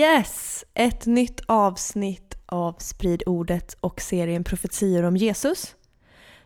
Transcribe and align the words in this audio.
Yes! 0.00 0.64
Ett 0.74 1.06
nytt 1.06 1.40
avsnitt 1.46 2.34
av 2.46 2.74
Sprid 2.78 3.22
ordet 3.26 3.76
och 3.80 4.00
serien 4.00 4.44
Profetior 4.44 5.02
om 5.02 5.16
Jesus. 5.16 5.74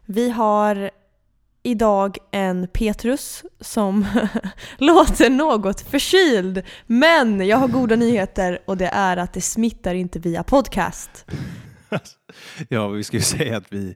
Vi 0.06 0.30
har 0.30 0.90
idag 1.62 2.18
en 2.30 2.68
Petrus 2.72 3.45
som 3.60 4.06
låter 4.78 5.30
något 5.30 5.80
förkyld. 5.80 6.62
Men 6.86 7.46
jag 7.46 7.56
har 7.56 7.68
goda 7.68 7.96
nyheter 7.96 8.62
och 8.66 8.76
det 8.76 8.86
är 8.86 9.16
att 9.16 9.32
det 9.32 9.40
smittar 9.40 9.95
inte 9.95 10.18
via 10.18 10.42
podcast. 10.42 11.26
Ja, 12.68 12.88
vi 12.88 13.04
ska 13.04 13.16
ju 13.16 13.23
säga 13.23 13.56
att 13.56 13.73
vi 13.73 13.95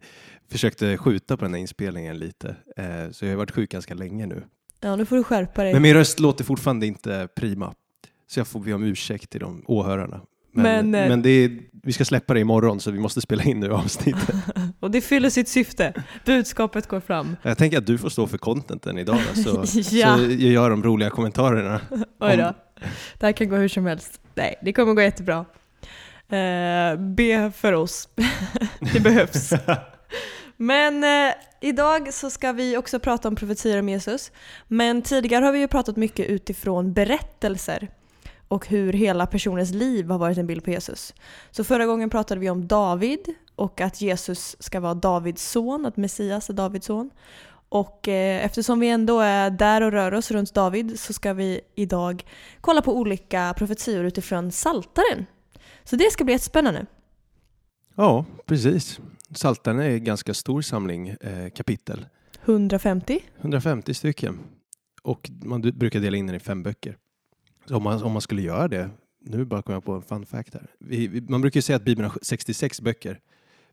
försökte 0.50 0.96
skjuta 0.96 1.36
på 1.36 1.44
den 1.44 1.54
här 1.54 1.60
inspelningen 1.60 2.18
lite, 2.18 2.56
eh, 2.76 3.10
så 3.10 3.24
jag 3.24 3.32
har 3.32 3.36
varit 3.36 3.50
sjuk 3.50 3.70
ganska 3.70 3.94
länge 3.94 4.26
nu. 4.26 4.42
Ja, 4.80 4.96
nu 4.96 5.06
får 5.06 5.16
du 5.16 5.24
skärpa 5.24 5.62
dig. 5.64 5.72
Men 5.72 5.82
min 5.82 5.94
röst 5.94 6.20
låter 6.20 6.44
fortfarande 6.44 6.86
inte 6.86 7.28
prima, 7.36 7.74
så 8.30 8.40
jag 8.40 8.46
får 8.48 8.60
be 8.60 8.72
om 8.72 8.82
ursäkt 8.82 9.30
till 9.30 9.40
de 9.40 9.62
åhörarna. 9.66 10.20
Men, 10.52 10.64
Men, 10.64 10.90
men, 10.90 11.12
eh, 11.12 11.18
det 11.18 11.30
är, 11.30 11.58
vi 11.82 11.92
ska 11.92 12.04
släppa 12.04 12.34
det 12.34 12.40
imorgon, 12.40 12.80
så 12.80 12.90
vi 12.90 12.98
måste 12.98 13.20
spela 13.20 13.42
in 13.42 13.60
nu 13.60 13.72
avsnittet. 13.72 14.34
Och 14.80 14.90
det 14.90 15.00
fyller 15.00 15.30
sitt 15.30 15.48
syfte. 15.48 15.92
Budskapet 16.24 16.86
går 16.86 17.00
fram. 17.00 17.36
jag 17.42 17.58
tänker 17.58 17.78
att 17.78 17.86
du 17.86 17.98
får 17.98 18.08
stå 18.08 18.26
för 18.26 18.38
contenten 18.38 18.98
idag, 18.98 19.18
då, 19.34 19.42
så, 19.42 19.80
Ja. 19.96 20.16
så 20.16 20.22
jag 20.22 20.30
gör 20.32 20.70
de 20.70 20.82
roliga 20.82 21.10
kommentarerna. 21.10 21.80
Oj 22.20 22.36
då. 22.36 22.46
Om- 22.46 22.54
Det 23.18 23.26
här 23.26 23.32
kan 23.32 23.48
gå 23.48 23.56
hur 23.56 23.68
som 23.68 23.86
helst. 23.86 24.20
Nej, 24.34 24.54
det 24.62 24.72
kommer 24.72 24.94
gå 24.94 25.02
jättebra. 25.02 25.44
Eh, 26.28 26.96
be 27.00 27.52
för 27.56 27.72
oss. 27.72 28.08
det 28.92 29.00
behövs. 29.00 29.52
Men 30.56 31.04
eh, 31.04 31.34
idag 31.60 32.14
så 32.14 32.30
ska 32.30 32.52
vi 32.52 32.76
också 32.76 32.98
prata 33.00 33.28
om 33.28 33.36
profetior 33.36 33.78
om 33.78 33.88
Jesus. 33.88 34.32
Men 34.68 35.02
tidigare 35.02 35.44
har 35.44 35.52
vi 35.52 35.58
ju 35.58 35.68
pratat 35.68 35.96
mycket 35.96 36.26
utifrån 36.26 36.92
berättelser 36.92 37.88
och 38.48 38.66
hur 38.66 38.92
hela 38.92 39.26
personens 39.26 39.70
liv 39.70 40.10
har 40.10 40.18
varit 40.18 40.38
en 40.38 40.46
bild 40.46 40.64
på 40.64 40.70
Jesus. 40.70 41.14
Så 41.50 41.64
förra 41.64 41.86
gången 41.86 42.10
pratade 42.10 42.40
vi 42.40 42.50
om 42.50 42.66
David 42.66 43.34
och 43.54 43.80
att 43.80 44.00
Jesus 44.00 44.56
ska 44.60 44.80
vara 44.80 44.94
Davids 44.94 45.50
son, 45.50 45.86
att 45.86 45.96
Messias 45.96 46.50
är 46.50 46.54
Davids 46.54 46.86
son. 46.86 47.10
Och 47.68 48.08
eh, 48.08 48.44
eftersom 48.44 48.80
vi 48.80 48.88
ändå 48.88 49.20
är 49.20 49.50
där 49.50 49.80
och 49.80 49.92
rör 49.92 50.14
oss 50.14 50.30
runt 50.30 50.54
David 50.54 51.00
så 51.00 51.12
ska 51.12 51.32
vi 51.32 51.60
idag 51.74 52.24
kolla 52.60 52.82
på 52.82 52.96
olika 52.96 53.54
profetior 53.56 54.04
utifrån 54.04 54.52
Saltaren. 54.52 55.26
Så 55.84 55.96
det 55.96 56.12
ska 56.12 56.24
bli 56.24 56.34
jättespännande. 56.34 56.86
Ja, 57.94 58.24
precis. 58.46 59.00
Saltaren 59.34 59.80
är 59.80 59.90
en 59.90 60.04
ganska 60.04 60.34
stor 60.34 60.62
samling 60.62 61.08
eh, 61.08 61.50
kapitel, 61.54 62.06
150. 62.44 63.20
150 63.38 63.94
stycken. 63.94 64.38
Och 65.02 65.30
man 65.44 65.60
brukar 65.60 66.00
dela 66.00 66.16
in 66.16 66.26
den 66.26 66.36
i 66.36 66.40
fem 66.40 66.62
böcker. 66.62 66.96
Om 67.70 67.82
man, 67.82 68.02
om 68.02 68.12
man 68.12 68.22
skulle 68.22 68.42
göra 68.42 68.68
det, 68.68 68.90
nu 69.24 69.44
bara 69.44 69.62
kom 69.62 69.72
jag 69.74 69.84
på 69.84 69.92
en 69.92 70.02
fun 70.02 70.26
fact 70.26 70.54
här. 70.54 70.66
Vi, 70.78 71.06
vi, 71.08 71.20
man 71.20 71.40
brukar 71.40 71.58
ju 71.58 71.62
säga 71.62 71.76
att 71.76 71.84
Bibeln 71.84 72.10
har 72.10 72.18
66 72.22 72.80
böcker. 72.80 73.20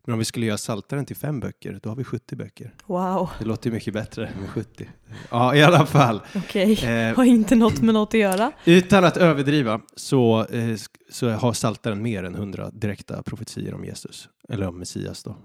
Men 0.04 0.12
om 0.12 0.18
vi 0.18 0.24
skulle 0.24 0.46
göra 0.46 0.58
Saltaren 0.58 1.04
till 1.04 1.16
fem 1.16 1.40
böcker, 1.40 1.80
då 1.82 1.88
har 1.88 1.96
vi 1.96 2.04
70 2.04 2.36
böcker. 2.36 2.74
Wow, 2.86 3.30
Det 3.38 3.44
låter 3.44 3.70
ju 3.70 3.74
mycket 3.74 3.94
bättre 3.94 4.30
med 4.40 4.48
70. 4.50 4.88
Ja, 5.30 5.54
i 5.54 5.62
alla 5.62 5.86
fall. 5.86 6.20
okej. 6.34 6.72
Eh, 6.84 7.16
Har 7.16 7.24
inte 7.24 7.54
något 7.54 7.82
med 7.82 7.94
något 7.94 8.08
att 8.14 8.20
göra. 8.20 8.52
utan 8.64 9.04
att 9.04 9.16
överdriva 9.16 9.80
så, 9.96 10.44
eh, 10.46 10.76
så 11.10 11.28
har 11.30 11.52
Saltaren 11.52 12.02
mer 12.02 12.24
än 12.24 12.34
100 12.34 12.70
direkta 12.70 13.22
profetier 13.22 13.74
om 13.74 13.84
Jesus. 13.84 14.28
Eller 14.48 14.68
om 14.68 14.78
Messias 14.78 15.22
då. 15.22 15.36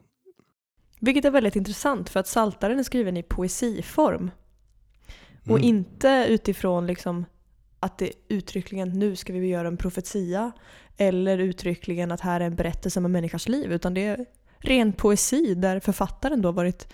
Vilket 0.99 1.25
är 1.25 1.31
väldigt 1.31 1.55
intressant 1.55 2.09
för 2.09 2.19
att 2.19 2.27
Saltaren 2.27 2.79
är 2.79 2.83
skriven 2.83 3.17
i 3.17 3.23
poesiform. 3.23 4.31
Och 5.43 5.49
Mm. 5.57 5.63
inte 5.63 6.25
utifrån 6.29 6.87
liksom 6.87 7.25
att 7.81 7.97
det 7.97 8.11
uttryckligen 8.27 8.89
nu 8.89 9.15
ska 9.15 9.33
vi 9.33 9.47
göra 9.47 9.67
en 9.67 9.77
profetia 9.77 10.51
eller 10.97 11.37
uttryckligen 11.37 12.11
att 12.11 12.21
här 12.21 12.41
är 12.41 12.45
en 12.45 12.55
berättelse 12.55 12.99
om 12.99 13.05
en 13.05 13.11
människas 13.11 13.49
liv 13.49 13.71
utan 13.71 13.93
det 13.93 14.05
är 14.05 14.25
ren 14.57 14.93
poesi 14.93 15.55
där 15.55 15.79
författaren 15.79 16.41
då 16.41 16.51
varit 16.51 16.93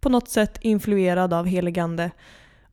på 0.00 0.08
något 0.08 0.28
sätt 0.28 0.58
influerad 0.60 1.32
av 1.32 1.46
heligande 1.46 2.10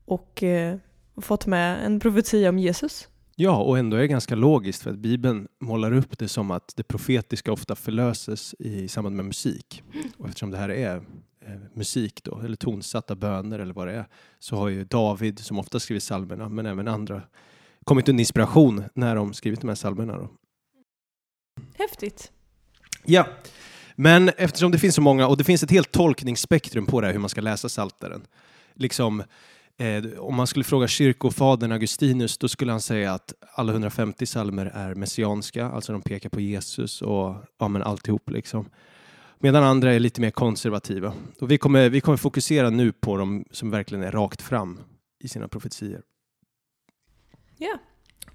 och 0.04 0.42
eh, 0.42 0.76
fått 1.16 1.46
med 1.46 1.86
en 1.86 2.00
profetia 2.00 2.48
om 2.48 2.58
Jesus. 2.58 3.08
Ja, 3.36 3.56
och 3.56 3.78
ändå 3.78 3.96
är 3.96 4.00
det 4.00 4.08
ganska 4.08 4.34
logiskt 4.34 4.82
för 4.82 4.90
att 4.90 4.98
Bibeln 4.98 5.48
målar 5.60 5.92
upp 5.92 6.18
det 6.18 6.28
som 6.28 6.50
att 6.50 6.72
det 6.76 6.82
profetiska 6.82 7.52
ofta 7.52 7.74
förlöses 7.74 8.54
i 8.58 8.88
samband 8.88 9.16
med 9.16 9.24
musik. 9.24 9.82
Och 10.18 10.28
eftersom 10.28 10.50
det 10.50 10.58
här 10.58 10.68
är 10.68 11.02
musik 11.74 12.24
då, 12.24 12.40
eller 12.40 12.56
tonsatta 12.56 13.14
böner 13.14 13.58
eller 13.58 13.74
vad 13.74 13.86
det 13.86 13.94
är, 13.94 14.06
så 14.38 14.56
har 14.56 14.68
ju 14.68 14.84
David, 14.84 15.38
som 15.38 15.58
ofta 15.58 15.80
skrivit 15.80 16.02
psalmerna, 16.02 16.48
men 16.48 16.66
även 16.66 16.88
andra, 16.88 17.22
kommit 17.84 18.08
under 18.08 18.22
inspiration 18.22 18.84
när 18.94 19.16
de 19.16 19.34
skrivit 19.34 19.60
de 19.60 19.68
här 19.68 19.74
psalmerna. 19.74 20.16
Då. 20.16 20.28
Häftigt. 21.78 22.32
Ja, 23.04 23.26
men 23.94 24.28
eftersom 24.28 24.72
det 24.72 24.78
finns 24.78 24.94
så 24.94 25.00
många, 25.00 25.26
och 25.26 25.36
det 25.36 25.44
finns 25.44 25.62
ett 25.62 25.70
helt 25.70 25.92
tolkningsspektrum 25.92 26.86
på 26.86 27.00
det 27.00 27.06
här, 27.06 27.14
hur 27.14 27.20
man 27.20 27.28
ska 27.28 27.40
läsa 27.40 27.68
Psaltaren. 27.68 28.26
Liksom, 28.74 29.22
eh, 29.76 30.04
om 30.18 30.34
man 30.34 30.46
skulle 30.46 30.64
fråga 30.64 30.88
kyrkofadern 30.88 31.72
Augustinus, 31.72 32.38
då 32.38 32.48
skulle 32.48 32.72
han 32.72 32.80
säga 32.80 33.12
att 33.12 33.34
alla 33.54 33.72
150 33.72 34.26
psalmer 34.26 34.66
är 34.74 34.94
messianska, 34.94 35.66
alltså 35.66 35.92
de 35.92 36.02
pekar 36.02 36.28
på 36.28 36.40
Jesus 36.40 37.02
och 37.02 37.34
ja, 37.58 37.68
men 37.68 37.82
alltihop 37.82 38.30
liksom. 38.30 38.68
Medan 39.38 39.64
andra 39.64 39.94
är 39.94 40.00
lite 40.00 40.20
mer 40.20 40.30
konservativa. 40.30 41.12
Och 41.40 41.50
vi, 41.50 41.58
kommer, 41.58 41.88
vi 41.90 42.00
kommer 42.00 42.16
fokusera 42.16 42.70
nu 42.70 42.92
på 42.92 43.16
de 43.16 43.44
som 43.50 43.70
verkligen 43.70 44.04
är 44.04 44.10
rakt 44.10 44.42
fram 44.42 44.80
i 45.20 45.28
sina 45.28 45.48
profetier. 45.48 46.02
Ja. 47.58 47.78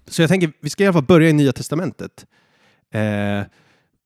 Så 0.06 0.22
jag 0.22 0.30
tänker, 0.30 0.52
vi 0.60 0.70
ska 0.70 0.84
i 0.84 0.88
alla 0.88 0.94
fall 0.94 1.04
börja 1.04 1.30
i 1.30 1.34
Nya 1.34 1.54
Testamentet. 1.54 2.26
Eh, 2.92 3.44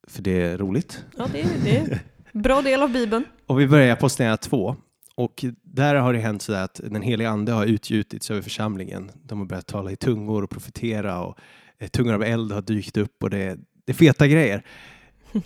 för 0.08 0.22
det 0.22 0.42
är 0.42 0.58
roligt. 0.58 1.06
Ja, 1.18 1.28
det 1.32 1.42
är, 1.42 1.48
det 1.64 1.78
är 1.78 2.00
bra 2.32 2.62
del 2.62 2.82
av 2.82 2.92
Bibeln. 2.92 3.26
Och 3.46 3.60
vi 3.60 3.68
börjar 3.68 3.88
i 3.88 3.92
Apostlagärningarna 3.92 4.38
2. 4.38 4.76
Och 5.16 5.46
där 5.62 5.96
har 5.96 6.14
det 6.14 6.20
hänt 6.20 6.42
så 6.42 6.54
att 6.54 6.82
den 6.84 7.02
heliga 7.02 7.30
ande 7.30 7.52
har 7.52 7.66
utgjutits 7.66 8.32
över 8.32 8.42
församlingen. 8.42 9.12
De 9.24 9.40
har 9.40 9.46
börjat 9.46 9.68
tala 9.68 9.92
i 9.92 9.96
tungor 9.96 10.44
och 10.44 10.50
profetera 10.50 11.22
och 11.22 11.38
eh, 11.80 11.88
tungor 11.88 12.14
av 12.14 12.24
eld 12.24 12.52
har 12.52 12.62
dykt 12.62 12.98
upp 12.98 13.24
och 13.24 13.30
det, 13.30 13.58
det 13.86 13.92
är 13.92 13.94
feta 13.94 14.28
grejer. 14.28 14.66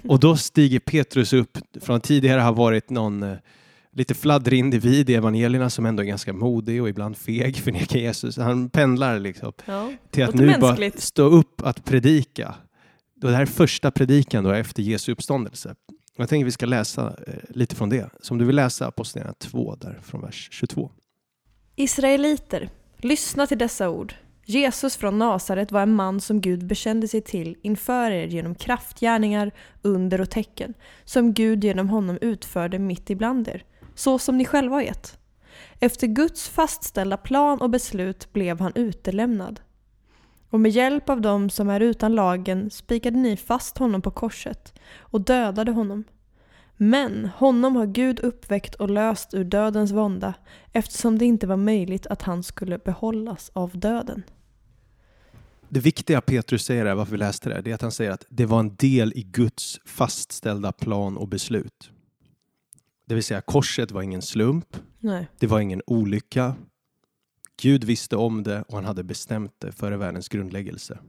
Och 0.08 0.20
då 0.20 0.38
stiger 0.38 0.80
Petrus 0.80 1.34
upp 1.34 1.58
från 1.82 1.96
att 1.96 2.04
tidigare 2.04 2.42
ha 2.42 2.52
varit 2.52 2.90
någon 2.90 3.24
eh, 3.24 3.38
lite 3.92 4.14
fladdrig 4.14 4.60
individ 4.60 5.10
i 5.10 5.16
evangelierna 5.16 5.70
som 5.70 5.86
ändå 5.86 6.04
är 6.04 6.08
ganska 6.08 6.34
modig 6.34 6.82
och 6.82 6.90
ibland 6.90 7.18
feg, 7.18 7.56
förnekar 7.64 8.00
Jesus. 8.00 8.38
Han 8.38 8.70
pendlar 8.70 9.20
liksom 9.20 9.54
Ja. 9.66 9.92
till 10.12 10.24
att 10.24 10.36
nu 10.36 10.48
bara 10.60 10.68
mänskligt. 10.68 11.00
stå 11.02 11.24
upp 11.24 11.62
att 11.62 11.86
predika. 11.86 12.56
Det 13.16 13.32
här 13.32 13.42
är 13.42 13.46
första 13.46 13.92
predikan 13.92 14.44
då 14.44 14.52
efter 14.52 14.84
Jesu 14.84 15.12
uppståndelse. 15.12 15.76
Jag 16.18 16.30
tänker 16.30 16.46
vi 16.46 16.52
ska 16.52 16.66
läsa 16.66 17.16
eh, 17.28 17.34
lite 17.50 17.76
från 17.76 17.90
det. 17.90 18.10
Så 18.22 18.34
om 18.34 18.38
du 18.38 18.46
vill 18.46 18.56
läsa 18.56 18.88
Apostlagärningarna 18.88 19.36
2 19.40 19.76
där 19.76 20.00
från 20.04 20.22
vers 20.22 20.48
22. 20.52 20.92
Israeliter, 21.76 22.70
lyssna 22.98 23.48
till 23.48 23.58
dessa 23.58 23.90
ord. 23.90 24.14
Jesus 24.50 24.98
från 24.98 25.20
Nasaret 25.20 25.72
var 25.72 25.82
en 25.82 25.96
man 25.96 26.22
som 26.22 26.42
Gud 26.42 26.68
bekände 26.68 27.08
sig 27.08 27.22
till 27.22 27.58
inför 27.62 28.12
er 28.12 28.28
genom 28.28 28.56
kraftgärningar, 28.56 29.52
under 29.82 30.22
och 30.22 30.30
tecken, 30.30 30.74
som 31.06 31.34
Gud 31.34 31.64
genom 31.64 31.90
honom 31.90 32.18
utförde 32.22 32.80
mitt 32.80 33.10
ibland 33.10 33.48
er, 33.48 33.64
så 33.96 34.20
som 34.20 34.38
ni 34.38 34.46
själva 34.46 34.78
vet. 34.78 35.20
Efter 35.80 36.08
Guds 36.08 36.50
fastställda 36.50 37.18
plan 37.18 37.62
och 37.62 37.70
beslut 37.70 38.34
blev 38.34 38.60
han 38.60 38.72
utelämnad. 38.76 39.60
Och 40.50 40.60
med 40.60 40.72
hjälp 40.72 41.10
av 41.10 41.22
dem 41.22 41.50
som 41.50 41.70
är 41.70 41.80
utan 41.80 42.16
lagen 42.16 42.70
spikade 42.70 43.18
ni 43.18 43.38
fast 43.38 43.78
honom 43.78 44.02
på 44.02 44.12
korset 44.12 44.80
och 45.00 45.22
dödade 45.22 45.72
honom. 45.72 46.04
Men 46.78 47.26
honom 47.26 47.76
har 47.76 47.86
Gud 47.86 48.20
uppväckt 48.20 48.76
och 48.76 48.90
löst 48.90 49.34
ur 49.34 49.44
dödens 49.44 49.92
vånda 49.92 50.34
eftersom 50.74 51.18
det 51.18 51.26
inte 51.26 51.48
var 51.48 51.58
möjligt 51.58 52.08
att 52.08 52.22
han 52.22 52.44
skulle 52.44 52.78
behållas 52.78 53.52
av 53.54 53.80
döden. 53.80 54.24
Det 55.70 55.80
viktiga 55.80 56.22
Petrus 56.22 56.66
säger 56.66 56.86
här, 56.86 56.96
varför 56.96 57.12
vi 57.12 57.18
läste 57.18 57.50
det, 57.50 57.62
det 57.62 57.72
är 57.72 57.76
att 57.76 57.82
han 57.82 57.92
säger 57.92 58.12
att 58.12 58.26
det 58.30 58.46
var 58.46 58.60
en 58.60 58.76
del 58.76 59.14
i 59.16 59.24
Guds 59.24 59.80
fastställda 59.86 60.72
plan 60.72 61.18
och 61.18 61.28
beslut. 61.28 61.92
Det 63.06 63.16
vill 63.16 63.24
säga 63.24 63.42
korset 63.42 63.92
var 63.92 64.02
ingen 64.02 64.22
slump, 64.22 64.78
Nej. 65.00 65.28
det 65.40 65.48
var 65.48 65.60
ingen 65.60 65.82
olycka. 65.86 66.56
Gud 67.62 67.84
visste 67.84 68.16
om 68.16 68.44
det 68.44 68.62
och 68.62 68.76
han 68.76 68.86
hade 68.86 69.04
bestämt 69.04 69.54
det 69.58 69.72
före 69.72 69.98
världens 69.98 70.30
grundläggelse. 70.30 71.00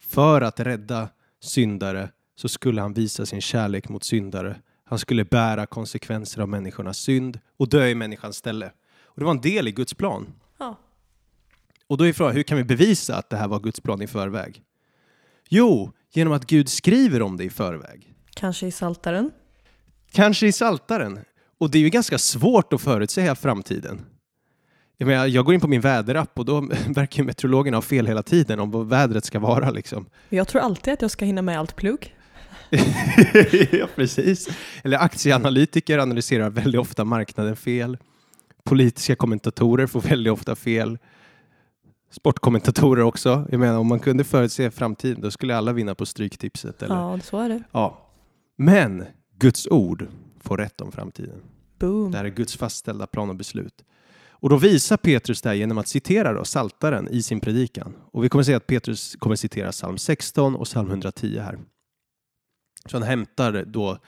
För 0.00 0.40
att 0.40 0.60
rädda 0.60 1.08
syndare 1.40 2.10
så 2.36 2.48
skulle 2.48 2.80
han 2.80 2.92
visa 2.92 3.26
sin 3.26 3.40
kärlek 3.40 3.88
mot 3.88 4.04
syndare. 4.04 4.56
Han 4.84 4.98
skulle 4.98 5.24
bära 5.24 5.66
konsekvenser 5.66 6.42
av 6.42 6.48
människornas 6.48 6.98
synd 6.98 7.40
och 7.56 7.68
dö 7.68 7.86
i 7.86 7.94
människans 7.94 8.36
ställe. 8.36 8.72
Och 9.04 9.20
det 9.20 9.24
var 9.24 9.32
en 9.32 9.40
del 9.40 9.68
i 9.68 9.72
Guds 9.72 9.94
plan. 9.94 10.26
Ja. 10.58 10.76
Och 11.86 11.96
då 11.96 12.06
är 12.06 12.12
frågan, 12.12 12.34
hur 12.34 12.42
kan 12.42 12.58
vi 12.58 12.64
bevisa 12.64 13.16
att 13.16 13.30
det 13.30 13.36
här 13.36 13.48
var 13.48 13.60
Guds 13.60 13.80
plan 13.80 14.02
i 14.02 14.06
förväg? 14.06 14.62
Jo, 15.48 15.92
genom 16.12 16.32
att 16.32 16.46
Gud 16.46 16.68
skriver 16.68 17.22
om 17.22 17.36
det 17.36 17.44
i 17.44 17.50
förväg. 17.50 18.14
Kanske 18.34 18.66
i 18.66 18.70
Saltaren. 18.70 19.30
Kanske 20.12 20.46
i 20.46 20.52
Saltaren. 20.52 21.18
Och 21.58 21.70
det 21.70 21.78
är 21.78 21.82
ju 21.82 21.90
ganska 21.90 22.18
svårt 22.18 22.72
att 22.72 22.80
förutsäga 22.80 23.34
framtiden. 23.34 24.00
Jag, 24.96 25.06
menar, 25.06 25.26
jag 25.26 25.44
går 25.44 25.54
in 25.54 25.60
på 25.60 25.68
min 25.68 25.80
väderapp 25.80 26.38
och 26.38 26.44
då 26.44 26.60
verkar 26.88 27.22
meteorologerna 27.22 27.76
ha 27.76 27.82
fel 27.82 28.06
hela 28.06 28.22
tiden 28.22 28.60
om 28.60 28.70
vad 28.70 28.88
vädret 28.88 29.24
ska 29.24 29.38
vara. 29.38 29.70
Liksom. 29.70 30.06
Jag 30.28 30.48
tror 30.48 30.62
alltid 30.62 30.94
att 30.94 31.02
jag 31.02 31.10
ska 31.10 31.24
hinna 31.24 31.42
med 31.42 31.58
allt 31.58 31.76
plugg. 31.76 32.14
ja, 33.72 33.86
precis. 33.96 34.48
Eller 34.84 34.98
aktieanalytiker 34.98 35.98
analyserar 35.98 36.50
väldigt 36.50 36.80
ofta 36.80 37.04
marknaden 37.04 37.56
fel. 37.56 37.98
Politiska 38.64 39.16
kommentatorer 39.16 39.86
får 39.86 40.00
väldigt 40.00 40.32
ofta 40.32 40.56
fel. 40.56 40.98
Sportkommentatorer 42.14 43.02
också. 43.02 43.46
Jag 43.50 43.60
menar, 43.60 43.78
om 43.78 43.86
man 43.86 44.00
kunde 44.00 44.24
förutse 44.24 44.70
framtiden 44.70 45.20
då 45.20 45.30
skulle 45.30 45.56
alla 45.56 45.72
vinna 45.72 45.94
på 45.94 46.06
Stryktipset. 46.06 46.82
Eller? 46.82 46.94
Ja, 46.94 47.20
så 47.20 47.38
är 47.38 47.48
det. 47.48 47.62
Ja. 47.72 48.10
Men 48.56 49.04
Guds 49.38 49.66
ord 49.66 50.06
får 50.40 50.56
rätt 50.56 50.80
om 50.80 50.92
framtiden. 50.92 51.42
Boom. 51.78 52.10
Det 52.10 52.18
här 52.18 52.24
är 52.24 52.28
Guds 52.28 52.56
fastställda 52.56 53.06
plan 53.06 53.30
och 53.30 53.36
beslut. 53.36 53.84
Och 54.28 54.48
då 54.48 54.56
visar 54.56 54.96
Petrus 54.96 55.42
det 55.42 55.48
här 55.48 55.56
genom 55.56 55.78
att 55.78 55.88
citera 55.88 56.32
då 56.32 56.44
Saltaren 56.44 57.08
i 57.08 57.22
sin 57.22 57.40
predikan. 57.40 57.94
Och 58.12 58.24
vi 58.24 58.28
kommer 58.28 58.44
se 58.44 58.54
att 58.54 58.66
Petrus 58.66 59.16
kommer 59.18 59.36
citera 59.36 59.72
psalm 59.72 59.98
16 59.98 60.56
och 60.56 60.66
psalm 60.66 60.88
110 60.88 61.38
här. 61.38 61.58
Så 62.86 62.96
han 62.96 63.02
hämtar 63.02 63.64
då 63.66 63.98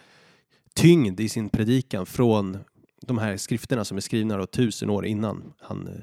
tyngd 0.74 1.20
i 1.20 1.28
sin 1.28 1.48
predikan 1.48 2.06
från 2.06 2.58
de 3.02 3.18
här 3.18 3.36
skrifterna 3.36 3.84
som 3.84 3.96
är 3.96 4.00
skrivna 4.00 4.36
då 4.36 4.46
tusen 4.46 4.90
år 4.90 5.06
innan, 5.06 5.52
han, 5.60 5.86
eh, 5.86 5.94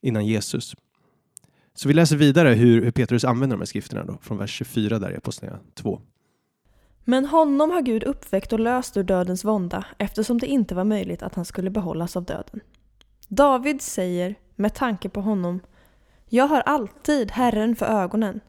innan 0.00 0.26
Jesus. 0.26 0.74
Så 1.74 1.88
vi 1.88 1.94
läser 1.94 2.16
vidare 2.16 2.48
hur, 2.48 2.82
hur 2.82 2.90
Petrus 2.90 3.24
använder 3.24 3.56
de 3.56 3.60
här 3.60 3.66
skrifterna 3.66 4.04
då, 4.04 4.18
från 4.22 4.38
vers 4.38 4.50
24 4.50 4.98
där 4.98 5.10
i 5.10 5.16
Apostlagärningarna 5.16 5.70
2. 5.74 6.00
Men 7.04 7.24
honom 7.24 7.70
har 7.70 7.82
Gud 7.82 8.04
uppväckt 8.04 8.52
och 8.52 8.60
löst 8.60 8.96
ur 8.96 9.02
dödens 9.02 9.44
vånda 9.44 9.84
eftersom 9.98 10.38
det 10.38 10.46
inte 10.46 10.74
var 10.74 10.84
möjligt 10.84 11.22
att 11.22 11.34
han 11.34 11.44
skulle 11.44 11.70
behållas 11.70 12.16
av 12.16 12.24
döden. 12.24 12.60
David 13.28 13.82
säger 13.82 14.34
med 14.56 14.74
tanke 14.74 15.08
på 15.08 15.20
honom 15.20 15.60
Jag 16.28 16.46
har 16.46 16.60
alltid 16.60 17.30
Herren 17.30 17.76
för 17.76 17.86
ögonen. 17.86 18.40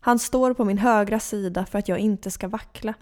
Han 0.00 0.18
står 0.18 0.54
på 0.54 0.64
min 0.64 0.78
högra 0.78 1.20
sida 1.20 1.66
för 1.66 1.78
att 1.78 1.88
jag 1.88 1.98
inte 1.98 2.30
ska 2.30 2.48
vackla. 2.48 2.94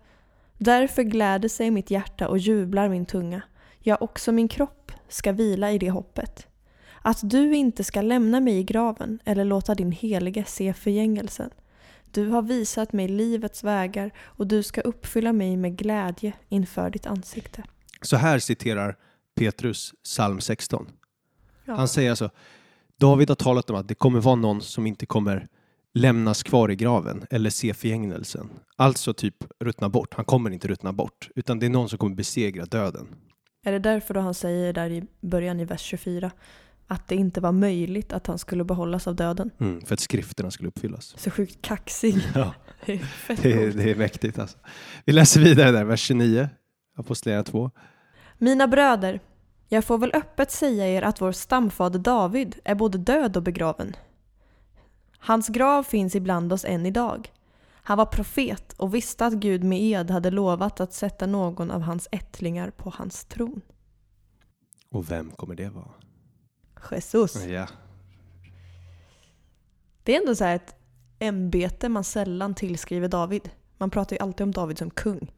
Därför 0.58 1.02
gläder 1.02 1.48
sig 1.48 1.70
mitt 1.70 1.90
hjärta 1.90 2.28
och 2.28 2.38
jublar 2.38 2.88
min 2.88 3.06
tunga. 3.06 3.42
Ja, 3.78 3.96
också 4.00 4.32
min 4.32 4.48
kropp 4.48 4.92
ska 5.08 5.32
vila 5.32 5.72
i 5.72 5.78
det 5.78 5.90
hoppet. 5.90 6.46
Att 7.02 7.18
du 7.22 7.54
inte 7.54 7.84
ska 7.84 8.00
lämna 8.02 8.40
mig 8.40 8.58
i 8.58 8.62
graven 8.62 9.18
eller 9.24 9.44
låta 9.44 9.74
din 9.74 9.92
helige 9.92 10.44
se 10.44 10.74
förgängelsen. 10.74 11.50
Du 12.10 12.28
har 12.28 12.42
visat 12.42 12.92
mig 12.92 13.08
livets 13.08 13.64
vägar 13.64 14.10
och 14.18 14.46
du 14.46 14.62
ska 14.62 14.80
uppfylla 14.80 15.32
mig 15.32 15.56
med 15.56 15.76
glädje 15.76 16.32
inför 16.48 16.90
ditt 16.90 17.06
ansikte. 17.06 17.62
Så 18.02 18.16
här 18.16 18.38
citerar 18.38 18.96
Petrus 19.34 19.94
psalm 20.04 20.40
16. 20.40 20.86
Ja. 21.64 21.74
Han 21.74 21.88
säger 21.88 22.10
alltså, 22.10 22.30
David 23.00 23.28
har 23.28 23.36
talat 23.36 23.70
om 23.70 23.76
att 23.76 23.88
det 23.88 23.94
kommer 23.94 24.20
vara 24.20 24.34
någon 24.34 24.60
som 24.60 24.86
inte 24.86 25.06
kommer 25.06 25.48
lämnas 25.94 26.42
kvar 26.42 26.70
i 26.70 26.76
graven 26.76 27.26
eller 27.30 27.50
se 27.50 27.74
förgängelsen. 27.74 28.50
Alltså 28.76 29.14
typ 29.14 29.44
ruttna 29.60 29.88
bort. 29.88 30.14
Han 30.14 30.24
kommer 30.24 30.50
inte 30.50 30.68
ruttna 30.68 30.92
bort, 30.92 31.28
utan 31.34 31.58
det 31.58 31.66
är 31.66 31.70
någon 31.70 31.88
som 31.88 31.98
kommer 31.98 32.16
besegra 32.16 32.64
döden. 32.64 33.06
Är 33.64 33.72
det 33.72 33.78
därför 33.78 34.14
då 34.14 34.20
han 34.20 34.34
säger 34.34 34.72
där 34.72 34.90
i 34.90 35.04
början 35.20 35.60
i 35.60 35.64
vers 35.64 35.80
24 35.80 36.30
att 36.92 37.08
det 37.08 37.16
inte 37.16 37.40
var 37.40 37.52
möjligt 37.52 38.12
att 38.12 38.26
han 38.26 38.38
skulle 38.38 38.64
behållas 38.64 39.06
av 39.06 39.16
döden? 39.16 39.50
Mm, 39.60 39.80
för 39.80 39.94
att 39.94 40.00
skrifterna 40.00 40.50
skulle 40.50 40.68
uppfyllas. 40.68 41.14
Så 41.18 41.30
sjukt 41.30 41.62
kaxig. 41.62 42.14
Ja, 42.34 42.54
Det 42.86 42.92
är 43.44 43.72
det 43.72 43.90
är 43.90 43.96
mäktigt 43.96 44.38
alltså. 44.38 44.58
Vi 45.04 45.12
läser 45.12 45.40
vidare 45.40 45.70
där, 45.70 45.84
vers 45.84 46.00
29, 46.00 46.48
Apostlagärningarna 46.96 47.44
2. 47.44 47.70
Mina 48.38 48.68
bröder, 48.68 49.20
jag 49.68 49.84
får 49.84 49.98
väl 49.98 50.10
öppet 50.14 50.50
säga 50.50 50.88
er 50.88 51.02
att 51.02 51.20
vår 51.20 51.32
stamfader 51.32 51.98
David 51.98 52.56
är 52.64 52.74
både 52.74 52.98
död 52.98 53.36
och 53.36 53.42
begraven. 53.42 53.96
Hans 55.18 55.48
grav 55.48 55.82
finns 55.82 56.14
ibland 56.14 56.52
oss 56.52 56.64
än 56.64 56.86
idag. 56.86 57.32
Han 57.84 57.98
var 57.98 58.06
profet 58.06 58.72
och 58.76 58.94
visste 58.94 59.26
att 59.26 59.32
Gud 59.32 59.64
med 59.64 59.82
ed 59.82 60.10
hade 60.10 60.30
lovat 60.30 60.80
att 60.80 60.92
sätta 60.92 61.26
någon 61.26 61.70
av 61.70 61.80
hans 61.80 62.08
ättlingar 62.12 62.70
på 62.70 62.90
hans 62.90 63.24
tron. 63.24 63.60
Och 64.90 65.10
vem 65.10 65.30
kommer 65.30 65.54
det 65.54 65.68
vara? 65.68 65.90
Jesus. 66.90 67.46
Ja, 67.46 67.66
Det 70.02 70.16
är 70.16 70.20
ändå 70.20 70.34
så 70.34 70.44
här 70.44 70.56
ett 70.56 70.74
ämbete 71.18 71.88
man 71.88 72.04
sällan 72.04 72.54
tillskriver 72.54 73.08
David. 73.08 73.50
Man 73.78 73.90
pratar 73.90 74.16
ju 74.16 74.22
alltid 74.22 74.44
om 74.44 74.50
David 74.50 74.78
som 74.78 74.90
kung. 74.90 75.32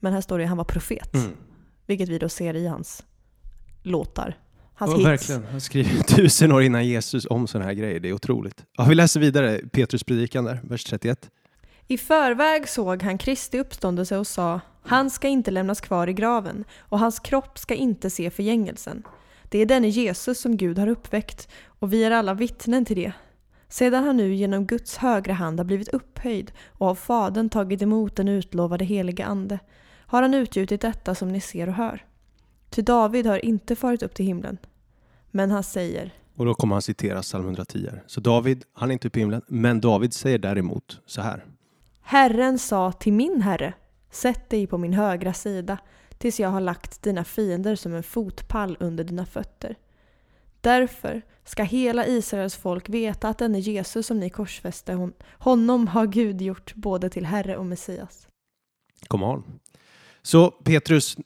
Men 0.00 0.12
här 0.12 0.20
står 0.20 0.38
det 0.38 0.44
att 0.44 0.48
han 0.48 0.58
var 0.58 0.64
profet. 0.64 1.14
mm. 1.14 1.36
Vilket 1.86 2.08
vi 2.08 2.18
då 2.18 2.28
ser 2.28 2.56
i 2.56 2.66
hans 2.66 3.04
låtar. 3.82 4.38
Hans 4.74 4.90
ja 4.90 4.96
hits. 4.96 5.06
verkligen. 5.08 5.44
Han 5.50 5.60
skriver 5.60 6.02
tusen 6.02 6.52
år 6.52 6.62
innan 6.62 6.86
Jesus 6.86 7.26
om 7.30 7.46
sådana 7.46 7.66
här 7.66 7.74
grejer. 7.74 8.00
Det 8.00 8.08
är 8.08 8.12
otroligt. 8.12 8.64
Ja, 8.76 8.84
vi 8.84 8.94
läser 8.94 9.20
vidare 9.20 9.60
Petrus 9.72 10.04
predikan 10.04 10.44
där, 10.44 10.60
vers 10.62 10.84
31. 10.84 11.30
I 11.86 11.98
förväg 11.98 12.68
såg 12.68 13.02
han 13.02 13.18
Kristi 13.18 13.58
uppståndelse 13.58 14.16
och 14.18 14.26
sa 14.26 14.60
Han 14.82 15.10
ska 15.10 15.28
inte 15.28 15.50
lämnas 15.50 15.80
kvar 15.80 16.08
i 16.08 16.12
graven 16.12 16.64
och 16.78 16.98
hans 16.98 17.20
kropp 17.20 17.58
ska 17.58 17.74
inte 17.74 18.10
se 18.10 18.30
förgängelsen. 18.30 19.02
Det 19.54 19.58
är 19.58 19.66
denne 19.66 19.88
Jesus 19.88 20.40
som 20.40 20.56
Gud 20.56 20.78
har 20.78 20.86
uppväckt 20.86 21.48
och 21.66 21.92
vi 21.92 22.04
är 22.04 22.10
alla 22.10 22.34
vittnen 22.34 22.84
till 22.84 22.96
det. 22.96 23.12
Sedan 23.68 24.04
han 24.04 24.16
nu 24.16 24.34
genom 24.34 24.66
Guds 24.66 24.96
högra 24.96 25.32
hand 25.32 25.60
har 25.60 25.64
blivit 25.64 25.88
upphöjd 25.88 26.52
och 26.68 26.86
av 26.86 26.94
Fadern 26.94 27.48
tagit 27.48 27.82
emot 27.82 28.16
den 28.16 28.28
utlovade 28.28 28.84
helige 28.84 29.24
Ande 29.24 29.58
har 30.06 30.22
han 30.22 30.34
utgjutit 30.34 30.80
detta 30.80 31.14
som 31.14 31.28
ni 31.28 31.40
ser 31.40 31.68
och 31.68 31.74
hör. 31.74 32.06
Ty 32.70 32.82
David 32.82 33.26
har 33.26 33.44
inte 33.44 33.76
farit 33.76 34.02
upp 34.02 34.14
till 34.14 34.26
himlen. 34.26 34.58
Men 35.30 35.50
han 35.50 35.62
säger 35.62 36.14
Och 36.36 36.46
då 36.46 36.54
kommer 36.54 36.74
han 36.74 36.82
citera 36.82 37.22
psalm 37.22 37.44
110. 37.44 37.88
här. 37.90 38.02
Så 38.06 38.20
David, 38.20 38.64
han 38.72 38.90
är 38.90 38.92
inte 38.92 39.08
uppe 39.08 39.18
i 39.18 39.22
himlen, 39.22 39.42
men 39.48 39.80
David 39.80 40.14
säger 40.14 40.38
däremot 40.38 41.00
så 41.06 41.20
här. 41.20 41.44
Herren 42.02 42.58
sa 42.58 42.92
till 42.92 43.12
min 43.12 43.42
herre, 43.42 43.74
sätt 44.10 44.50
dig 44.50 44.66
på 44.66 44.78
min 44.78 44.92
högra 44.92 45.32
sida 45.32 45.78
tills 46.18 46.40
jag 46.40 46.48
har 46.48 46.60
lagt 46.60 47.02
dina 47.02 47.24
fiender 47.24 47.76
som 47.76 47.94
en 47.94 48.02
fotpall 48.02 48.76
under 48.80 49.04
dina 49.04 49.26
fötter. 49.26 49.76
Därför 50.60 51.22
ska 51.44 51.62
hela 51.62 52.06
Israels 52.06 52.56
folk 52.56 52.88
veta 52.88 53.28
att 53.28 53.38
denne 53.38 53.58
Jesus 53.58 54.06
som 54.06 54.20
ni 54.20 54.30
korsfäste, 54.30 54.92
hon, 54.94 55.12
honom 55.38 55.88
har 55.88 56.06
Gud 56.06 56.42
gjort 56.42 56.74
både 56.74 57.10
till 57.10 57.26
Herre 57.26 57.56
och 57.56 57.66
Messias. 57.66 58.28
Come 59.08 59.26
on. 59.26 59.44
Så 60.22 60.50
Petrus 60.50 61.16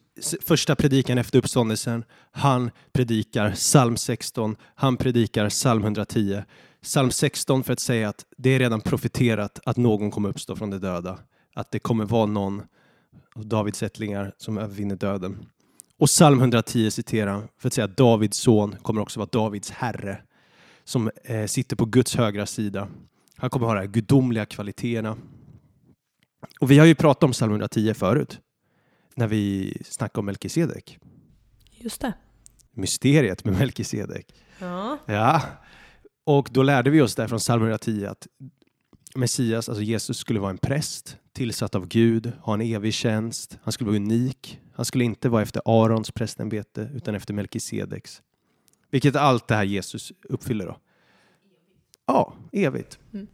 första 0.46 0.76
predikan 0.76 1.18
efter 1.18 1.38
uppståndelsen, 1.38 2.04
han 2.30 2.70
predikar 2.92 3.52
psalm 3.52 3.96
16, 3.96 4.56
han 4.74 4.96
predikar 4.96 5.48
psalm 5.48 5.82
110. 5.82 6.42
Psalm 6.82 7.10
16 7.10 7.64
för 7.64 7.72
att 7.72 7.80
säga 7.80 8.08
att 8.08 8.26
det 8.36 8.50
är 8.50 8.58
redan 8.58 8.80
profeterat 8.80 9.60
att 9.64 9.76
någon 9.76 10.10
kommer 10.10 10.28
uppstå 10.28 10.56
från 10.56 10.70
de 10.70 10.78
döda. 10.78 11.18
Att 11.54 11.70
det 11.70 11.78
kommer 11.78 12.04
vara 12.04 12.26
någon 12.26 12.62
Davids 13.34 13.82
ättlingar 13.82 14.34
som 14.38 14.58
övervinner 14.58 14.96
döden. 14.96 15.46
Och 15.98 16.06
psalm 16.06 16.38
110 16.38 16.90
citerar 16.90 17.32
han 17.32 17.48
för 17.58 17.68
att 17.68 17.74
säga 17.74 17.84
att 17.84 17.96
Davids 17.96 18.38
son 18.38 18.76
kommer 18.82 19.00
också 19.00 19.20
vara 19.20 19.28
Davids 19.32 19.70
herre 19.70 20.22
som 20.84 21.10
eh, 21.24 21.46
sitter 21.46 21.76
på 21.76 21.84
Guds 21.84 22.16
högra 22.16 22.46
sida. 22.46 22.88
Han 23.36 23.50
kommer 23.50 23.66
ha 23.66 23.74
de 23.74 23.80
här 23.80 23.86
gudomliga 23.86 24.46
kvaliteterna. 24.46 25.16
Och 26.60 26.70
vi 26.70 26.78
har 26.78 26.86
ju 26.86 26.94
pratat 26.94 27.22
om 27.22 27.32
psalm 27.32 27.52
110 27.52 27.94
förut 27.94 28.40
när 29.14 29.26
vi 29.26 29.76
snackade 29.84 30.18
om 30.18 30.26
Melkisedek. 30.26 30.98
Just 31.76 32.00
det. 32.00 32.12
Mysteriet 32.72 33.44
med 33.44 33.58
Melkisedek. 33.58 34.34
Ja. 34.58 34.98
Ja, 35.06 35.42
och 36.24 36.48
då 36.52 36.62
lärde 36.62 36.90
vi 36.90 37.00
oss 37.00 37.14
där 37.14 37.28
från 37.28 37.38
psalm 37.38 37.62
110 37.62 38.06
att 38.06 38.26
Messias, 39.14 39.68
alltså 39.68 39.82
Jesus, 39.82 40.18
skulle 40.18 40.40
vara 40.40 40.50
en 40.50 40.58
präst 40.58 41.16
tillsatt 41.38 41.74
av 41.74 41.86
Gud, 41.88 42.32
ha 42.40 42.54
en 42.54 42.60
evig 42.60 42.94
tjänst. 42.94 43.58
Han 43.62 43.72
skulle 43.72 43.88
vara 43.88 43.96
unik. 43.96 44.60
Han 44.74 44.84
skulle 44.84 45.04
inte 45.04 45.28
vara 45.28 45.42
efter 45.42 45.62
Arons 45.64 46.10
prästämbete 46.10 46.90
utan 46.94 47.14
efter 47.14 47.34
Melkisedeks. 47.34 48.22
Vilket 48.90 49.16
allt 49.16 49.48
det 49.48 49.54
här 49.54 49.64
Jesus 49.64 50.12
uppfyller 50.28 50.66
då. 50.66 50.76
Ja, 52.06 52.34
evigt. 52.52 52.98
Mm. 53.12 53.26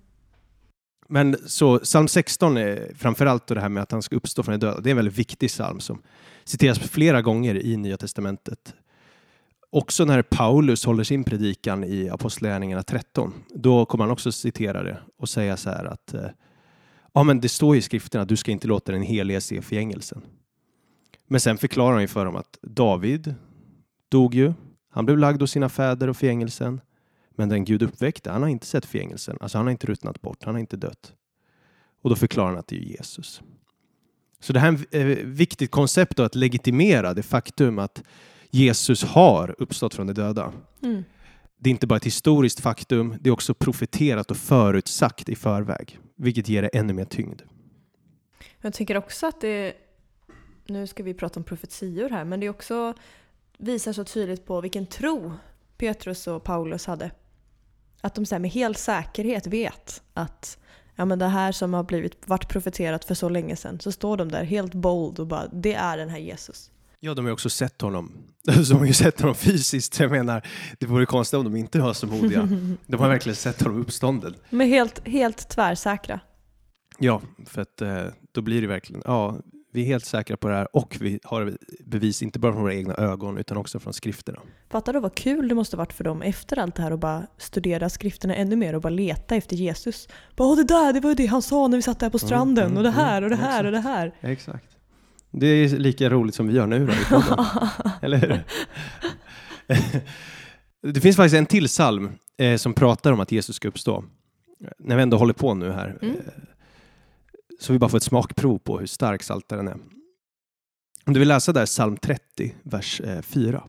Men 1.08 1.37
så 1.46 1.78
psalm 1.78 2.08
16 2.08 2.56
är 2.56 2.92
framförallt 2.94 3.46
det 3.46 3.61
här 3.61 3.68
med 3.68 3.82
att 3.82 3.92
han 3.92 4.02
ska 4.02 4.16
uppstå 4.16 4.42
från 4.42 4.58
de 4.58 4.66
döda. 4.66 4.80
Det 4.80 4.88
är 4.88 4.90
en 4.90 4.96
väldigt 4.96 5.18
viktig 5.18 5.49
psalm 5.49 5.80
som 5.80 6.02
citeras 6.44 6.78
flera 6.78 7.23
gånger 7.23 7.54
i 7.54 7.76
Nya 7.76 7.96
Testamentet. 7.96 8.75
också 9.70 10.04
när 10.04 10.23
Paulus 10.23 10.84
håller 10.84 11.04
sin 11.04 11.25
predikan 11.25 11.84
i 11.84 12.08
Apostlagärningarna 12.08 12.82
13, 12.82 13.32
då 13.54 13.87
kommer 13.87 14.04
han 14.04 14.12
också 14.12 14.32
citera 14.32 14.82
det 14.82 14.99
och 15.18 15.28
säga 15.28 15.56
så 15.56 15.70
här 15.70 15.84
att 15.84 16.14
eh, 16.14 16.28
ja, 17.14 17.23
men 17.23 17.40
det 17.40 17.49
står 17.49 17.75
ju 17.75 17.78
i 17.78 17.83
skrifterna 17.83 18.23
att 18.23 18.28
du 18.28 18.37
ska 18.37 18.50
inte 18.50 18.68
låta 18.68 18.92
den 18.92 19.02
helige 19.02 19.40
se 19.40 19.62
förgängelsen. 19.62 20.23
Men 21.26 21.40
sen 21.40 21.59
förklarar 21.59 21.92
han 21.92 22.02
ju 22.02 22.09
för 22.09 22.25
dem 22.25 22.37
att 22.37 22.59
David 22.62 23.35
dog 24.09 24.35
ju. 24.35 24.52
Han 24.90 25.06
blev 25.06 25.18
lagd 25.18 25.40
hos 25.40 25.50
sina 25.50 25.68
fäder 25.68 26.09
och 26.09 26.16
förgängelsen. 26.16 26.80
Men 27.30 27.49
den 27.49 27.64
Gud 27.64 27.83
uppväckte, 27.83 28.30
han 28.30 28.42
har 28.42 28.49
inte 28.49 28.66
sett 28.66 28.87
förgängelsen. 28.87 29.38
Alltså 29.40 29.59
han 29.59 29.66
har 29.66 29.71
inte 29.71 29.87
ruttnat 29.87 30.23
bort, 30.23 30.44
han 30.44 30.54
har 30.54 30.61
inte 30.61 30.76
dött. 30.76 31.12
Och 32.02 32.11
då 32.11 32.16
förklarar 32.16 32.49
han 32.49 32.59
att 32.59 32.66
det 32.66 32.76
är 32.76 32.80
Jesus. 32.80 33.42
Så 34.40 34.52
det 34.52 34.61
här 34.61 34.73
är 34.90 35.11
ett 35.11 35.18
eh, 35.18 35.25
viktigt 35.26 35.71
koncept 35.71 36.16
då, 36.16 36.23
att 36.23 36.35
legitimera 36.35 37.14
det 37.14 37.23
faktum 37.23 37.78
att 37.78 38.02
Jesus 38.50 39.04
har 39.04 39.54
uppstått 39.59 39.94
från 39.94 40.06
de 40.06 40.12
döda. 40.12 40.52
Mm. 40.83 41.04
Det 41.64 41.68
är 41.68 41.71
inte 41.71 41.87
bara 41.87 41.97
ett 41.97 42.04
historiskt 42.04 42.61
faktum, 42.61 43.16
det 43.21 43.28
är 43.28 43.33
också 43.33 43.54
profeterat 43.54 44.30
och 44.30 44.37
förutsagt 44.37 45.28
i 45.28 45.37
förväg, 45.37 45.99
vilket 46.16 46.49
ger 46.49 46.62
det 46.62 46.68
ännu 46.68 46.92
mer 46.92 47.04
tyngd. 47.04 47.42
Jag 48.61 48.75
tycker 48.75 48.97
också 48.97 49.26
att 49.26 49.40
det, 49.40 49.75
nu 50.66 50.87
ska 50.87 51.02
vi 51.02 51.14
prata 51.14 51.40
om 51.40 51.44
profetior 51.44 52.09
här, 52.09 52.25
men 52.25 52.40
det 52.40 52.49
också 52.49 52.94
visar 53.59 53.92
så 53.92 54.04
tydligt 54.04 54.47
på 54.47 54.61
vilken 54.61 54.87
tro 54.87 55.33
Petrus 55.76 56.26
och 56.26 56.44
Paulus 56.44 56.87
hade. 56.87 57.11
Att 58.00 58.14
de 58.14 58.26
så 58.26 58.38
med 58.38 58.50
hel 58.50 58.75
säkerhet 58.75 59.47
vet 59.47 60.02
att 60.14 60.59
ja, 60.94 61.04
men 61.04 61.18
det 61.18 61.28
här 61.28 61.52
som 61.52 61.75
har 61.75 61.83
blivit, 61.83 62.28
varit 62.28 62.49
profeterat 62.49 63.04
för 63.04 63.14
så 63.14 63.28
länge 63.28 63.56
sedan, 63.56 63.80
så 63.80 63.92
står 63.92 64.16
de 64.16 64.28
där 64.28 64.44
helt 64.44 64.75
bold 64.75 65.18
och 65.18 65.26
bara 65.26 65.47
det 65.52 65.75
är 65.75 65.97
den 65.97 66.09
här 66.09 66.18
Jesus. 66.18 66.71
Ja, 67.04 67.14
de 67.14 67.25
har 67.25 67.30
ju 67.30 67.32
också 67.32 67.50
sett 67.50 67.80
honom. 67.80 68.12
De 68.68 68.75
har 68.75 68.87
ju 68.87 68.92
sett 68.92 69.20
honom 69.20 69.34
fysiskt. 69.34 70.00
Jag 70.00 70.11
menar, 70.11 70.46
det 70.78 70.87
vore 70.87 71.06
konstigt 71.06 71.38
om 71.38 71.44
de 71.44 71.56
inte 71.56 71.80
var 71.80 71.92
så 71.92 72.06
modiga. 72.06 72.49
De 72.87 73.00
har 73.00 73.08
verkligen 73.08 73.37
sett 73.37 73.62
honom 73.62 73.80
uppstånden. 73.80 74.34
Men 74.50 74.68
helt, 74.68 75.08
helt 75.08 75.49
tvärsäkra. 75.49 76.20
Ja, 76.99 77.23
för 77.46 77.62
att 77.62 77.82
eh, 77.82 78.04
då 78.32 78.42
blir 78.42 78.61
det 78.61 78.66
verkligen, 78.66 79.02
ja, 79.04 79.37
vi 79.73 79.82
är 79.82 79.87
helt 79.87 80.04
säkra 80.04 80.37
på 80.37 80.49
det 80.49 80.54
här 80.54 80.76
och 80.76 80.96
vi 81.00 81.20
har 81.25 81.56
bevis 81.87 82.23
inte 82.23 82.38
bara 82.38 82.52
från 82.52 82.62
våra 82.62 82.75
egna 82.75 82.94
ögon 82.94 83.38
utan 83.38 83.56
också 83.56 83.80
från 83.80 83.92
skrifterna. 83.92 84.40
Fattar 84.70 84.92
du 84.92 85.00
vad 85.00 85.14
kul 85.14 85.49
det 85.49 85.54
måste 85.54 85.76
varit 85.76 85.92
för 85.92 86.04
dem 86.04 86.23
efter 86.23 86.58
allt 86.58 86.75
det 86.75 86.82
här 86.82 86.90
att 86.90 87.00
bara 87.00 87.26
studera 87.38 87.88
skrifterna 87.88 88.34
ännu 88.34 88.56
mer 88.56 88.75
och 88.75 88.82
bara 88.82 88.90
leta 88.90 89.37
efter 89.37 89.56
Jesus. 89.56 90.08
Bara 90.37 90.54
det 90.54 90.64
där, 90.64 90.92
det 90.92 91.00
var 91.00 91.11
ju 91.11 91.16
det 91.16 91.26
han 91.26 91.42
sa 91.42 91.68
när 91.68 91.78
vi 91.78 91.82
satt 91.82 92.00
där 92.00 92.11
på 92.11 92.18
mm, 92.18 92.26
stranden 92.26 92.66
mm, 92.66 92.76
och 92.76 92.82
det 92.82 92.88
mm, 92.88 93.00
här 93.00 93.23
och 93.23 93.30
det 93.30 93.37
här 93.37 93.64
och 93.64 93.73
det 93.73 93.80
här. 93.80 94.14
Exakt. 94.20 94.73
Det 95.36 95.46
är 95.46 95.68
lika 95.68 96.10
roligt 96.10 96.34
som 96.34 96.46
vi 96.46 96.54
gör 96.54 96.66
nu 96.66 96.86
då 96.86 96.92
i 96.92 97.04
podden. 97.10 97.46
Eller 98.02 98.18
hur? 98.18 98.44
det 100.92 101.00
finns 101.00 101.16
faktiskt 101.16 101.34
en 101.34 101.46
till 101.46 101.66
psalm 101.66 102.10
eh, 102.36 102.56
som 102.56 102.74
pratar 102.74 103.12
om 103.12 103.20
att 103.20 103.32
Jesus 103.32 103.56
ska 103.56 103.68
uppstå. 103.68 104.04
När 104.78 104.96
vi 104.96 105.02
ändå 105.02 105.16
håller 105.16 105.34
på 105.34 105.54
nu 105.54 105.72
här. 105.72 105.98
Mm. 106.02 106.16
Eh, 106.16 106.22
så 107.60 107.72
vi 107.72 107.78
bara 107.78 107.90
får 107.90 107.96
ett 107.96 108.02
smakprov 108.02 108.58
på 108.58 108.78
hur 108.78 108.86
stark 108.86 109.20
Psaltaren 109.20 109.68
är. 109.68 109.76
Om 111.06 111.12
du 111.12 111.18
vill 111.18 111.28
läsa 111.28 111.52
där 111.52 111.66
psalm 111.66 111.96
30, 111.96 112.54
vers 112.62 113.00
4. 113.22 113.56
Eh, 113.56 113.62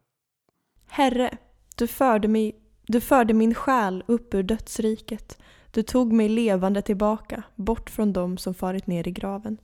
Herre, 0.87 1.37
du 1.75 1.87
förde, 1.87 2.27
mig, 2.27 2.55
du 2.87 3.01
förde 3.01 3.33
min 3.33 3.53
själ 3.53 4.03
upp 4.07 4.33
ur 4.33 4.43
dödsriket. 4.43 5.37
Du 5.71 5.83
tog 5.83 6.13
mig 6.13 6.29
levande 6.29 6.81
tillbaka, 6.81 7.43
bort 7.55 7.89
från 7.89 8.13
dem 8.13 8.37
som 8.37 8.53
farit 8.53 8.87
ner 8.87 9.07
i 9.07 9.11
graven. 9.11 9.57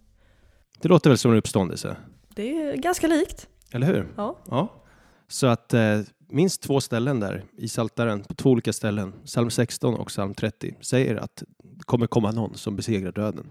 Det 0.82 0.90
låter 0.90 1.10
väl 1.10 1.18
som 1.18 1.32
en 1.32 1.38
uppståndelse? 1.38 1.96
Det 2.36 2.62
är 2.62 2.78
ganska 2.78 3.08
likt. 3.08 3.48
Eller 3.72 3.88
hur? 3.88 4.08
Ja. 4.16 4.38
ja. 4.50 4.84
Så 5.28 5.48
att 5.48 5.74
eh, 5.74 6.00
minst 6.30 6.62
två 6.62 6.82
ställen 6.82 7.20
där 7.20 7.44
i 7.58 7.68
Saltaren, 7.68 8.24
på 8.24 8.34
två 8.34 8.50
olika 8.50 8.74
ställen, 8.74 9.14
psalm 9.26 9.50
16 9.50 9.96
och 9.96 10.08
psalm 10.08 10.34
30, 10.34 10.76
säger 10.82 11.16
att 11.16 11.44
det 11.64 11.84
kommer 11.84 12.08
komma 12.08 12.32
någon 12.32 12.56
som 12.56 12.76
besegrar 12.76 13.12
döden. 13.12 13.48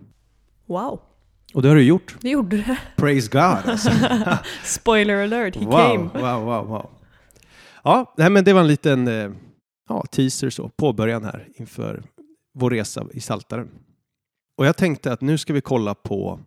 Wow. 0.66 1.00
Och 1.54 1.62
det 1.62 1.68
har 1.68 1.76
du 1.76 1.82
gjort. 1.82 2.16
Det 2.20 2.30
gjorde 2.30 2.56
det. 2.56 2.78
Praise 2.96 3.28
God 3.32 3.42
alltså. 3.42 3.90
Spoiler 4.64 5.24
alert, 5.24 5.56
he 5.56 5.64
wow, 5.64 5.72
came. 5.72 5.98
Wow, 5.98 6.44
wow, 6.44 6.66
wow. 6.66 6.90
Ja, 7.84 8.14
nej, 8.16 8.30
men 8.30 8.44
det 8.44 8.52
var 8.52 8.60
en 8.60 8.66
liten 8.66 9.08
eh, 9.08 9.30
ja, 9.88 10.04
teaser 10.10 10.50
så, 10.50 10.68
påbörjan 10.68 11.24
här 11.24 11.48
inför 11.54 12.02
vår 12.54 12.70
resa 12.70 13.06
i 13.12 13.20
Saltaren. 13.20 13.68
Och 14.56 14.66
jag 14.66 14.76
tänkte 14.76 15.12
att 15.12 15.20
nu 15.20 15.38
ska 15.38 15.52
vi 15.52 15.60
kolla 15.60 15.94
på 15.94 16.40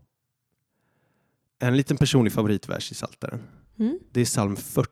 en 1.67 1.77
liten 1.77 1.97
personlig 1.97 2.33
favoritvers 2.33 2.91
i 2.91 2.95
Saltaren. 2.95 3.43
Mm. 3.79 3.99
Det 4.11 4.21
är 4.21 4.25
psalm 4.25 4.55
40, 4.55 4.89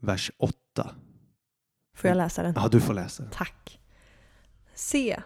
vers 0.00 0.30
8. 0.36 0.54
Får 1.94 2.08
jag 2.08 2.16
läsa 2.16 2.42
den? 2.42 2.52
Ja, 2.56 2.68
du 2.68 2.80
får 2.80 2.94
läsa 2.94 3.22
den. 3.22 3.32
Tack. 3.32 3.80
Se, 4.74 5.22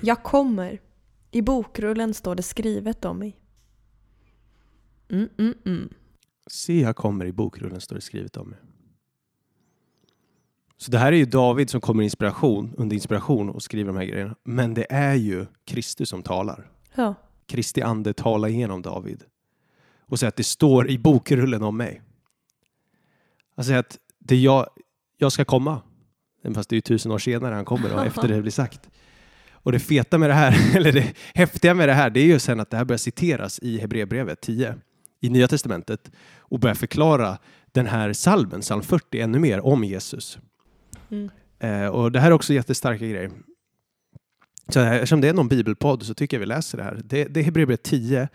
jag 0.00 0.22
kommer. 0.22 0.80
I 1.30 1.42
bokrullen 1.42 2.14
står 2.14 2.34
det 2.34 2.42
skrivet 2.42 3.04
om 3.04 3.18
mig. 3.18 3.40
Mm, 5.08 5.28
mm, 5.38 5.54
mm. 5.66 5.94
Se, 6.46 6.80
jag 6.80 6.96
kommer. 6.96 7.26
I 7.26 7.32
bokrullen 7.32 7.80
står 7.80 7.96
det 7.96 8.02
skrivet 8.02 8.36
om 8.36 8.48
mig. 8.48 8.58
Så 10.76 10.90
det 10.90 10.98
här 10.98 11.12
är 11.12 11.16
ju 11.16 11.24
David 11.24 11.70
som 11.70 11.80
kommer 11.80 12.02
inspiration, 12.02 12.74
under 12.76 12.94
inspiration 12.94 13.50
och 13.50 13.62
skriver 13.62 13.92
de 13.92 13.96
här 13.96 14.04
grejerna. 14.04 14.36
Men 14.44 14.74
det 14.74 14.86
är 14.90 15.14
ju 15.14 15.46
Kristus 15.64 16.08
som 16.08 16.22
talar. 16.22 16.70
Ja. 16.94 17.14
Kristi 17.46 17.82
ande 17.82 18.12
talar 18.12 18.48
igenom 18.48 18.82
David 18.82 19.24
och 20.06 20.18
säger 20.18 20.28
att 20.28 20.36
det 20.36 20.44
står 20.44 20.90
i 20.90 20.98
bokrullen 20.98 21.62
om 21.62 21.76
mig. 21.76 22.02
Säger 23.62 23.78
att 23.78 23.98
det 24.18 24.36
jag, 24.36 24.66
jag 25.18 25.32
ska 25.32 25.44
komma, 25.44 25.80
fast 26.54 26.68
det 26.68 26.74
är 26.74 26.76
ju 26.76 26.80
tusen 26.80 27.12
år 27.12 27.18
senare 27.18 27.54
han 27.54 27.64
kommer 27.64 27.94
och 27.94 28.06
efter 28.06 28.28
det 28.28 28.42
blir 28.42 28.52
sagt. 28.52 28.90
Och 29.52 29.72
det 29.72 29.78
feta 29.78 30.18
med 30.18 30.30
det 30.30 30.34
här, 30.34 30.76
eller 30.76 30.92
det 30.92 31.14
häftiga 31.34 31.74
med 31.74 31.88
det 31.88 31.94
här, 31.94 32.10
det 32.10 32.20
är 32.20 32.26
ju 32.26 32.38
sen 32.38 32.60
att 32.60 32.70
det 32.70 32.76
här 32.76 32.84
börjar 32.84 32.98
citeras 32.98 33.58
i 33.58 33.78
Hebreerbrevet 33.78 34.40
10 34.40 34.74
i 35.20 35.28
Nya 35.28 35.48
Testamentet 35.48 36.10
och 36.38 36.58
börjar 36.60 36.74
förklara 36.74 37.38
den 37.72 37.86
här 37.86 38.12
salmen, 38.12 38.60
psalm 38.60 38.82
40, 38.82 39.20
ännu 39.20 39.38
mer 39.38 39.60
om 39.60 39.84
Jesus. 39.84 40.38
Mm. 41.10 41.30
Eh, 41.58 41.86
och 41.86 42.12
det 42.12 42.20
här 42.20 42.26
är 42.26 42.32
också 42.32 42.52
jättestarka 42.52 43.06
grejer. 43.06 43.30
Så 44.68 44.80
här, 44.80 44.94
eftersom 44.94 45.20
det 45.20 45.28
är 45.28 45.32
någon 45.32 45.48
bibelpodd 45.48 46.02
så 46.02 46.14
tycker 46.14 46.36
jag 46.36 46.40
vi 46.40 46.46
läser 46.46 46.78
det 46.78 46.84
här. 46.84 47.00
Det, 47.04 47.24
det 47.24 47.40
är 47.40 47.44
Hebreerbrevet 47.44 47.82
10 47.82 48.28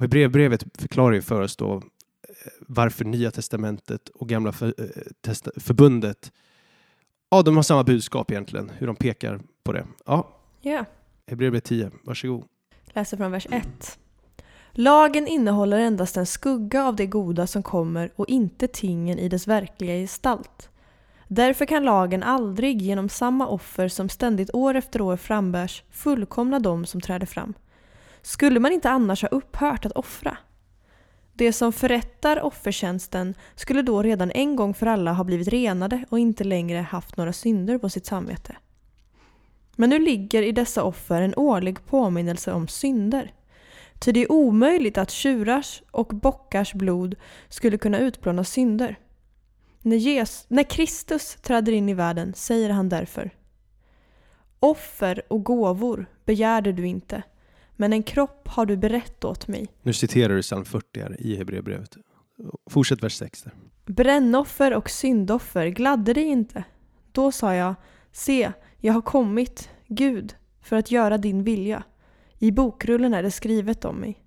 och 0.00 0.04
Hebreerbrevet 0.04 0.64
förklarar 0.78 1.12
ju 1.12 1.22
för 1.22 1.40
oss 1.40 1.56
då 1.56 1.74
eh, 1.74 1.82
varför 2.60 3.04
Nya 3.04 3.30
Testamentet 3.30 4.08
och 4.08 4.28
Gamla 4.28 4.52
för, 4.52 4.74
eh, 4.78 5.32
Förbundet, 5.56 6.32
ja 7.30 7.42
de 7.42 7.56
har 7.56 7.62
samma 7.62 7.84
budskap 7.84 8.30
egentligen, 8.30 8.70
hur 8.78 8.86
de 8.86 8.96
pekar 8.96 9.40
på 9.62 9.72
det. 9.72 9.86
Ja, 10.06 10.28
yeah. 10.62 10.86
Hebreerbrevet 11.26 11.64
10, 11.64 11.90
varsågod. 12.02 12.44
Läser 12.84 13.16
från 13.16 13.32
vers 13.32 13.46
1. 13.50 13.98
Lagen 14.72 15.26
innehåller 15.26 15.78
endast 15.78 16.16
en 16.16 16.26
skugga 16.26 16.84
av 16.84 16.96
det 16.96 17.06
goda 17.06 17.46
som 17.46 17.62
kommer 17.62 18.12
och 18.16 18.28
inte 18.28 18.68
tingen 18.68 19.18
i 19.18 19.28
dess 19.28 19.46
verkliga 19.46 19.94
gestalt. 19.94 20.70
Därför 21.28 21.66
kan 21.66 21.84
lagen 21.84 22.22
aldrig 22.22 22.82
genom 22.82 23.08
samma 23.08 23.46
offer 23.46 23.88
som 23.88 24.08
ständigt 24.08 24.54
år 24.54 24.74
efter 24.74 25.00
år 25.00 25.16
frambärs 25.16 25.82
fullkomna 25.90 26.58
dem 26.58 26.86
som 26.86 27.00
träder 27.00 27.26
fram. 27.26 27.54
Skulle 28.22 28.60
man 28.60 28.72
inte 28.72 28.90
annars 28.90 29.22
ha 29.22 29.28
upphört 29.28 29.86
att 29.86 29.92
offra? 29.92 30.36
Det 31.32 31.52
som 31.52 31.72
förrättar 31.72 32.40
offertjänsten 32.40 33.34
skulle 33.54 33.82
då 33.82 34.02
redan 34.02 34.30
en 34.30 34.56
gång 34.56 34.74
för 34.74 34.86
alla 34.86 35.12
ha 35.12 35.24
blivit 35.24 35.48
renade 35.48 36.04
och 36.08 36.18
inte 36.18 36.44
längre 36.44 36.78
haft 36.78 37.16
några 37.16 37.32
synder 37.32 37.78
på 37.78 37.88
sitt 37.88 38.06
samvete. 38.06 38.56
Men 39.76 39.90
nu 39.90 39.98
ligger 39.98 40.42
i 40.42 40.52
dessa 40.52 40.82
offer 40.82 41.22
en 41.22 41.34
årlig 41.36 41.86
påminnelse 41.86 42.52
om 42.52 42.68
synder. 42.68 43.32
Ty 43.98 44.12
det 44.12 44.20
är 44.20 44.32
omöjligt 44.32 44.98
att 44.98 45.10
tjurars 45.10 45.82
och 45.90 46.06
bockars 46.06 46.74
blod 46.74 47.14
skulle 47.48 47.78
kunna 47.78 47.98
utplåna 47.98 48.44
synder. 48.44 48.98
När, 49.82 49.96
Jesus, 49.96 50.46
när 50.48 50.62
Kristus 50.62 51.34
träder 51.34 51.72
in 51.72 51.88
i 51.88 51.94
världen 51.94 52.34
säger 52.34 52.70
han 52.70 52.88
därför 52.88 53.30
Offer 54.60 55.22
och 55.28 55.44
gåvor 55.44 56.06
begärde 56.24 56.72
du 56.72 56.86
inte, 56.86 57.22
men 57.80 57.92
en 57.92 58.02
kropp 58.02 58.48
har 58.48 58.66
du 58.66 58.76
berett 58.76 59.24
åt 59.24 59.48
mig. 59.48 59.66
Nu 59.82 59.92
citerar 59.92 60.36
du 60.36 60.42
psalm 60.42 60.64
40 60.64 61.00
här 61.00 61.20
i 61.20 61.36
Hebreerbrevet. 61.36 61.96
Fortsätt 62.70 63.02
vers 63.02 63.16
6. 63.16 63.42
Där. 63.42 63.52
Brännoffer 63.86 64.74
och 64.74 64.90
syndoffer 64.90 65.66
gladde 65.66 66.12
dig 66.12 66.24
inte. 66.24 66.64
Då 67.12 67.32
sa 67.32 67.54
jag, 67.54 67.74
se, 68.12 68.52
jag 68.78 68.92
har 68.92 69.02
kommit, 69.02 69.70
Gud, 69.86 70.34
för 70.62 70.76
att 70.76 70.90
göra 70.90 71.18
din 71.18 71.44
vilja. 71.44 71.82
I 72.38 72.52
bokrullen 72.52 73.14
är 73.14 73.22
det 73.22 73.30
skrivet 73.30 73.84
om 73.84 73.96
mig. 73.96 74.22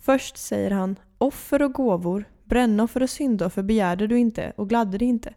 Först 0.00 0.36
säger 0.36 0.70
han, 0.70 0.96
offer 1.18 1.62
och 1.62 1.72
gåvor, 1.72 2.24
brännoffer 2.44 3.02
och 3.02 3.10
syndoffer 3.10 3.62
begärde 3.62 4.06
du 4.06 4.18
inte 4.18 4.52
och 4.56 4.68
gladde 4.68 4.98
dig 4.98 5.08
inte, 5.08 5.34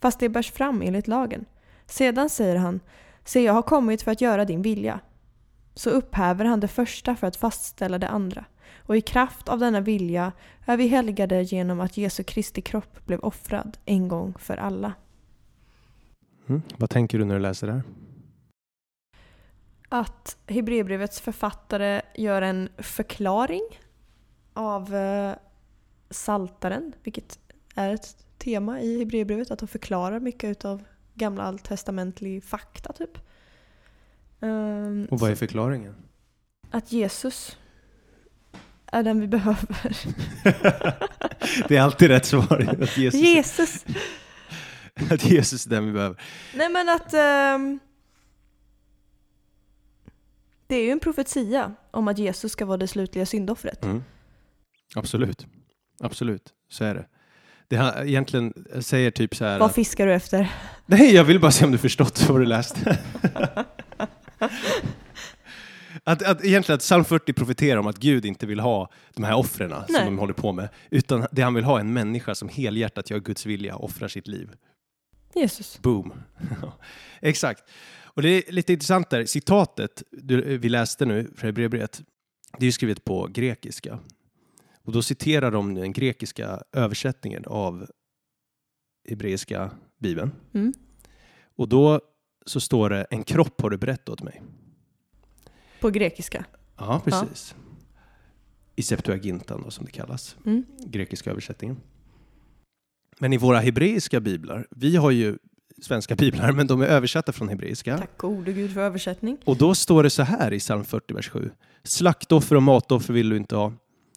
fast 0.00 0.20
det 0.20 0.28
bärs 0.28 0.52
fram 0.52 0.82
enligt 0.82 1.08
lagen. 1.08 1.44
Sedan 1.86 2.30
säger 2.30 2.56
han, 2.56 2.80
se 3.24 3.42
jag 3.42 3.52
har 3.52 3.62
kommit 3.62 4.02
för 4.02 4.10
att 4.10 4.20
göra 4.20 4.44
din 4.44 4.62
vilja 4.62 5.00
så 5.74 5.90
upphäver 5.90 6.44
han 6.44 6.60
det 6.60 6.68
första 6.68 7.16
för 7.16 7.26
att 7.26 7.36
fastställa 7.36 7.98
det 7.98 8.08
andra. 8.08 8.44
Och 8.86 8.96
i 8.96 9.00
kraft 9.00 9.48
av 9.48 9.58
denna 9.58 9.80
vilja 9.80 10.32
är 10.64 10.76
vi 10.76 10.86
helgade 10.86 11.42
genom 11.42 11.80
att 11.80 11.96
Jesu 11.96 12.22
Kristi 12.22 12.62
kropp 12.62 13.06
blev 13.06 13.20
offrad 13.20 13.78
en 13.84 14.08
gång 14.08 14.34
för 14.38 14.56
alla. 14.56 14.92
Mm. 16.48 16.62
Vad 16.76 16.90
tänker 16.90 17.18
du 17.18 17.24
när 17.24 17.34
du 17.34 17.40
läser 17.40 17.66
det 17.66 17.72
här? 17.72 17.82
Att 19.88 20.36
Hebreerbrevets 20.46 21.20
författare 21.20 22.02
gör 22.14 22.42
en 22.42 22.68
förklaring 22.78 23.62
av 24.52 24.94
eh, 24.94 25.34
saltaren, 26.10 26.92
vilket 27.02 27.38
är 27.74 27.94
ett 27.94 28.16
tema 28.38 28.80
i 28.80 28.98
Hebreerbrevet, 28.98 29.50
att 29.50 29.58
de 29.58 29.68
förklarar 29.68 30.20
mycket 30.20 30.64
av 30.64 30.82
gamla 31.14 31.42
alttestamentlig 31.42 32.44
fakta 32.44 32.92
typ. 32.92 33.18
Um, 34.42 35.06
Och 35.10 35.20
vad 35.20 35.30
är 35.30 35.34
förklaringen? 35.34 35.94
Att 36.70 36.92
Jesus 36.92 37.56
är 38.86 39.02
den 39.02 39.20
vi 39.20 39.26
behöver. 39.26 39.98
det 41.68 41.76
är 41.76 41.80
alltid 41.80 42.08
rätt 42.08 42.26
svar. 42.26 42.76
Att 42.82 42.96
Jesus, 42.96 43.20
Jesus! 43.20 43.84
att 45.10 45.24
Jesus 45.24 45.66
är 45.66 45.70
den 45.70 45.86
vi 45.86 45.92
behöver. 45.92 46.22
Nej 46.54 46.68
men 46.68 46.88
att 46.88 47.14
um, 47.14 47.78
det 50.66 50.76
är 50.76 50.84
ju 50.84 50.90
en 50.90 51.00
profetia 51.00 51.74
om 51.90 52.08
att 52.08 52.18
Jesus 52.18 52.52
ska 52.52 52.64
vara 52.64 52.76
det 52.76 52.88
slutliga 52.88 53.26
syndoffret. 53.26 53.84
Mm. 53.84 54.04
Absolut. 54.94 55.46
Absolut, 56.00 56.52
så 56.68 56.84
är 56.84 56.94
det. 56.94 57.06
Det 57.68 57.76
har, 57.76 58.04
egentligen 58.04 58.52
säger 58.80 59.10
typ 59.10 59.36
så 59.36 59.44
här... 59.44 59.58
Vad 59.58 59.68
att- 59.68 59.74
fiskar 59.74 60.06
du 60.06 60.14
efter? 60.14 60.52
Nej, 60.86 61.14
jag 61.14 61.24
vill 61.24 61.40
bara 61.40 61.50
se 61.50 61.64
om 61.64 61.72
du 61.72 61.78
förstått 61.78 62.28
vad 62.28 62.40
du 62.40 62.46
läste. 62.46 62.98
att, 66.04 66.22
att 66.22 66.44
egentligen 66.44 66.76
att 66.76 66.80
psalm 66.80 67.04
40 67.04 67.32
profeterar 67.32 67.78
om 67.78 67.86
att 67.86 67.98
Gud 67.98 68.24
inte 68.24 68.46
vill 68.46 68.60
ha 68.60 68.90
de 69.14 69.24
här 69.24 69.34
offren 69.34 69.70
som 69.70 69.84
Nej. 69.88 70.04
de 70.04 70.18
håller 70.18 70.34
på 70.34 70.52
med, 70.52 70.68
utan 70.90 71.26
det 71.32 71.42
han 71.42 71.54
vill 71.54 71.64
ha 71.64 71.76
är 71.76 71.80
en 71.80 71.92
människa 71.92 72.34
som 72.34 72.48
helhjärtat 72.48 73.10
gör 73.10 73.20
Guds 73.20 73.46
vilja 73.46 73.76
och 73.76 73.84
offrar 73.84 74.08
sitt 74.08 74.26
liv. 74.26 74.50
Jesus. 75.34 75.78
Boom. 75.82 76.12
Exakt. 77.20 77.64
Och 78.14 78.22
det 78.22 78.28
är 78.28 78.52
lite 78.52 78.72
intressant 78.72 79.10
där, 79.10 79.24
citatet 79.24 80.02
du, 80.10 80.58
vi 80.58 80.68
läste 80.68 81.06
nu 81.06 81.30
från 81.36 81.48
Hebreerbrevet, 81.48 82.02
det 82.58 82.64
är 82.64 82.66
ju 82.66 82.72
skrivet 82.72 83.04
på 83.04 83.26
grekiska. 83.26 83.98
Och 84.84 84.92
då 84.92 85.02
citerar 85.02 85.50
de 85.50 85.74
den 85.74 85.92
grekiska 85.92 86.62
översättningen 86.72 87.44
av 87.46 87.86
hebreiska 89.08 89.70
bibeln. 89.98 90.32
Mm. 90.54 90.72
Och 91.56 91.68
då 91.68 92.00
så 92.46 92.60
står 92.60 92.90
det 92.90 93.06
en 93.10 93.24
kropp 93.24 93.60
har 93.60 93.70
du 93.70 93.76
berättat 93.76 94.08
åt 94.08 94.22
mig. 94.22 94.42
På 95.80 95.90
grekiska. 95.90 96.44
Ja, 96.78 97.00
precis. 97.04 97.54
I 98.76 98.82
Septuagintan 98.82 99.62
då, 99.64 99.70
som 99.70 99.84
det 99.84 99.90
kallas, 99.92 100.36
Mm. 100.46 100.64
grekiska 100.86 101.30
översättningen. 101.30 101.76
Men 103.18 103.32
i 103.32 103.36
våra 103.36 103.58
hebreiska 103.60 104.20
biblar, 104.20 104.66
vi 104.70 104.96
har 104.96 105.10
ju 105.10 105.38
svenska 105.82 106.14
biblar, 106.16 106.52
men 106.52 106.66
de 106.66 106.80
är 106.82 106.86
översatta 106.86 107.32
från 107.32 107.48
hebreiska. 107.48 107.98
Tack 107.98 108.18
gode 108.18 108.52
Gud 108.52 108.74
för 108.74 108.80
översättning. 108.80 109.38
Och 109.44 109.56
då 109.56 109.74
står 109.74 110.02
det 110.02 110.10
så 110.10 110.22
här 110.22 110.52
i 110.52 110.58
psalm 110.58 110.84
40, 110.84 111.14
vers 111.14 111.28
7. 111.28 111.50
Slaktoffer 111.84 112.56
och 112.56 112.62
matoffer 112.62 113.14
vill 113.14 113.28
du 113.28 113.36
inte 113.36 113.56
ha. 113.56 113.72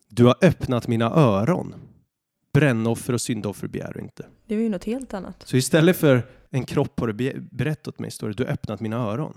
Du 0.10 0.26
har 0.26 0.36
öppnat 0.42 0.88
mina 0.88 1.06
öron. 1.06 1.76
Brännoffer 2.54 3.14
och 3.14 3.22
syndoffer 3.22 3.68
begär 3.68 3.92
du 3.96 4.00
inte. 4.02 4.26
Det 4.46 4.56
är 4.56 4.60
ju 4.60 4.70
något 4.70 4.84
helt 4.84 5.14
annat. 5.14 5.44
Så 5.48 5.58
istället 5.58 5.98
för 5.98 6.28
en 6.56 6.66
kropp 6.66 7.00
har 7.00 7.08
du 7.08 7.14
be- 7.14 7.34
berättat 7.52 8.00
mig, 8.00 8.12
står 8.12 8.28
det 8.28 8.34
du 8.34 8.44
har 8.44 8.52
öppnat 8.52 8.80
mina 8.80 8.96
öron. 8.98 9.34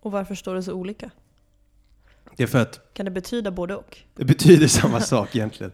Och 0.00 0.12
varför 0.12 0.34
står 0.34 0.54
det 0.54 0.62
så 0.62 0.72
olika? 0.72 1.10
Det 2.36 2.42
är 2.42 2.46
för 2.46 2.58
att 2.62 2.80
Kan 2.94 3.04
det 3.04 3.10
betyda 3.10 3.50
både 3.50 3.76
och? 3.76 3.98
det 4.14 4.24
betyder 4.24 4.66
samma 4.68 5.00
sak 5.12 5.36
egentligen. 5.36 5.72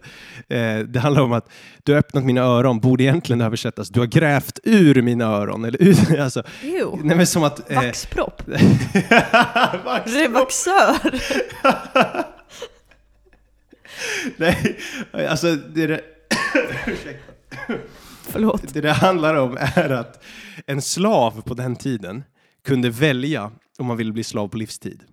Eh, 0.49 0.79
det 0.79 0.99
handlar 0.99 1.21
om 1.21 1.31
att 1.33 1.49
du 1.83 1.91
har 1.91 1.99
öppnat 1.99 2.23
mina 2.23 2.41
öron, 2.41 2.79
borde 2.79 3.03
egentligen 3.03 3.41
översättas 3.41 3.89
du 3.89 3.99
har 3.99 4.07
grävt 4.07 4.59
ur 4.63 5.01
mina 5.01 5.25
öron. 5.25 5.65
Eller 5.65 5.83
ur, 5.83 6.19
alltså, 6.19 6.43
Jo! 6.63 6.99
nej 7.03 7.17
men 7.17 7.27
som 7.27 7.43
att... 7.43 7.71
eh, 7.71 7.75
Vaxpropp! 7.75 8.41
Vaxpropp. 8.47 10.07
Revaxör! 10.07 11.21
Nej, 14.37 14.77
alltså 15.29 15.55
det, 15.55 15.87
det, 15.87 16.01
Förlåt. 18.23 18.73
det 18.73 18.81
det 18.81 18.91
handlar 18.91 19.35
om 19.35 19.57
är 19.59 19.89
att 19.89 20.23
en 20.67 20.81
slav 20.81 21.41
på 21.41 21.53
den 21.53 21.75
tiden 21.75 22.23
kunde 22.65 22.89
välja 22.89 23.51
om 23.77 23.85
man 23.85 23.97
ville 23.97 24.11
bli 24.11 24.23
slav 24.23 24.47
på 24.47 24.57
livstid. 24.57 25.03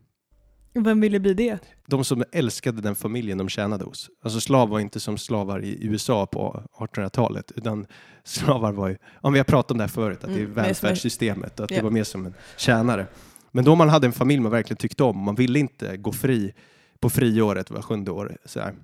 Vem 0.74 1.00
ville 1.00 1.20
bli 1.20 1.34
det? 1.34 1.58
De 1.86 2.04
som 2.04 2.24
älskade 2.32 2.80
den 2.82 2.94
familjen 2.94 3.38
de 3.38 3.48
tjänade 3.48 3.84
hos. 3.84 4.10
Alltså 4.22 4.40
slav 4.40 4.68
var 4.68 4.80
inte 4.80 5.00
som 5.00 5.18
slavar 5.18 5.64
i 5.64 5.86
USA 5.86 6.26
på 6.26 6.62
1800-talet, 6.78 7.52
utan 7.56 7.86
slavar 8.24 8.72
var 8.72 8.88
ju, 8.88 8.96
om 9.20 9.32
vi 9.32 9.38
har 9.38 9.44
pratat 9.44 9.70
om 9.70 9.78
det 9.78 9.84
här 9.84 9.88
förut, 9.88 10.18
att 10.24 10.30
det 10.34 10.40
är 10.40 10.44
Mm, 10.44 10.52
välfärdssystemet, 10.54 11.60
att 11.60 11.68
det 11.68 11.74
Ja. 11.74 11.82
var 11.82 11.90
mer 11.90 12.04
som 12.04 12.26
en 12.26 12.34
tjänare. 12.56 13.06
Men 13.52 13.64
då 13.64 13.74
man 13.74 13.88
hade 13.88 14.06
en 14.06 14.12
familj 14.12 14.40
man 14.40 14.52
verkligen 14.52 14.76
tyckte 14.76 15.04
om, 15.04 15.18
man 15.18 15.34
ville 15.34 15.58
inte 15.58 15.96
gå 15.96 16.12
fri 16.12 16.54
på 17.00 17.10
friåret 17.10 17.70
var 17.70 17.82
sjunde 17.82 18.10
år, 18.10 18.36
så 18.44 18.60
här. 18.60 18.74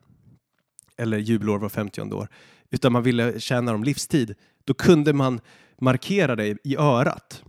eller 0.98 1.18
jublår 1.18 1.58
var 1.58 1.68
femtionde 1.68 2.14
år, 2.16 2.28
utan 2.70 2.92
man 2.92 3.02
ville 3.02 3.40
tjäna 3.40 3.72
dem 3.72 3.84
livstid, 3.84 4.34
då 4.64 4.74
kunde 4.74 5.12
man 5.12 5.40
markera 5.80 6.36
det 6.36 6.56
i 6.64 6.76
örat 6.76 7.42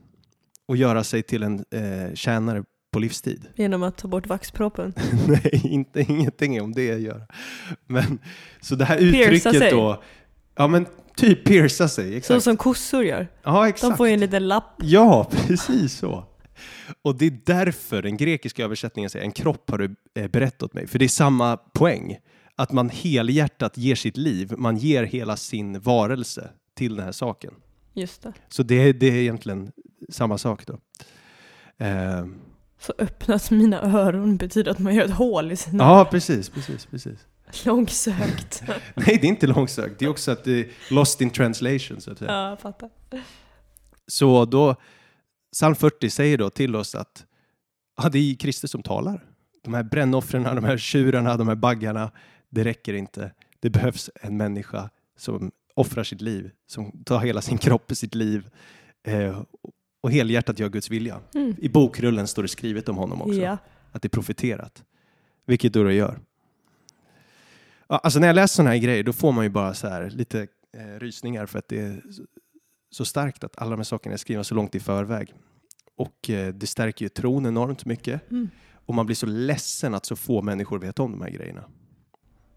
och 0.65 0.77
göra 0.77 1.03
sig 1.03 1.23
till 1.23 1.43
en 1.43 1.65
eh, 1.71 2.13
tjänare 2.13 2.63
på 2.91 2.99
livstid. 2.99 3.47
Genom 3.55 3.83
att 3.83 3.97
ta 3.97 4.07
bort 4.07 4.27
vaxproppen. 4.27 4.93
Nej, 5.27 5.61
inte, 5.63 6.01
ingenting 6.01 6.61
om 6.61 6.73
det 6.73 6.93
att 6.93 7.01
göra. 7.01 7.21
Men, 7.87 8.19
så 8.61 8.75
det 8.75 8.85
här 8.85 8.97
Pierca 8.97 9.19
uttrycket 9.23 9.57
sig. 9.57 9.71
då, 9.71 10.03
ja 10.55 10.67
men 10.67 10.85
typ 11.15 11.45
pierca 11.45 11.87
sig, 11.87 12.11
Så 12.11 12.17
exakt. 12.17 12.43
som 12.43 12.57
kossor 12.57 13.03
gör. 13.03 13.27
ja, 13.43 13.67
exakt. 13.69 13.91
De 13.91 13.97
får 13.97 14.07
ju 14.07 14.13
en 14.13 14.19
liten 14.19 14.47
lapp. 14.47 14.73
Ja, 14.81 15.29
precis 15.47 15.93
så. 15.93 16.23
Och 17.01 17.15
det 17.17 17.25
är 17.25 17.39
därför 17.45 18.01
den 18.01 18.17
grekiska 18.17 18.63
översättningen 18.63 19.09
säger 19.09 19.25
en 19.25 19.31
kropp 19.31 19.69
har 19.69 19.77
du 19.77 19.95
eh, 20.15 20.27
berättat 20.27 20.63
åt 20.63 20.73
mig. 20.73 20.87
För 20.87 20.99
det 20.99 21.05
är 21.05 21.09
samma 21.09 21.57
poäng. 21.57 22.17
Att 22.59 22.71
man 22.71 22.89
helhjärtat 22.89 23.77
ger 23.77 23.95
sitt 23.95 24.17
liv, 24.17 24.53
man 24.57 24.77
ger 24.77 25.03
hela 25.03 25.37
sin 25.37 25.79
varelse 25.79 26.49
till 26.75 26.95
den 26.95 27.05
här 27.05 27.11
saken. 27.11 27.53
Just 27.93 28.21
det. 28.23 28.33
Så 28.49 28.63
det, 28.63 28.93
det 28.93 29.07
är 29.07 29.15
egentligen 29.15 29.71
samma 30.09 30.37
sak 30.37 30.65
då. 30.65 30.73
Eh, 31.85 32.25
Så 32.79 32.93
öppnas 32.97 33.51
mina 33.51 33.81
öron 33.81 34.37
betyder 34.37 34.71
att 34.71 34.79
man 34.79 34.95
gör 34.95 35.05
ett 35.05 35.11
hål 35.11 35.51
i 35.51 35.55
sina... 35.55 35.83
ja, 35.83 36.07
precis, 36.11 36.49
precis, 36.49 36.85
precis. 36.85 37.19
Långsökt. 37.65 38.63
Nej, 38.95 39.17
det 39.21 39.27
är 39.27 39.29
inte 39.29 39.47
långsökt. 39.47 39.99
Det 39.99 40.05
är 40.05 40.09
också 40.09 40.31
att 40.31 40.43
det 40.43 40.51
är 40.59 40.67
lost 40.93 41.21
in 41.21 41.29
translation, 41.29 42.01
så 42.01 42.11
att 42.11 42.17
säga. 42.17 42.31
ja, 42.31 42.49
jag 42.49 42.59
fattar. 42.59 42.89
Så 44.07 44.45
då, 44.45 44.75
psalm 45.53 45.75
40 45.75 46.09
säger 46.09 46.37
då 46.37 46.49
till 46.49 46.75
oss 46.75 46.95
att 46.95 47.25
ja, 48.03 48.09
det 48.09 48.19
är 48.19 48.35
Kristus 48.35 48.71
som 48.71 48.83
talar. 48.83 49.25
De 49.63 49.73
här 49.73 49.83
brännoffren, 49.83 50.43
de 50.43 50.63
här 50.63 50.77
tjurarna, 50.77 51.37
de 51.37 51.47
här 51.47 51.55
baggarna, 51.55 52.11
det 52.49 52.63
räcker 52.63 52.93
inte. 52.93 53.31
Det 53.59 53.69
behövs 53.69 54.09
en 54.21 54.37
människa 54.37 54.89
som 55.17 55.51
offrar 55.73 56.03
sitt 56.03 56.21
liv, 56.21 56.51
som 56.67 57.03
tar 57.03 57.19
hela 57.19 57.41
sin 57.41 57.57
kropp 57.67 57.91
i 57.91 57.95
sitt 57.95 58.15
liv 58.15 58.49
eh, 59.03 59.41
och 60.01 60.11
helhjärtat 60.11 60.59
gör 60.59 60.69
Guds 60.69 60.89
vilja. 60.89 61.19
Mm. 61.35 61.55
I 61.57 61.69
bokrullen 61.69 62.27
står 62.27 62.41
det 62.41 62.47
skrivet 62.47 62.89
om 62.89 62.97
honom 62.97 63.21
också, 63.21 63.33
Ja. 63.41 63.57
att 63.91 64.01
det 64.01 64.07
är 64.07 64.09
profeterat. 64.09 64.83
Vilket 65.45 65.73
då 65.73 65.91
gör. 65.91 66.19
Alltså 67.87 68.19
när 68.19 68.27
jag 68.27 68.33
läser 68.35 68.55
sådana 68.55 68.69
här 68.69 68.77
grejer, 68.77 69.03
då 69.03 69.13
får 69.13 69.31
man 69.31 69.43
ju 69.45 69.49
bara 69.49 69.73
så 69.73 69.87
här 69.87 70.09
lite 70.09 70.47
eh, 70.77 70.99
rysningar 70.99 71.45
för 71.45 71.59
att 71.59 71.67
det 71.67 71.79
är 71.79 72.01
så- 72.11 72.25
så 72.91 73.05
starkt 73.05 73.43
att 73.43 73.57
alla 73.57 73.71
de 73.71 73.75
här 73.79 73.83
sakerna 73.83 74.13
är 74.13 74.17
skrivna 74.17 74.43
så 74.43 74.55
långt 74.55 74.75
i 74.75 74.79
förväg. 74.79 75.33
Och 75.95 76.29
eh, 76.29 76.53
det 76.53 76.67
stärker 76.67 77.05
ju 77.05 77.09
tron 77.09 77.45
enormt 77.45 77.85
mycket. 77.85 78.31
Mm. 78.31 78.49
Och 78.73 78.93
man 78.95 79.05
blir 79.05 79.15
så 79.15 79.25
ledsen 79.25 79.93
att 79.93 80.05
så 80.05 80.15
få 80.15 80.41
människor 80.41 80.79
vet 80.79 80.99
om 80.99 81.11
de 81.11 81.21
här 81.21 81.29
grejerna. 81.29 81.63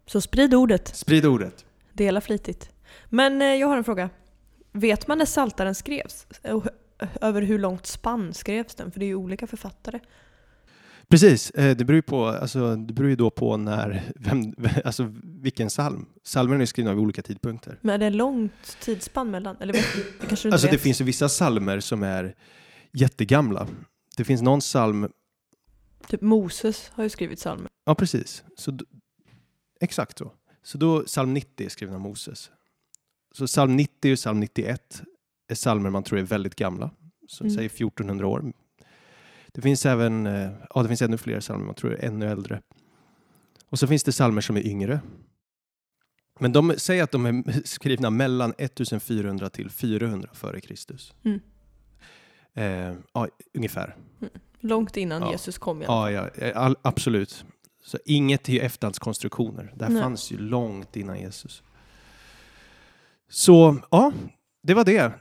Så 0.05 0.21
sprid 0.21 0.53
ordet. 0.53 0.87
Sprid 0.95 1.25
ordet. 1.25 1.65
Dela 1.93 2.21
flitigt. 2.21 2.69
Men 3.09 3.41
eh, 3.41 3.47
jag 3.47 3.67
har 3.67 3.77
en 3.77 3.83
fråga. 3.83 4.09
Vet 4.71 5.07
man 5.07 5.17
när 5.17 5.25
Saltaren 5.25 5.75
skrevs? 5.75 6.27
Och 6.43 6.63
h- 6.63 6.69
över 7.21 7.41
hur 7.41 7.59
långt 7.59 7.85
spann 7.85 8.33
skrevs 8.33 8.75
den? 8.75 8.91
För 8.91 8.99
det 8.99 9.05
är 9.05 9.07
ju 9.07 9.15
olika 9.15 9.47
författare. 9.47 9.99
Precis, 11.07 11.49
eh, 11.51 11.75
det 11.77 11.85
beror 11.85 11.95
ju 11.95 12.01
på, 12.01 12.25
alltså, 12.25 12.75
det 12.75 12.93
beror 12.93 13.09
ju 13.09 13.15
då 13.15 13.29
på 13.29 13.57
när, 13.57 14.03
vem, 14.15 14.53
alltså 14.85 15.13
vilken 15.23 15.67
psalm. 15.67 16.05
Psalmerna 16.23 16.61
är 16.61 16.65
skrivna 16.65 16.93
vid 16.93 16.99
olika 17.03 17.21
tidpunkter. 17.21 17.77
Men 17.81 18.01
är 18.01 18.09
det 18.09 18.15
långt 18.17 18.77
tidsspann 18.81 19.31
mellan? 19.31 19.57
Eller 19.59 19.73
vet, 19.73 19.85
det 20.21 20.27
kanske 20.27 20.47
inte 20.47 20.55
Alltså 20.55 20.67
det 20.67 20.71
vet? 20.73 20.81
finns 20.81 21.01
ju 21.01 21.05
vissa 21.05 21.27
psalmer 21.27 21.79
som 21.79 22.03
är 22.03 22.35
jättegamla. 22.93 23.67
Det 24.17 24.23
finns 24.23 24.41
någon 24.41 24.59
psalm, 24.59 25.09
Typ 26.07 26.21
Moses 26.21 26.91
har 26.93 27.03
ju 27.03 27.09
skrivit 27.09 27.39
psalmer. 27.39 27.69
ja 27.85 27.95
precis, 27.95 28.43
så, 28.57 28.77
exakt 29.81 30.17
så. 30.17 30.31
Så 30.63 30.77
då, 30.77 31.03
psalm 31.03 31.33
90 31.33 31.65
är 31.65 31.69
skriven 31.69 31.95
av 31.95 32.01
Moses. 32.01 32.51
Så 33.31 33.47
psalm 33.47 33.75
90 33.75 34.11
och 34.13 34.17
psalm 34.17 34.39
91 34.39 35.01
är 35.47 35.55
psalmer 35.55 35.89
man 35.89 36.03
tror 36.03 36.19
är 36.19 36.23
väldigt 36.23 36.55
gamla, 36.55 36.91
som 37.27 37.45
Mm. 37.47 37.55
säger 37.55 37.69
1400 37.69 38.27
år. 38.27 38.53
Det 39.53 39.61
finns 39.61 39.85
även, 39.85 40.27
eh, 40.27 40.51
ja 40.69 40.81
det 40.81 40.87
finns 40.87 41.01
ännu 41.01 41.17
fler 41.17 41.39
psalmer 41.39 41.65
man 41.65 41.75
tror 41.75 41.93
är 41.93 42.05
ännu 42.05 42.25
äldre. 42.31 42.61
Och 43.65 43.79
så 43.79 43.87
finns 43.87 44.03
det 44.03 44.11
psalmer 44.11 44.41
som 44.41 44.57
är 44.57 44.67
yngre. 44.67 44.99
Men 46.39 46.51
de 46.51 46.73
säger 46.77 47.03
att 47.03 47.11
de 47.11 47.25
är 47.25 47.61
skrivna 47.67 48.09
mellan 48.09 48.53
1400 48.57 49.49
till 49.49 49.69
400 49.69 50.29
före 50.33 50.61
Kristus. 50.61 51.13
Mm. 51.23 51.39
Eh, 52.53 52.95
ja, 53.13 53.27
ungefär. 53.53 53.95
Långt 54.59 54.97
innan 54.97 55.21
Ja. 55.21 55.31
Jesus 55.31 55.57
kom 55.57 55.81
i 55.81 55.85
alla 55.85 55.93
fall. 55.93 56.13
Ja, 56.13 56.29
ja 56.37 56.45
eh, 56.47 56.57
all, 56.57 56.75
absolut. 56.81 57.45
Så 57.83 57.97
inget 58.05 58.49
är 58.49 58.53
ju 58.53 58.59
efterhandskonstruktioner. 58.59 59.73
Det 59.75 59.85
här 59.85 59.91
Nej. 59.91 60.01
fanns 60.01 60.31
ju 60.31 60.37
långt 60.37 60.95
innan 60.95 61.19
Jesus. 61.19 61.63
Så 63.29 63.77
ja, 63.91 64.13
det 64.63 64.73
var 64.73 64.85
det. 64.85 65.13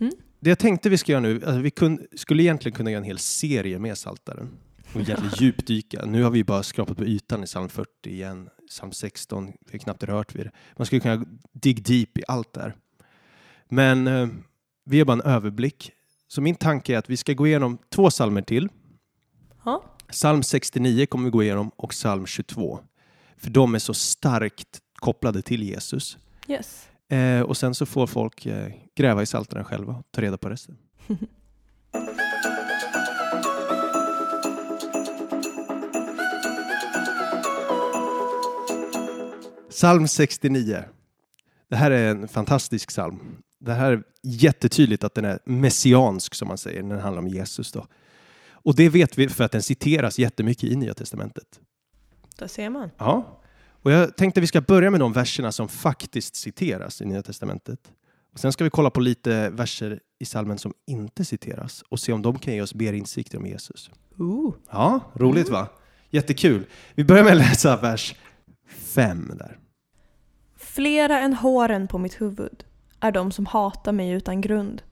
Mm. 0.00 0.12
Det 0.40 0.50
jag 0.50 0.58
tänkte 0.58 0.88
vi 0.88 0.98
ska 0.98 1.12
göra 1.12 1.20
nu, 1.20 1.34
alltså 1.34 1.60
vi 1.60 1.70
kun, 1.70 2.06
skulle 2.16 2.42
egentligen 2.42 2.76
kunna 2.76 2.90
göra 2.90 2.98
en 2.98 3.04
hel 3.04 3.18
serie 3.18 3.78
med 3.78 3.98
Saltaren 3.98 4.50
och 4.92 4.96
egentligen 5.00 5.32
djupdyka. 5.36 6.04
Nu 6.04 6.22
har 6.22 6.30
vi 6.30 6.44
bara 6.44 6.62
skrapat 6.62 6.96
på 6.96 7.04
ytan 7.04 7.42
i 7.42 7.46
psalm 7.46 7.68
40 7.68 7.88
igen, 8.04 8.48
psalm 8.68 8.92
16, 8.92 9.46
vi 9.46 9.72
har 9.72 9.78
knappt 9.78 10.02
rört 10.02 10.34
vid 10.34 10.46
det. 10.46 10.52
Man 10.76 10.86
skulle 10.86 11.00
kunna 11.00 11.24
dig 11.52 11.74
deep 11.74 12.18
i 12.18 12.22
allt 12.28 12.52
där. 12.52 12.76
Men 13.68 14.06
eh, 14.06 14.28
vi 14.84 14.98
har 14.98 15.06
bara 15.06 15.12
en 15.12 15.20
överblick. 15.20 15.92
Så 16.28 16.40
min 16.40 16.54
tanke 16.54 16.94
är 16.94 16.98
att 16.98 17.10
vi 17.10 17.16
ska 17.16 17.32
gå 17.32 17.46
igenom 17.46 17.78
två 17.90 18.10
psalmer 18.10 18.42
till. 18.42 18.68
Ja. 19.64 19.91
Psalm 20.12 20.42
69 20.42 21.06
kommer 21.06 21.24
vi 21.24 21.30
gå 21.30 21.42
igenom 21.42 21.70
och 21.76 21.90
psalm 21.90 22.26
22. 22.26 22.80
För 23.36 23.50
de 23.50 23.74
är 23.74 23.78
så 23.78 23.94
starkt 23.94 24.80
kopplade 24.94 25.42
till 25.42 25.62
Jesus. 25.62 26.18
Yes. 26.48 26.88
Eh, 27.08 27.40
och 27.40 27.56
sen 27.56 27.74
så 27.74 27.86
får 27.86 28.06
folk 28.06 28.46
eh, 28.46 28.72
gräva 28.96 29.22
i 29.22 29.26
salterna 29.26 29.64
själva 29.64 29.92
och 29.92 30.06
ta 30.10 30.22
reda 30.22 30.38
på 30.38 30.48
resten. 30.48 30.76
Psalm 39.70 40.08
69. 40.08 40.84
Det 41.68 41.76
här 41.76 41.90
är 41.90 42.10
en 42.10 42.28
fantastisk 42.28 42.88
psalm. 42.88 43.36
Det 43.58 43.72
här 43.72 43.92
är 43.92 44.02
jättetydligt 44.22 45.04
att 45.04 45.14
den 45.14 45.24
är 45.24 45.38
messiansk 45.44 46.34
som 46.34 46.48
man 46.48 46.58
säger 46.58 46.82
när 46.82 46.94
den 46.94 47.04
handlar 47.04 47.22
om 47.22 47.28
Jesus. 47.28 47.72
Då. 47.72 47.86
Och 48.64 48.76
det 48.76 48.88
vet 48.88 49.18
vi 49.18 49.28
för 49.28 49.44
att 49.44 49.52
den 49.52 49.62
citeras 49.62 50.18
jättemycket 50.18 50.64
i 50.64 50.76
Nya 50.76 50.94
Testamentet. 50.94 51.60
Där 52.38 52.46
ser 52.46 52.70
man. 52.70 52.90
Ja, 52.98 53.42
och 53.82 53.92
jag 53.92 54.16
tänkte 54.16 54.40
vi 54.40 54.46
ska 54.46 54.60
börja 54.60 54.90
med 54.90 55.00
de 55.00 55.12
verserna 55.12 55.52
som 55.52 55.68
faktiskt 55.68 56.36
citeras 56.36 57.02
i 57.02 57.04
Nya 57.04 57.22
Testamentet. 57.22 57.78
Och 58.32 58.38
sen 58.38 58.52
ska 58.52 58.64
vi 58.64 58.70
kolla 58.70 58.90
på 58.90 59.00
lite 59.00 59.50
verser 59.50 60.00
i 60.18 60.24
salmen 60.24 60.58
som 60.58 60.72
inte 60.86 61.24
citeras 61.24 61.84
och 61.88 62.00
se 62.00 62.12
om 62.12 62.22
de 62.22 62.38
kan 62.38 62.54
ge 62.54 62.62
oss 62.62 62.74
mer 62.74 62.92
insikter 62.92 63.38
om 63.38 63.46
Jesus. 63.46 63.90
Ooh. 64.18 64.54
Ja, 64.70 65.00
roligt 65.14 65.48
va? 65.48 65.68
Jättekul. 66.10 66.66
Vi 66.94 67.04
börjar 67.04 67.24
med 67.24 67.32
att 67.32 67.38
läsa 67.38 67.76
vers 67.76 68.14
5 68.68 69.32
där. 69.38 69.58
Flera 70.56 71.20
än 71.20 71.34
håren 71.34 71.88
på 71.88 71.98
mitt 71.98 72.20
huvud 72.20 72.64
är 73.00 73.12
de 73.12 73.32
som 73.32 73.46
hatar 73.46 73.92
mig 73.92 74.10
utan 74.10 74.40
grund. 74.40 74.82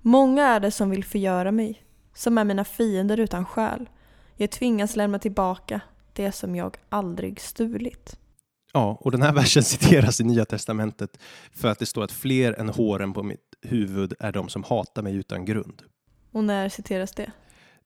Många 0.00 0.46
är 0.46 0.60
det 0.60 0.70
som 0.70 0.90
vill 0.90 1.04
förgöra 1.04 1.52
mig, 1.52 1.82
som 2.16 2.38
är 2.38 2.44
mina 2.44 2.64
fiender 2.64 3.20
utan 3.20 3.44
skäl. 3.44 3.88
Jag 4.36 4.50
tvingas 4.50 4.96
lämna 4.96 5.18
tillbaka 5.18 5.80
det 6.12 6.32
som 6.32 6.56
jag 6.56 6.76
aldrig 6.88 7.40
stulit. 7.40 8.18
Ja, 8.72 8.98
och 9.00 9.10
den 9.10 9.22
här 9.22 9.32
versen 9.32 9.62
citeras 9.62 10.20
i 10.20 10.24
Nya 10.24 10.44
Testamentet 10.44 11.18
för 11.52 11.68
att 11.68 11.78
det 11.78 11.86
står 11.86 12.04
att 12.04 12.12
fler 12.12 12.52
än 12.52 12.68
håren 12.68 13.12
på 13.12 13.22
mitt 13.22 13.54
huvud 13.62 14.14
är 14.18 14.32
de 14.32 14.48
som 14.48 14.64
hatar 14.64 15.02
mig 15.02 15.14
utan 15.14 15.44
grund. 15.44 15.82
Och 16.32 16.44
när 16.44 16.68
citeras 16.68 17.12
det? 17.12 17.30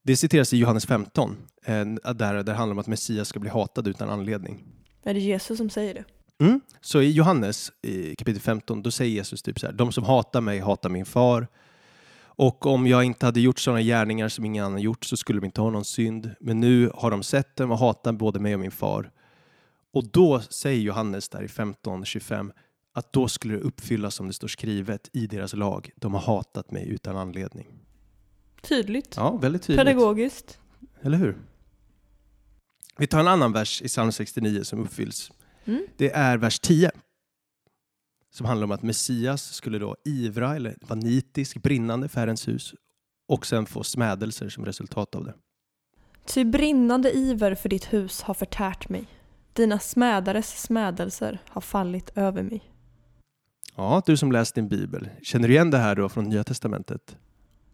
Det 0.02 0.16
citeras 0.16 0.52
i 0.52 0.56
Johannes 0.56 0.86
15, 0.86 1.36
eh, 1.64 1.84
där, 1.84 2.14
där 2.14 2.42
det 2.42 2.52
handlar 2.52 2.72
om 2.72 2.78
att 2.78 2.86
Messias 2.86 3.28
ska 3.28 3.40
bli 3.40 3.50
hatad 3.50 3.88
utan 3.88 4.10
anledning. 4.10 4.64
Är 5.02 5.14
det 5.14 5.20
Jesus 5.20 5.58
som 5.58 5.70
säger 5.70 5.94
det? 5.94 6.04
Mm. 6.44 6.60
Så 6.80 7.02
i 7.02 7.10
Johannes 7.10 7.72
i 7.82 8.16
kapitel 8.16 8.40
15, 8.40 8.82
då 8.82 8.90
säger 8.90 9.10
Jesus 9.10 9.42
typ 9.42 9.60
så 9.60 9.66
här, 9.66 9.72
de 9.72 9.92
som 9.92 10.04
hatar 10.04 10.40
mig 10.40 10.58
hatar 10.58 10.88
min 10.88 11.04
far. 11.04 11.48
Och 12.40 12.66
om 12.66 12.86
jag 12.86 13.04
inte 13.04 13.26
hade 13.26 13.40
gjort 13.40 13.58
sådana 13.58 13.82
gärningar 13.82 14.28
som 14.28 14.44
ingen 14.44 14.64
annan 14.64 14.80
gjort 14.80 15.04
så 15.04 15.16
skulle 15.16 15.40
de 15.40 15.46
inte 15.46 15.60
ha 15.60 15.70
någon 15.70 15.84
synd. 15.84 16.30
Men 16.40 16.60
nu 16.60 16.90
har 16.94 17.10
de 17.10 17.22
sett 17.22 17.56
dem 17.56 17.70
och 17.70 17.78
hatar 17.78 18.12
både 18.12 18.40
mig 18.40 18.54
och 18.54 18.60
min 18.60 18.70
far. 18.70 19.10
Och 19.92 20.10
då 20.10 20.40
säger 20.40 20.80
Johannes 20.80 21.28
där 21.28 21.42
i 21.42 21.46
15.25 21.46 22.52
att 22.92 23.12
då 23.12 23.28
skulle 23.28 23.54
det 23.54 23.60
uppfyllas 23.60 24.14
som 24.14 24.26
det 24.26 24.32
står 24.32 24.48
skrivet 24.48 25.10
i 25.12 25.26
deras 25.26 25.54
lag. 25.54 25.90
De 25.96 26.14
har 26.14 26.20
hatat 26.20 26.70
mig 26.70 26.88
utan 26.88 27.16
anledning. 27.16 27.66
Tydligt. 28.62 29.14
Ja, 29.16 29.36
väldigt 29.36 29.62
tydligt. 29.62 29.86
Pedagogiskt. 29.86 30.58
Eller 31.02 31.18
hur? 31.18 31.36
Vi 32.98 33.06
tar 33.06 33.20
en 33.20 33.28
annan 33.28 33.52
vers 33.52 33.82
i 33.82 33.88
psalm 33.88 34.12
69 34.12 34.64
som 34.64 34.80
uppfylls. 34.80 35.32
Mm. 35.64 35.86
Det 35.96 36.10
är 36.10 36.38
vers 36.38 36.60
10. 36.60 36.90
Som 38.30 38.46
handlar 38.46 38.64
om 38.64 38.72
att 38.72 38.82
Messias 38.82 39.42
skulle 39.42 39.78
då 39.78 39.96
ivra 40.04 40.56
eller 40.56 40.76
vara 40.80 41.00
nitisk, 41.00 41.62
brinnande 41.62 42.08
för 42.08 42.20
Herrens 42.20 42.48
hus 42.48 42.74
och 43.28 43.46
sen 43.46 43.66
få 43.66 43.82
smädelser 43.82 44.48
som 44.48 44.64
resultat 44.64 45.14
av 45.14 45.24
det. 45.24 45.34
Ty 46.24 46.44
brinnande 46.44 47.12
iver 47.12 47.54
för 47.54 47.68
ditt 47.68 47.92
hus 47.92 48.22
har 48.22 48.34
förtärt 48.34 48.88
mig. 48.88 49.06
Dina 49.52 49.78
smädares 49.78 50.62
smädelser 50.62 51.38
har 51.48 51.60
fallit 51.60 52.10
över 52.14 52.42
mig. 52.42 52.62
Ja, 53.76 54.02
du 54.06 54.16
som 54.16 54.32
läst 54.32 54.54
din 54.54 54.68
bibel, 54.68 55.08
känner 55.22 55.48
du 55.48 55.54
igen 55.54 55.70
det 55.70 55.78
här 55.78 55.96
då 55.96 56.08
från 56.08 56.24
Nya 56.24 56.44
Testamentet? 56.44 57.16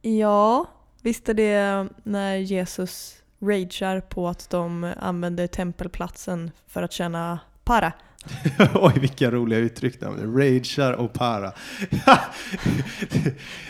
Ja, 0.03 0.67
visst 1.03 1.29
är 1.29 1.35
det 1.35 1.89
när 2.03 2.37
Jesus 2.37 3.23
ragear 3.41 4.01
på 4.01 4.29
att 4.29 4.51
de 4.51 4.95
använder 4.97 5.47
tempelplatsen 5.47 6.51
för 6.67 6.83
att 6.83 6.93
tjäna 6.93 7.39
para. 7.65 7.93
Oj, 8.75 8.93
vilka 9.01 9.31
roliga 9.31 9.59
uttryck 9.59 10.01
där. 10.01 10.09
Ragear 10.09 10.93
och 10.93 11.13
para. 11.13 11.53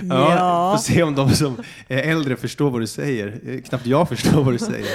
ja, 0.08 0.76
Får 0.76 0.82
se 0.82 1.02
om 1.02 1.14
de 1.14 1.30
som 1.30 1.56
är 1.88 1.98
äldre 1.98 2.36
förstår 2.36 2.70
vad 2.70 2.80
du 2.80 2.86
säger. 2.86 3.40
Eh, 3.46 3.60
Knappt 3.62 3.86
jag 3.86 4.08
förstår 4.08 4.44
vad 4.44 4.54
du 4.54 4.58
säger. 4.58 4.88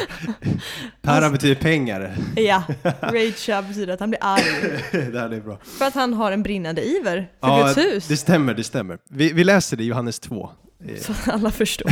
Para 1.02 1.30
betyder 1.30 1.56
pengar. 1.56 2.16
Ja, 2.36 2.64
ragear 3.02 3.62
betyder 3.62 3.94
att 3.94 4.00
han 4.00 4.10
blir 4.10 4.20
arg. 4.22 4.44
det 4.92 5.20
här 5.20 5.30
är 5.30 5.42
bra. 5.42 5.58
För 5.64 5.86
att 5.86 5.94
han 5.94 6.14
har 6.14 6.32
en 6.32 6.44
brinnande 6.44 6.84
iver 6.84 7.30
för 7.42 7.48
Ja, 7.48 7.64
Guds 7.66 7.78
hus. 7.78 8.08
Det 8.08 8.18
stämmer, 8.18 8.54
det 8.54 8.64
stämmer. 8.64 8.98
Vi, 9.10 9.34
vi 9.34 9.44
läser 9.44 9.78
det 9.78 9.84
i 9.84 9.88
Johannes 9.88 10.20
2. 10.20 10.50
Eh, 10.88 10.96
Så 11.02 11.14
alla 11.32 11.52
förstår. 11.52 11.92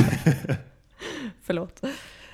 Förlåt. 1.43 1.81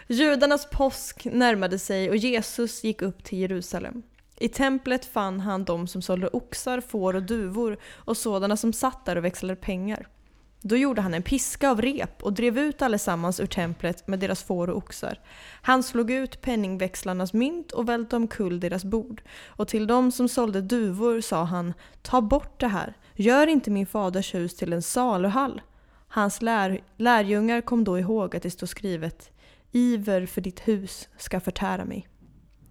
Judarnas 0.08 0.70
påsk 0.70 1.26
närmade 1.32 1.80
sig 1.80 2.10
och 2.10 2.16
Jesus 2.16 2.84
gick 2.84 3.02
upp 3.02 3.24
till 3.24 3.40
Jerusalem. 3.40 4.02
I 4.38 4.48
templet 4.48 5.06
fann 5.06 5.40
han 5.40 5.64
de 5.64 5.88
som 5.88 6.02
sålde 6.02 6.28
oxar, 6.28 6.82
får 6.82 7.16
och 7.16 7.24
duvor 7.24 7.78
och 7.96 8.18
sådana 8.18 8.58
som 8.58 8.74
satt 8.74 9.06
där 9.06 9.16
och 9.16 9.26
växlade 9.26 9.56
pengar. 9.56 10.08
Då 10.62 10.78
gjorde 10.78 11.02
han 11.02 11.14
en 11.14 11.24
piska 11.24 11.70
av 11.70 11.82
rep 11.82 12.24
och 12.24 12.34
drev 12.34 12.60
ut 12.60 12.82
allesammans 12.82 13.40
ur 13.40 13.46
templet 13.46 14.08
med 14.08 14.20
deras 14.20 14.44
får 14.44 14.70
och 14.70 14.78
oxar. 14.78 15.20
Han 15.62 15.84
slog 15.84 16.12
ut 16.12 16.42
penningväxlarnas 16.42 17.34
mynt 17.34 17.72
och 17.72 17.90
välte 17.90 18.16
omkull 18.16 18.60
deras 18.60 18.86
bord. 18.86 19.22
Och 19.48 19.68
till 19.68 19.88
dem 19.88 20.12
som 20.12 20.30
sålde 20.30 20.62
duvor 20.62 21.22
sa 21.22 21.44
han, 21.44 21.74
ta 22.02 22.22
bort 22.22 22.60
det 22.60 22.68
här, 22.68 22.98
gör 23.16 23.48
inte 23.48 23.72
min 23.72 23.88
faders 23.88 24.34
hus 24.34 24.56
till 24.56 24.74
en 24.74 24.82
saluhall. 24.82 25.62
Hans 26.08 26.42
lär, 26.42 26.84
lärjungar 26.98 27.62
kom 27.62 27.84
då 27.84 28.00
ihåg 28.00 28.36
att 28.36 28.44
det 28.44 28.52
stod 28.52 28.70
skrivet, 28.70 29.32
iver 29.72 30.26
för 30.26 30.42
ditt 30.42 30.68
hus 30.68 31.10
ska 31.18 31.40
förtära 31.40 31.86
mig. 31.86 32.08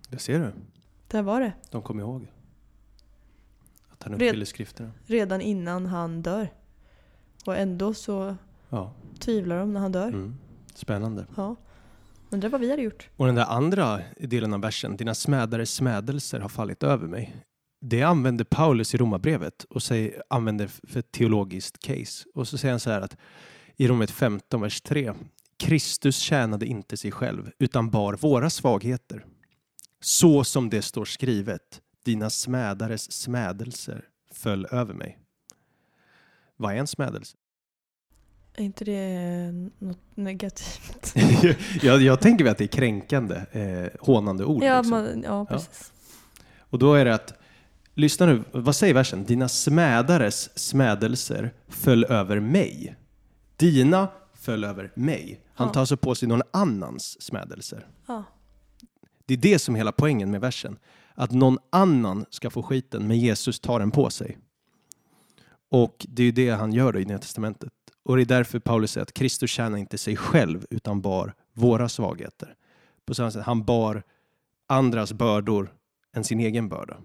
Det 0.09 0.19
ser 0.19 0.39
du. 0.39 0.53
Där 1.15 1.23
var 1.23 1.41
det. 1.41 1.53
De 1.71 1.83
kom 1.83 2.01
ihåg. 2.01 2.27
Att 3.89 4.03
han 4.03 4.13
Red- 4.13 4.29
uppfyller 4.29 4.45
skrifterna. 4.47 4.91
Redan 5.07 5.41
innan 5.41 5.87
han 5.87 6.23
dör. 6.23 6.49
Och 7.47 7.57
ändå 7.57 7.95
så 7.95 8.37
Ja. 8.69 8.93
tvivlar 9.19 9.59
de 9.59 9.73
när 9.73 9.81
han 9.81 9.93
dör. 9.93 10.09
Mm. 10.09 10.35
Spännande. 10.75 11.27
Ja. 11.37 11.57
Undrar 12.31 12.49
vad 12.49 12.61
vi 12.61 12.71
hade 12.71 12.83
gjort. 12.83 13.09
Och 13.17 13.27
den 13.27 13.35
där 13.35 13.45
andra 13.47 14.01
delen 14.21 14.53
av 14.55 14.61
versen, 14.61 14.97
dina 14.97 15.15
smädares 15.15 15.75
smädelser 15.75 16.41
har 16.41 16.49
fallit 16.49 16.83
över 16.83 17.09
mig. 17.09 17.37
Det 17.81 18.03
använder 18.03 18.45
Paulus 18.45 18.95
i 18.95 18.99
Romarbrevet 18.99 19.65
och 19.71 19.83
säger, 19.83 20.23
använder 20.31 20.67
för 20.67 20.99
ett 21.01 21.13
teologiskt 21.13 21.79
case. 21.79 22.25
Och 22.35 22.49
så 22.49 22.59
säger 22.59 22.73
han 22.73 22.81
så 22.81 22.91
här 22.91 23.01
att 23.01 23.17
i 23.77 23.89
Romet 23.89 24.11
15, 24.11 24.61
vers 24.61 24.81
3. 24.81 25.13
Kristus 25.57 26.17
tjänade 26.19 26.67
inte 26.67 26.97
sig 26.97 27.11
själv 27.13 27.51
utan 27.59 27.91
bar 27.91 28.15
våra 28.15 28.51
svagheter. 28.51 29.25
Så 30.05 30.45
som 30.45 30.71
det 30.71 30.83
står 30.83 31.05
skrivet, 31.05 31.81
dina 32.05 32.31
smädares 32.31 33.13
smädelser 33.13 34.05
föll 34.33 34.67
över 34.71 34.95
mig. 34.95 35.19
Vad 36.57 36.73
är 36.73 36.77
en 36.77 36.87
smädelse? 36.87 37.37
Är 38.55 38.65
inte 38.65 38.85
det 38.85 39.53
något 39.79 39.99
negativt? 40.15 41.15
jag, 41.83 42.03
jag 42.03 42.21
tänker 42.21 42.45
mig 42.45 42.51
att 42.51 42.59
det 42.59 42.65
är 42.65 42.69
kränkande, 42.69 43.37
eh, 43.53 43.89
hånande 44.01 44.45
ord. 44.45 44.63
ja, 44.63 44.77
liksom. 44.81 44.91
man, 44.91 45.23
ja, 45.27 45.45
precis. 45.45 45.93
Och 46.59 46.79
då 46.79 46.95
är 46.95 47.05
det 47.05 47.15
att, 47.15 47.33
lyssna 47.95 48.27
nu, 48.27 48.45
vad 48.53 48.77
säger 48.77 48.95
versen? 48.95 49.25
Dina 49.25 49.49
smädares 49.49 50.59
smädelser 50.59 51.55
föll 51.69 52.05
över 52.05 52.41
mig. 52.41 52.97
Dina 53.57 54.09
föll 54.35 54.65
över 54.65 54.93
mig. 54.95 55.41
Han 55.55 55.67
Ja. 55.67 55.73
tar 55.73 55.81
alltså 55.81 55.97
på 55.97 56.15
sig 56.15 56.29
någon 56.29 56.43
annans 56.51 57.23
smädelser. 57.23 57.87
Ja. 58.07 58.25
Det 59.27 59.35
är 59.35 59.39
det 59.39 59.59
som 59.59 59.75
är 59.75 59.79
hela 59.79 59.93
poängen 59.93 60.31
med 60.31 60.41
versen. 60.41 60.79
att 61.17 61.31
någon 61.31 61.59
annan 61.71 62.25
ska 62.31 62.51
få 62.51 62.63
skiten, 62.63 63.07
men 63.07 63.19
Jesus 63.19 63.61
tar 63.61 63.81
den 63.81 63.91
på 63.91 64.11
sig. 64.11 64.39
Och 65.69 66.07
det 66.09 66.23
är 66.23 66.33
det 66.33 66.51
han 66.51 66.73
gör 66.73 66.99
i 66.99 67.05
Nya 67.05 67.19
Testamentet. 67.19 67.73
Och 68.03 68.17
det 68.17 68.23
är 68.23 68.27
därför 68.27 68.59
Paulus 68.59 68.91
säger 68.93 69.03
att 69.03 69.13
Kristus 69.13 69.51
tjänar 69.51 69.79
inte 69.79 69.99
sig 69.99 70.17
själv 70.17 70.67
utan 70.71 71.01
bar 71.01 71.35
våra 71.53 71.89
svagheter. 71.89 72.55
På 73.07 73.15
samma 73.15 73.31
sätt, 73.31 73.45
han 73.45 73.65
bar 73.65 74.03
andras 74.67 75.13
bördor 75.13 75.75
än 76.13 76.25
sin 76.25 76.41
egen 76.41 76.69
börda. 76.69 76.97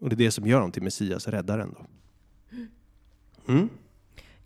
Och 0.00 0.08
det 0.08 0.14
är 0.14 0.16
det 0.16 0.30
som 0.30 0.46
gör 0.46 0.56
honom 0.56 0.72
till 0.72 0.82
Messias, 0.82 1.28
räddaren. 1.28 1.74
Då. 1.78 1.86
Mm. 3.52 3.68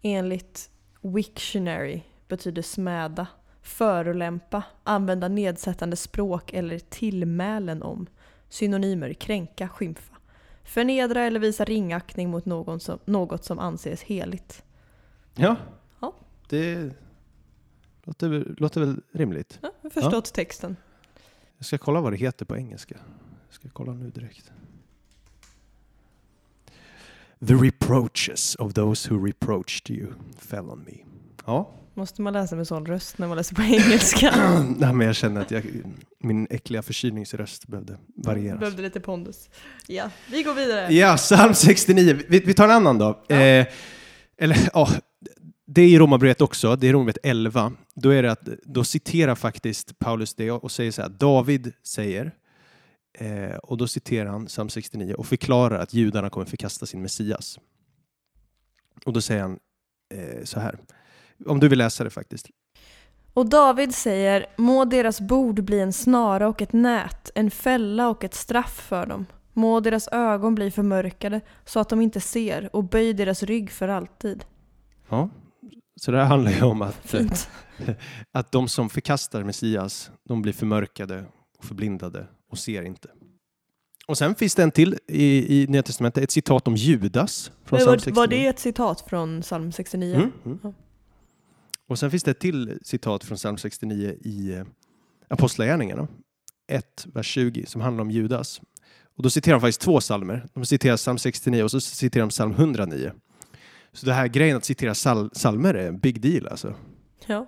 Enligt 0.03 0.71
Wiktionary 1.01 2.03
betyder 2.29 2.63
smäda, 2.63 3.27
förolämpa, 3.65 4.63
använda 4.85 5.29
nedsättande 5.29 5.97
språk 5.97 6.53
eller 6.53 6.79
tillmälen 6.79 7.83
om. 7.83 8.07
Synonymer 8.49 9.13
kränka, 9.13 9.69
skymfa. 9.69 10.15
Förnedra 10.65 11.23
eller 11.23 11.41
visa 11.41 11.65
ringaktning 11.65 12.31
mot 12.31 12.45
någon 12.45 12.81
som, 12.81 12.99
något 13.05 13.45
som 13.45 13.59
anses 13.59 14.03
heligt. 14.03 14.65
Ja, 15.35 15.57
Ja. 16.01 16.15
det 16.49 16.91
låter, 18.05 18.55
låter 18.59 18.81
väl 18.81 19.01
rimligt. 19.13 19.59
Ja, 19.63 19.71
jag 19.83 19.91
har 19.91 20.03
förstått 20.03 20.35
texten. 20.35 20.77
Jag 21.59 21.67
ska 21.67 21.79
kolla 21.79 22.01
vad 22.01 22.13
det 22.13 22.17
heter 22.17 22.45
på 22.45 22.57
engelska. 22.57 22.97
Jag 23.49 23.55
ska 23.55 23.69
kolla 23.69 23.93
nu 23.93 24.11
direkt. 24.11 24.53
The 27.47 27.55
reproaches 27.55 28.55
of 28.55 28.75
those 28.75 29.11
who 29.11 29.27
reproached 29.27 29.91
you 29.91 30.13
fell 30.39 30.71
on 30.71 30.85
me. 30.87 30.97
Ja, 31.47 31.71
Måste 31.97 32.23
man 32.23 32.33
läsa 32.33 32.57
med 32.57 32.67
sån 32.67 32.87
röst 32.87 33.19
när 33.19 33.29
man 33.29 33.37
läser 33.37 33.55
på 33.55 33.63
engelska? 33.63 34.31
Nej, 34.79 34.93
men 34.93 35.07
jag 35.07 35.17
känner 35.17 35.41
att 35.41 35.51
jag, 35.51 35.65
min 36.19 36.47
äckliga 36.51 36.83
förkylningsröst 36.83 37.67
behövde 37.67 37.99
varieras. 38.17 38.61
Behövde 38.61 38.83
lite 38.83 39.01
pondus. 39.01 39.49
Ja, 39.87 40.11
vi 40.31 40.43
går 40.43 40.55
vidare. 40.55 40.95
Ja, 40.95 41.17
psalm 41.17 41.55
69. 41.55 42.19
Vi, 42.29 42.41
vi 42.41 42.55
tar 42.55 42.65
en 42.65 42.71
annan 42.71 42.99
då. 42.99 43.25
Ja. 43.27 43.37
Eh, 43.37 43.67
eller, 44.39 44.71
ja, 44.75 44.89
det 45.67 45.83
är 45.83 45.89
i 45.89 45.99
Romarbrevet 45.99 46.41
också, 46.41 46.77
det 46.77 46.89
är 46.89 46.93
Romarbrevet 46.93 47.19
11. 47.23 47.73
Då, 47.95 48.11
är 48.11 48.23
det 48.23 48.33
att, 48.33 48.49
då 48.65 48.85
citerar 48.85 49.35
faktiskt 49.35 49.99
Paulus 49.99 50.35
det 50.35 50.51
och 50.51 50.71
säger 50.71 50.93
så 50.93 51.03
här, 51.03 51.09
David 51.09 51.73
säger, 51.83 52.33
eh, 53.19 53.57
och 53.57 53.77
då 53.77 53.87
citerar 53.87 54.31
han 54.31 54.47
psalm 54.47 54.69
69 54.69 55.15
och 55.15 55.27
förklarar 55.27 55.79
att 55.79 55.95
judarna 55.95 56.31
kommer 56.31 56.47
förkasta 56.47 56.87
sin 56.87 57.03
Messias. 57.03 57.59
Och 59.05 59.13
då 59.13 59.21
säger 59.21 59.43
han 59.43 59.59
eh, 60.15 60.45
så 60.45 60.61
här, 60.61 60.79
om 61.47 61.61
du 61.61 61.69
vill 61.69 61.79
läsa 61.79 62.05
det 62.05 62.11
faktiskt. 62.11 62.49
Och 63.35 63.49
David 63.49 63.95
säger, 63.95 64.47
må 64.57 64.85
deras 64.85 65.21
bord 65.21 65.65
bli 65.65 65.81
en 65.81 65.93
snara 65.93 66.49
och 66.49 66.63
ett 66.63 66.73
nät, 66.73 67.31
en 67.35 67.51
fälla 67.51 68.09
och 68.09 68.25
ett 68.25 68.35
straff 68.35 68.87
för 68.89 69.07
dem. 69.07 69.27
Må 69.53 69.81
deras 69.81 70.09
ögon 70.09 70.55
bli 70.55 70.71
förmörkade 70.71 71.41
så 71.65 71.81
att 71.81 71.89
de 71.89 72.01
inte 72.01 72.21
ser 72.21 72.77
och 72.77 72.85
böj 72.85 73.13
deras 73.13 73.43
rygg 73.43 73.71
för 73.71 73.89
alltid. 73.89 74.45
Ja. 75.09 75.31
Så 76.01 76.11
det 76.11 76.19
här 76.19 76.25
handlar 76.25 76.51
ju 76.51 76.63
om 76.63 76.83
att, 76.83 77.15
att 78.33 78.53
de 78.53 78.69
som 78.69 78.91
förkastar 78.91 79.43
Messias, 79.43 80.11
de 80.29 80.43
blir 80.43 80.53
förmörkade 80.53 81.25
och 81.59 81.65
förblindade 81.65 82.27
och 82.51 82.59
ser 82.59 82.83
inte. 82.83 83.09
Och 84.07 84.19
sen 84.19 84.35
finns 84.35 84.55
det 84.55 84.63
en 84.63 84.71
till 84.71 84.99
i, 85.09 85.63
i 85.63 85.67
Nya 85.67 85.83
Testamentet, 85.83 86.25
ett 86.25 86.31
citat 86.31 86.69
om 86.69 86.77
Judas. 86.77 87.53
Från 87.65 87.77
Men 87.77 87.79
psalm 87.79 87.93
var, 87.93 87.99
69. 87.99 88.15
var 88.15 88.27
det 88.27 88.47
ett 88.47 88.59
citat 88.59 89.01
från 89.01 89.43
psalm 89.43 89.73
69? 89.73 90.15
Mm, 90.15 90.33
mm. 90.45 90.59
Ja. 90.63 90.73
Och 91.89 91.99
sen 91.99 92.11
finns 92.11 92.23
det 92.23 92.31
ett 92.31 92.41
till 92.41 92.79
citat 92.83 93.25
från 93.25 93.37
psalm 93.37 93.59
69 93.59 94.15
i 94.21 94.53
eh, 94.55 94.65
Apostlagärningarna, 95.29 96.09
1, 96.67 97.07
vers 97.13 97.27
20, 97.27 97.67
som 97.67 97.81
handlar 97.81 98.03
om 98.03 98.11
Judas. 98.11 98.61
Och 99.17 99.23
då 99.23 99.31
citerar 99.31 99.55
de 99.55 99.61
faktiskt 99.61 99.81
två 99.81 100.01
psalmer. 100.01 100.47
De 100.55 100.67
citerar 100.67 100.97
psalm 100.97 101.19
69 101.19 101.63
och 101.63 101.71
så 101.71 101.81
citerar 101.81 102.23
de 102.23 102.31
psalm 102.31 102.53
109. 102.53 103.13
Så 103.93 104.07
det 104.07 104.13
här 104.13 104.27
grejen 104.27 104.57
att 104.57 104.65
citera 104.65 104.95
sal- 104.95 105.31
psalmer 105.31 105.75
är 105.75 105.89
en 105.89 105.99
big 105.99 106.21
deal 106.21 106.49
alltså. 106.49 106.75
Ja. 107.27 107.47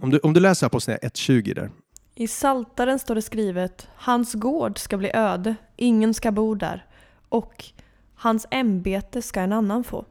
Om 0.00 0.10
du, 0.10 0.18
om 0.18 0.32
du 0.32 0.40
läser 0.40 0.66
Apostlagärningarna 0.66 1.08
1.20 1.14 1.54
där. 1.54 1.70
I 2.14 2.28
Saltaren 2.28 2.98
står 2.98 3.14
det 3.14 3.22
skrivet 3.22 3.88
Hans 3.96 4.34
gård 4.34 4.78
ska 4.78 4.96
bli 4.96 5.10
öde, 5.14 5.56
ingen 5.76 6.14
ska 6.14 6.32
bo 6.32 6.54
där 6.54 6.86
och 7.28 7.64
hans 8.14 8.46
ämbete 8.50 9.22
ska 9.22 9.40
en 9.40 9.52
annan 9.52 9.84
få. 9.84 10.04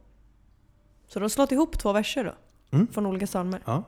Så 1.08 1.20
de 1.20 1.24
har 1.24 1.30
slått 1.30 1.52
ihop 1.52 1.80
två 1.80 1.94
verser 1.94 2.24
då, 2.24 2.36
Mm. 2.72 2.88
från 2.88 3.06
olika 3.06 3.26
psalmer. 3.26 3.62
Ja. 3.66 3.84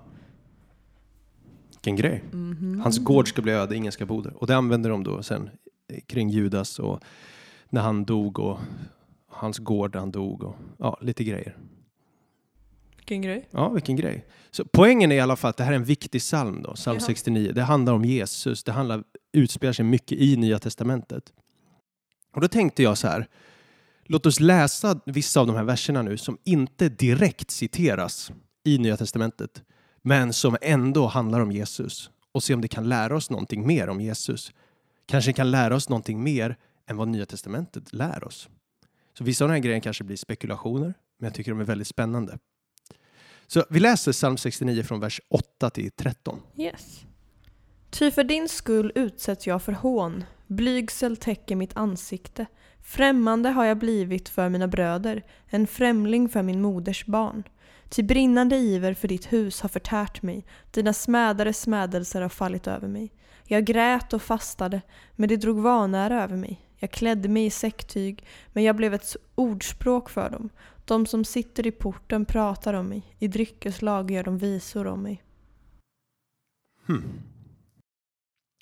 Vilken 1.70 1.96
grej. 1.96 2.24
Mhm. 2.32 2.80
Hans 2.84 3.00
gård 3.00 3.30
ska 3.30 3.42
bli 3.42 3.52
öde, 3.52 3.76
ingen 3.76 3.92
ska 3.92 4.06
bo 4.06 4.22
där. 4.22 4.34
Och 4.34 4.48
det 4.48 4.56
använder 4.56 4.89
de 4.89 5.04
då 5.04 5.24
sen 5.24 5.50
eh, 5.88 6.00
kring 6.06 6.30
Judas 6.30 6.80
och 6.80 7.04
när 7.70 7.82
han 7.82 8.06
dog 8.06 8.39
och 8.39 8.60
hans 9.28 9.58
gård 9.58 9.94
när 9.94 10.00
han 10.00 10.12
dog 10.12 10.44
och 10.44 10.56
ja, 10.78 10.98
lite 11.02 11.24
grejer. 11.24 11.58
Vilken 12.98 13.22
grej. 13.22 13.48
Ja, 13.52 13.70
vilken 13.70 13.96
grej. 13.96 14.26
Så 14.52 14.65
poängen 14.65 15.12
är 15.12 15.15
i 15.15 15.20
alla 15.20 15.36
fall 15.36 15.50
att 15.50 15.58
det 15.58 15.63
här 15.63 15.72
är 15.72 15.76
en 15.76 15.84
viktig 15.84 16.22
psalm 16.22 16.62
då, 16.62 16.74
psalm 16.74 16.98
Jaha. 16.98 17.06
69. 17.06 17.52
Det 17.56 17.63
handlar 17.63 17.94
om 17.94 18.06
Jesus, 18.06 18.63
det 18.63 18.72
handlar, 18.72 19.04
utspelar 19.34 19.74
sig 19.74 19.86
mycket 19.86 20.18
i 20.18 20.36
Nya 20.38 20.60
Testamentet. 20.60 21.34
Och 22.34 22.42
då 22.42 22.48
tänkte 22.48 22.84
jag 22.84 22.98
så 22.98 23.08
här, 23.08 23.28
låt 24.04 24.26
oss 24.26 24.39
läsa 24.39 25.00
vissa 25.06 25.39
av 25.39 25.48
de 25.48 25.56
här 25.56 25.63
verserna 25.63 26.02
nu 26.02 26.18
som 26.18 26.38
inte 26.44 26.89
direkt 26.89 27.52
citeras 27.52 28.32
i 28.70 28.78
Nya 28.78 28.98
Testamentet, 28.98 29.64
men 30.02 30.34
som 30.34 30.58
ändå 30.62 31.08
handlar 31.08 31.40
om 31.40 31.52
Jesus 31.52 32.10
och 32.32 32.44
se 32.44 32.54
om 32.54 32.62
det 32.62 32.68
kan 32.68 32.90
lära 32.90 33.16
oss 33.16 33.30
någonting 33.30 33.68
mer 33.68 33.90
om 33.90 34.02
Jesus. 34.02 34.54
Kanske 35.06 35.34
kan 35.34 35.52
lära 35.52 35.76
oss 35.76 35.90
någonting 35.90 36.24
mer 36.24 36.58
än 36.88 36.98
vad 36.98 37.08
Nya 37.08 37.26
Testamentet 37.26 37.94
lär 37.94 38.24
oss. 38.24 38.50
Så 39.18 39.24
vissa 39.24 39.44
av 39.44 39.50
de 39.50 39.54
här 39.54 39.62
grejerna 39.62 39.82
kanske 39.82 40.04
blir 40.04 40.18
spekulationer, 40.18 40.94
men 41.18 41.28
jag 41.28 41.34
tycker 41.34 41.52
de 41.52 41.60
är 41.60 41.66
väldigt 41.66 41.88
spännande. 41.88 42.38
Så 43.48 43.66
vi 43.70 43.80
läser 43.80 44.12
psalm 44.12 44.38
69 44.38 44.84
från 44.84 45.00
vers 45.00 45.22
8 45.30 45.70
till 45.70 45.92
13. 45.92 46.40
Yes. 46.58 47.02
Ty 47.90 48.12
för 48.12 48.24
din 48.24 48.50
skull 48.50 48.92
utsätts 48.96 49.48
jag 49.48 49.64
för 49.64 49.72
hån, 49.72 50.24
blygsel 50.48 51.18
täcker 51.18 51.56
mitt 51.56 51.78
ansikte. 51.78 52.46
Främmande 52.82 53.50
har 53.50 53.66
jag 53.66 53.78
blivit 53.78 54.30
för 54.30 54.50
mina 54.50 54.68
bröder, 54.68 55.24
en 55.48 55.68
främling 55.68 56.30
för 56.30 56.44
min 56.44 56.62
moders 56.62 57.06
barn. 57.06 57.44
Ty 57.89 58.04
brinnande 58.04 58.56
iver 58.56 58.93
för 58.93 59.08
ditt 59.08 59.34
hus 59.34 59.62
har 59.62 59.69
förtärt 59.69 60.21
mig, 60.21 60.45
dina 60.71 60.93
smädare 60.93 61.54
smädelser 61.54 62.21
har 62.21 62.30
fallit 62.30 62.67
över 62.67 62.88
mig. 62.88 63.12
Jag 63.43 63.65
grät 63.65 64.13
och 64.13 64.21
fastade, 64.21 64.82
men 65.15 65.30
det 65.30 65.38
drog 65.38 65.60
vanära 65.60 66.23
över 66.23 66.38
mig. 66.38 66.69
Jag 66.78 66.91
klädde 66.91 67.30
mig 67.30 67.45
i 67.45 67.49
säcktyg, 67.49 68.25
men 68.54 68.63
jag 68.63 68.75
blev 68.75 68.93
ett 68.93 69.15
ordspråk 69.36 70.10
för 70.10 70.30
dem. 70.30 70.49
De 70.86 71.06
som 71.06 71.25
sitter 71.25 71.67
i 71.67 71.71
porten 71.71 72.25
pratar 72.25 72.73
om 72.73 72.88
mig, 72.89 73.15
i 73.19 73.28
dryckeslag 73.28 74.12
gör 74.12 74.23
de 74.23 74.38
visor 74.38 74.88
om 74.88 75.04
mig. 75.04 75.23
Hmm. 76.88 77.04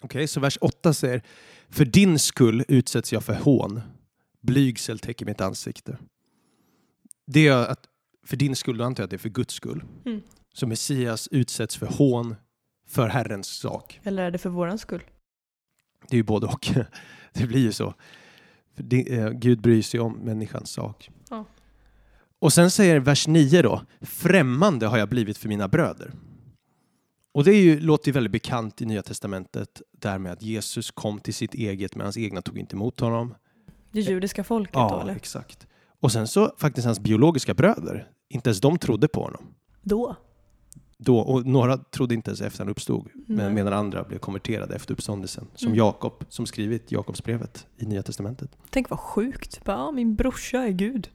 Okej, 0.02 0.28
så 0.28 0.40
vers 0.40 0.58
8 0.62 0.94
säger 0.94 1.22
För 1.70 1.86
din 1.86 2.20
skull 2.20 2.64
utsätts 2.68 3.14
jag 3.14 3.24
för 3.24 3.34
hån. 3.34 3.82
Blygsel 4.42 5.00
täcker 5.00 5.26
mitt 5.26 5.42
ansikte. 5.42 5.98
Det 7.26 7.48
är 7.48 7.68
att 7.68 7.88
för 8.28 8.38
din 8.38 8.56
skull, 8.56 8.78
då 8.78 8.84
antar 8.84 9.04
jag 9.04 9.06
att 9.06 9.10
det 9.10 9.16
är 9.16 9.18
för 9.18 9.30
Guds 9.30 9.54
skull. 9.54 9.84
Mm. 10.06 10.22
Så 10.54 10.68
Messias 10.68 11.28
utsätts 11.32 11.78
för 11.78 11.86
hån 11.86 12.36
för 12.88 13.08
Herrens 13.08 13.48
sak. 13.48 14.00
Eller 14.04 14.24
är 14.24 14.32
det 14.32 14.38
för 14.38 14.50
våran 14.50 14.78
skull? 14.78 15.04
Det 16.10 16.16
är 16.16 16.18
ju 16.18 16.24
både 16.24 16.48
och. 16.48 16.70
Det 17.34 17.48
blir 17.48 17.60
ju 17.60 17.72
så. 17.72 17.94
Det, 18.76 19.18
eh, 19.18 19.30
Gud 19.30 19.62
bryr 19.62 19.82
sig 19.82 20.00
om 20.00 20.14
människans 20.14 20.70
sak. 20.72 21.10
Ja. 21.30 21.46
Och 22.40 22.54
sen 22.54 22.72
säger 22.72 23.00
vers 23.00 23.28
9 23.28 23.62
då, 23.62 23.82
främmande 24.02 24.88
har 24.88 24.98
jag 24.98 25.10
blivit 25.10 25.38
för 25.38 25.50
mina 25.50 25.68
bröder. 25.68 26.12
Och 27.34 27.44
det 27.44 27.52
är 27.52 27.62
ju, 27.62 27.80
låter 27.80 28.08
ju 28.08 28.14
väldigt 28.14 28.32
bekant 28.32 28.82
i 28.82 28.86
Nya 28.86 29.02
Testamentet, 29.04 29.82
där 29.92 30.18
med 30.18 30.32
att 30.32 30.42
Jesus 30.42 30.92
kom 30.92 31.20
till 31.20 31.34
sitt 31.34 31.54
eget, 31.54 31.96
men 31.96 32.06
hans 32.06 32.18
egna 32.18 32.42
tog 32.42 32.58
inte 32.58 32.76
emot 32.76 33.00
honom. 33.00 33.34
Det 33.92 34.02
judiska 34.02 34.44
folket 34.44 34.74
då 34.74 34.80
Ja, 34.80 35.12
exakt. 35.12 35.68
Och 36.00 36.12
sen 36.12 36.28
så 36.28 36.56
faktiskt 36.58 36.86
hans 36.86 37.00
biologiska 37.00 37.54
bröder, 37.54 38.08
inte 38.30 38.50
ens 38.50 38.62
de 38.62 38.78
trodde 38.78 39.08
på 39.08 39.24
honom. 39.24 39.54
Då? 39.82 40.16
Då, 40.98 41.20
och 41.20 41.46
några 41.46 41.78
trodde 41.78 42.14
inte 42.14 42.30
ens 42.30 42.42
efter 42.42 42.60
han 42.64 42.70
uppstod, 42.70 43.10
men 43.28 43.54
medan 43.54 43.74
andra 43.74 44.04
blev 44.04 44.20
konverterade 44.20 44.76
efter 44.76 44.94
uppståndelsen. 44.94 45.48
Som 45.56 45.68
Mm. 45.68 45.78
Jakob, 45.78 46.26
som 46.30 46.46
skrivit 46.46 46.92
Jakobsbrevet 46.92 47.68
i 47.78 47.86
Nya 47.86 48.04
Testamentet. 48.04 48.58
Tänk 48.70 48.90
vad 48.90 49.00
sjukt. 49.00 49.66
Bara, 49.66 49.78
ja, 49.78 49.92
min 49.92 50.16
brorsa 50.16 50.58
är 50.58 50.72
Gud. 50.72 51.10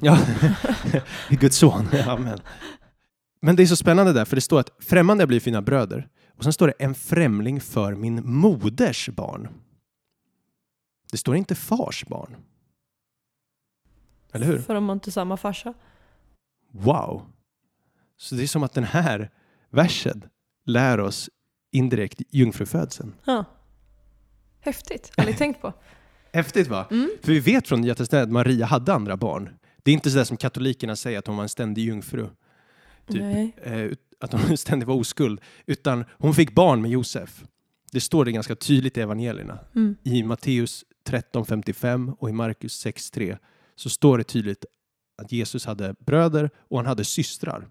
Ja, 0.00 0.18
Guds 1.30 1.56
son. 1.56 1.88
Amen. 2.06 2.38
Men 3.40 3.56
det 3.56 3.62
är 3.62 3.66
så 3.66 3.76
spännande 3.76 4.12
där, 4.12 4.24
för 4.24 4.36
det 4.36 4.40
står 4.40 4.60
att 4.60 4.70
främmande 4.80 5.26
blir 5.26 5.40
fina 5.40 5.62
bröder. 5.62 6.08
Och 6.36 6.44
sen 6.44 6.52
står 6.52 6.66
det 6.66 6.74
en 6.78 6.94
främling 6.94 7.60
för 7.60 7.94
min 7.94 8.20
moders 8.32 9.08
barn. 9.08 9.48
Det 11.10 11.16
står 11.16 11.36
inte 11.36 11.54
fars 11.54 12.04
barn. 12.06 12.36
Eller 14.32 14.46
hur? 14.46 14.58
För 14.58 14.74
de 14.74 14.88
har 14.88 14.92
inte 14.92 15.10
samma 15.10 15.36
farsa. 15.36 15.74
Wow! 16.74 17.22
Så 18.16 18.34
det 18.34 18.42
är 18.42 18.46
som 18.46 18.62
att 18.62 18.74
den 18.74 18.84
här 18.84 19.30
versen 19.70 20.24
lär 20.66 21.00
oss 21.00 21.30
indirekt 21.72 22.22
jungfrufödseln. 22.30 23.14
Ja. 23.24 23.44
Häftigt. 24.60 25.12
Aldrig 25.16 25.38
tänkt 25.38 25.60
på. 25.60 25.72
Häftigt 26.32 26.68
va? 26.68 26.86
Mm. 26.90 27.10
För 27.22 27.32
vi 27.32 27.40
vet 27.40 27.68
från 27.68 27.80
Nya 27.80 27.94
Testamentet 27.94 28.28
att 28.28 28.32
Maria 28.32 28.66
hade 28.66 28.92
andra 28.92 29.16
barn. 29.16 29.50
Det 29.82 29.90
är 29.90 29.92
inte 29.92 30.10
så 30.10 30.16
där 30.16 30.24
som 30.24 30.36
katolikerna 30.36 30.96
säger 30.96 31.18
att 31.18 31.26
hon 31.26 31.36
var 31.36 31.42
en 31.42 31.48
ständig 31.48 31.82
jungfru. 31.82 32.28
Typ. 33.08 33.54
Eh, 33.62 33.90
att 34.20 34.32
hon 34.32 34.56
ständigt 34.56 34.88
var 34.88 34.94
oskuld. 34.94 35.40
Utan 35.66 36.04
hon 36.10 36.34
fick 36.34 36.54
barn 36.54 36.82
med 36.82 36.90
Josef. 36.90 37.44
Det 37.92 38.00
står 38.00 38.24
det 38.24 38.32
ganska 38.32 38.56
tydligt 38.56 38.98
i 38.98 39.00
evangelierna. 39.00 39.58
Mm. 39.74 39.96
I 40.02 40.22
Matteus 40.22 40.84
13.55 41.06 42.16
och 42.18 42.28
i 42.30 42.32
Markus 42.32 42.86
6.3 42.86 43.38
så 43.76 43.90
står 43.90 44.18
det 44.18 44.24
tydligt 44.24 44.64
att 45.16 45.32
Jesus 45.32 45.66
hade 45.66 45.94
bröder 45.98 46.50
och 46.56 46.78
han 46.78 46.86
hade 46.86 47.04
systrar. 47.04 47.68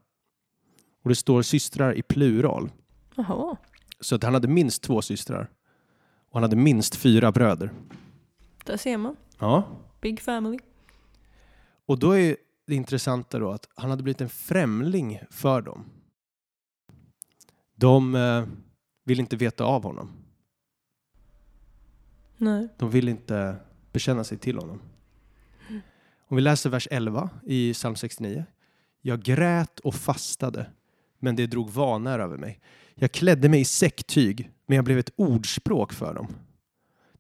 Och 1.04 1.10
det 1.10 1.16
står 1.16 1.42
systrar 1.42 1.98
i 1.98 2.02
plural. 2.02 2.72
Jaha. 3.16 3.58
Så 4.00 4.16
att 4.16 4.24
han 4.24 4.34
hade 4.34 4.48
minst 4.48 4.84
två 4.84 5.02
systrar. 5.02 5.50
Och 6.30 6.34
han 6.34 6.44
hade 6.44 6.56
minst 6.56 6.96
fyra 6.96 7.32
bröder. 7.32 7.72
Där 8.66 8.78
ser 8.78 8.98
man. 8.98 9.16
Ja. 9.40 9.64
Big 10.02 10.22
family. 10.22 10.60
Och 11.86 12.00
då 12.00 12.18
är 12.18 12.38
det 12.68 12.76
intressanta 12.76 13.40
då 13.40 13.52
att 13.52 13.70
han 13.76 13.90
hade 13.90 14.04
blivit 14.04 14.22
en 14.22 14.30
främling 14.30 15.20
för 15.30 15.62
dem. 15.62 15.86
De 17.76 18.16
eh, 18.16 18.46
vill 19.04 19.20
inte 19.20 19.36
veta 19.36 19.64
av 19.64 19.84
honom. 19.84 20.12
Nej. 22.38 22.68
De 22.78 22.90
vill 22.90 23.10
inte 23.10 23.56
bekänna 23.92 24.24
sig 24.24 24.38
till 24.38 24.58
honom. 24.58 24.82
Om 26.34 26.38
vi 26.38 26.42
läser 26.42 26.70
vers 26.70 26.88
11 26.92 27.30
i 27.46 27.74
psalm 27.74 27.96
69. 27.96 28.46
Jag 29.02 29.22
grät 29.24 29.80
och 29.80 29.96
fastade, 29.96 30.66
men 31.20 31.36
det 31.36 31.48
drog 31.48 31.70
vanär 31.70 32.20
över 32.20 32.38
mig. 32.38 32.62
Jag 32.96 33.12
klädde 33.12 33.50
mig 33.50 33.60
i 33.60 33.66
säcktyg, 33.66 34.52
men 34.66 34.76
jag 34.76 34.86
blev 34.86 34.98
ett 34.98 35.14
ordspråk 35.16 35.94
för 35.94 36.14
dem. 36.14 36.28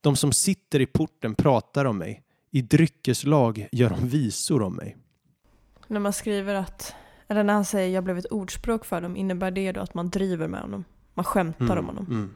De 0.01 0.15
som 0.15 0.31
sitter 0.31 0.79
i 0.79 0.85
porten 0.85 1.35
pratar 1.35 1.85
om 1.85 1.97
mig. 1.97 2.23
I 2.51 2.61
dryckeslag 2.61 3.67
gör 3.71 3.89
de 3.89 4.07
visor 4.07 4.61
om 4.61 4.75
mig. 4.75 4.97
När 5.87 5.99
man 5.99 6.13
skriver 6.13 6.55
att, 6.55 6.95
eller 7.27 7.43
när 7.43 7.53
han 7.53 7.65
säger 7.65 7.93
jag 7.93 8.03
blev 8.03 8.17
ett 8.17 8.31
ordspråk 8.31 8.85
för 8.85 9.01
dem, 9.01 9.15
innebär 9.15 9.51
det 9.51 9.71
då 9.71 9.81
att 9.81 9.93
man 9.93 10.09
driver 10.09 10.47
med 10.47 10.61
honom? 10.61 10.83
Man 11.13 11.25
skämtar 11.25 11.77
om 11.77 11.85
honom? 11.85 12.05
mm. 12.05 12.33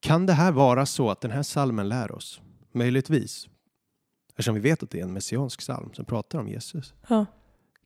Kan 0.00 0.26
det 0.26 0.32
här 0.32 0.52
vara 0.52 0.86
så 0.86 1.10
att 1.10 1.20
den 1.20 1.30
här 1.30 1.42
salmen 1.42 1.88
lär 1.88 2.12
oss? 2.12 2.40
Möjligtvis. 2.72 3.48
Eftersom 4.34 4.54
vi 4.54 4.60
vet 4.60 4.82
att 4.82 4.90
det 4.90 5.00
är 5.00 5.04
en 5.04 5.12
messiansk 5.12 5.60
psalm 5.60 5.94
som 5.94 6.04
pratar 6.04 6.38
om 6.38 6.48
Jesus. 6.48 6.94
Ja. 7.08 7.26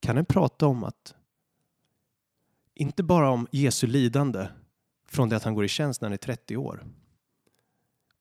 Kan 0.01 0.17
den 0.17 0.25
prata 0.25 0.67
om 0.67 0.85
att 0.85 1.15
inte 2.75 3.03
bara 3.03 3.31
om 3.31 3.47
Jesu 3.51 3.87
lidande 3.87 4.49
från 5.07 5.29
det 5.29 5.37
att 5.37 5.45
han 5.45 5.55
går 5.55 5.65
i 5.65 5.69
tjänst 5.69 6.01
när 6.01 6.09
han 6.09 6.13
är 6.13 6.17
30 6.17 6.57
år 6.57 6.87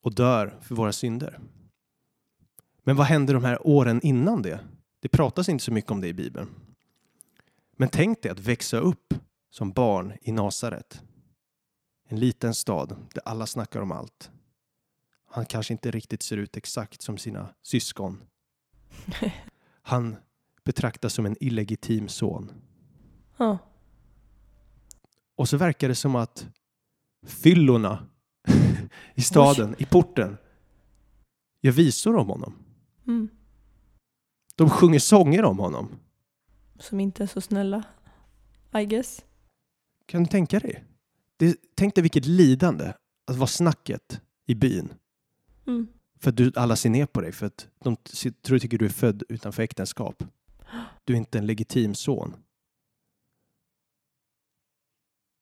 och 0.02 0.16
dör 0.16 0.58
för 0.62 0.76
våra 0.76 0.94
synder. 0.94 1.40
Men 2.84 2.96
vad 2.96 3.06
händer 3.06 3.34
de 3.34 3.44
här 3.44 3.68
åren 3.68 4.02
innan 4.04 4.42
det? 4.42 4.60
Det 5.00 5.10
pratas 5.10 5.50
inte 5.50 5.64
så 5.64 5.72
mycket 5.72 5.92
om 5.92 6.02
det 6.02 6.08
i 6.08 6.14
Bibeln. 6.14 6.50
Men 7.72 7.90
tänk 7.90 8.22
dig 8.22 8.32
att 8.32 8.40
växa 8.40 8.78
upp 8.78 9.14
som 9.50 9.72
barn 9.72 10.14
i 10.22 10.32
Nasaret. 10.32 11.02
En 12.08 12.20
liten 12.20 12.54
stad 12.54 12.96
där 13.14 13.24
alla 13.26 13.46
snackar 13.46 13.82
om 13.82 13.92
allt. 13.92 14.32
Han 15.38 15.46
kanske 15.46 15.74
inte 15.74 15.92
riktigt 15.92 16.24
ser 16.24 16.38
ut 16.38 16.58
exakt 16.58 17.02
som 17.02 17.18
sina 17.18 17.50
syskon. 17.64 18.24
Han 19.82 20.16
betraktas 20.64 21.14
som 21.14 21.26
en 21.26 21.36
illegitim 21.40 22.08
son. 22.08 22.52
Ja. 23.38 23.58
Och 25.36 25.50
så 25.50 25.58
verkar 25.58 25.88
det 25.88 25.96
som 25.96 26.16
att 26.16 26.48
fyllorna 27.28 28.08
i 29.16 29.22
staden, 29.22 29.76
i 29.78 29.86
porten, 29.86 30.38
gör 31.62 31.72
visor 31.72 32.16
om 32.16 32.30
honom. 32.30 32.56
Mm. 33.08 33.30
De 34.56 34.70
sjunger 34.70 35.00
sånger 35.00 35.44
om 35.44 35.60
honom. 35.60 36.00
Som 36.80 37.00
inte 37.00 37.24
är 37.24 37.28
så 37.28 37.42
snälla. 37.42 37.84
I 38.76 38.86
guess. 38.86 39.26
Kan 40.06 40.24
du 40.24 40.30
tänka 40.30 40.60
dig? 40.60 40.84
Det, 41.38 41.58
tänk 41.76 41.96
dig 41.96 42.02
vilket 42.02 42.26
lidande 42.26 42.94
att 43.28 43.38
vara 43.38 43.48
snacket 43.48 44.22
i 44.46 44.56
byn. 44.56 44.94
Mm. 45.68 45.88
För 46.20 46.30
att 46.30 46.38
du, 46.38 46.52
alla 46.56 46.76
ser 46.76 46.90
ner 46.90 47.06
på 47.06 47.22
dig 47.22 47.32
för 47.32 47.46
att 47.46 47.68
de 47.84 47.96
tror 48.42 48.60
tycker 48.60 48.78
du 48.78 48.86
är 48.86 48.90
född 48.90 49.24
utanför 49.30 49.64
äktenskap. 49.64 50.24
Du 51.04 51.14
är 51.14 51.18
inte 51.18 51.38
en 51.38 51.46
legitim 51.46 51.96
son. 51.96 52.36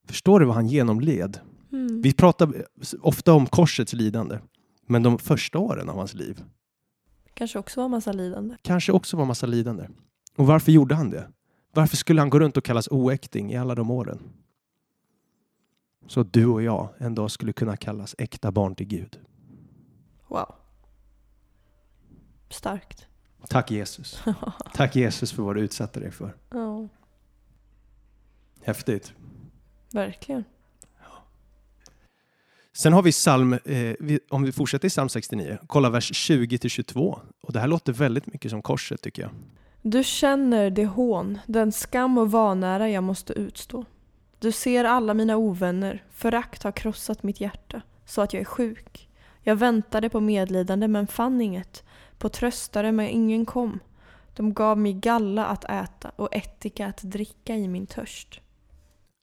Förstår 0.07 0.39
du 0.39 0.45
vad 0.45 0.55
han 0.55 0.67
genomled? 0.67 1.39
Mm. 1.71 2.01
Vi 2.01 2.13
pratar 2.13 2.65
ofta 3.01 3.33
om 3.33 3.45
korsets 3.47 3.93
lidande, 3.93 4.39
men 4.87 5.03
de 5.03 5.17
första 5.17 5.59
åren 5.59 5.89
av 5.89 5.97
hans 5.97 6.13
liv 6.13 6.43
Kanske 7.33 7.59
också 7.59 7.81
var 7.81 7.89
massa 7.89 8.11
lidande. 8.11 8.55
kanske 8.61 8.91
också 8.91 9.17
var 9.17 9.25
massa 9.25 9.45
lidande. 9.45 9.87
Och 10.35 10.47
varför 10.47 10.71
gjorde 10.71 10.95
han 10.95 11.09
det? 11.09 11.27
Varför 11.73 11.97
skulle 11.97 12.21
han 12.21 12.29
gå 12.29 12.39
runt 12.39 12.57
och 12.57 12.63
kallas 12.63 12.87
oäkting 12.91 13.51
i 13.51 13.57
alla 13.57 13.75
de 13.75 13.91
åren? 13.91 14.19
Så 16.07 16.19
att 16.19 16.33
du 16.33 16.45
och 16.45 16.63
jag 16.63 16.89
en 16.97 17.15
dag 17.15 17.31
skulle 17.31 17.53
kunna 17.53 17.77
kallas 17.77 18.15
äkta 18.17 18.51
barn 18.51 18.75
till 18.75 18.87
Gud. 18.87 19.19
Wow. 20.27 20.55
Starkt. 22.49 23.07
Tack 23.49 23.71
Jesus. 23.71 24.23
Tack 24.73 24.95
Jesus 24.95 25.31
för 25.31 25.43
vad 25.43 25.55
du 25.55 25.61
utsatte 25.61 25.99
dig 25.99 26.11
för. 26.11 26.35
Ja, 26.49 26.87
Häftigt. 28.63 29.13
verkligen. 29.91 30.43
Sen 32.73 32.93
har 32.93 33.01
vi 33.01 33.11
psalm, 33.11 33.53
eh, 33.53 33.95
om 34.29 34.43
vi 34.43 34.51
fortsätter 34.51 34.87
i 34.87 34.89
psalm 34.89 35.09
69, 35.09 35.57
kolla 35.67 35.89
vers 35.89 36.15
20 36.15 36.57
till 36.57 36.69
22. 36.69 37.19
Och 37.41 37.53
det 37.53 37.59
här 37.59 37.67
låter 37.67 37.93
väldigt 37.93 38.27
mycket 38.27 38.51
som 38.51 38.61
korset 38.61 39.01
tycker 39.01 39.21
jag. 39.21 39.31
Du 39.81 40.03
känner 40.03 40.69
det 40.69 40.85
hån, 40.85 41.39
den 41.45 41.71
skam 41.71 42.17
och 42.17 42.31
vanära 42.31 42.89
jag 42.89 43.03
måste 43.03 43.33
utstå. 43.33 43.85
Du 44.39 44.51
ser 44.51 44.83
alla 44.83 45.13
mina 45.13 45.37
ovänner, 45.37 46.03
förakt 46.11 46.63
har 46.63 46.71
krossat 46.71 47.23
mitt 47.23 47.41
hjärta, 47.41 47.81
så 48.05 48.21
att 48.21 48.33
jag 48.33 48.41
är 48.41 48.45
sjuk. 48.45 49.04
Jag 49.47 49.55
väntade 49.55 50.09
på 50.09 50.19
medlidande 50.19 50.87
men 50.87 51.07
fann 51.07 51.41
inget, 51.41 51.83
på 52.17 52.29
tröstare 52.29 52.91
men 52.91 53.07
ingen 53.07 53.45
kom. 53.45 53.79
De 54.35 54.53
gav 54.53 54.77
mig 54.77 54.93
galla 54.93 55.45
att 55.45 55.63
äta 55.63 56.11
och 56.15 56.35
ättika 56.35 56.87
att 56.87 57.01
dricka 57.01 57.55
i 57.55 57.67
min 57.67 57.87
törst. 57.87 58.41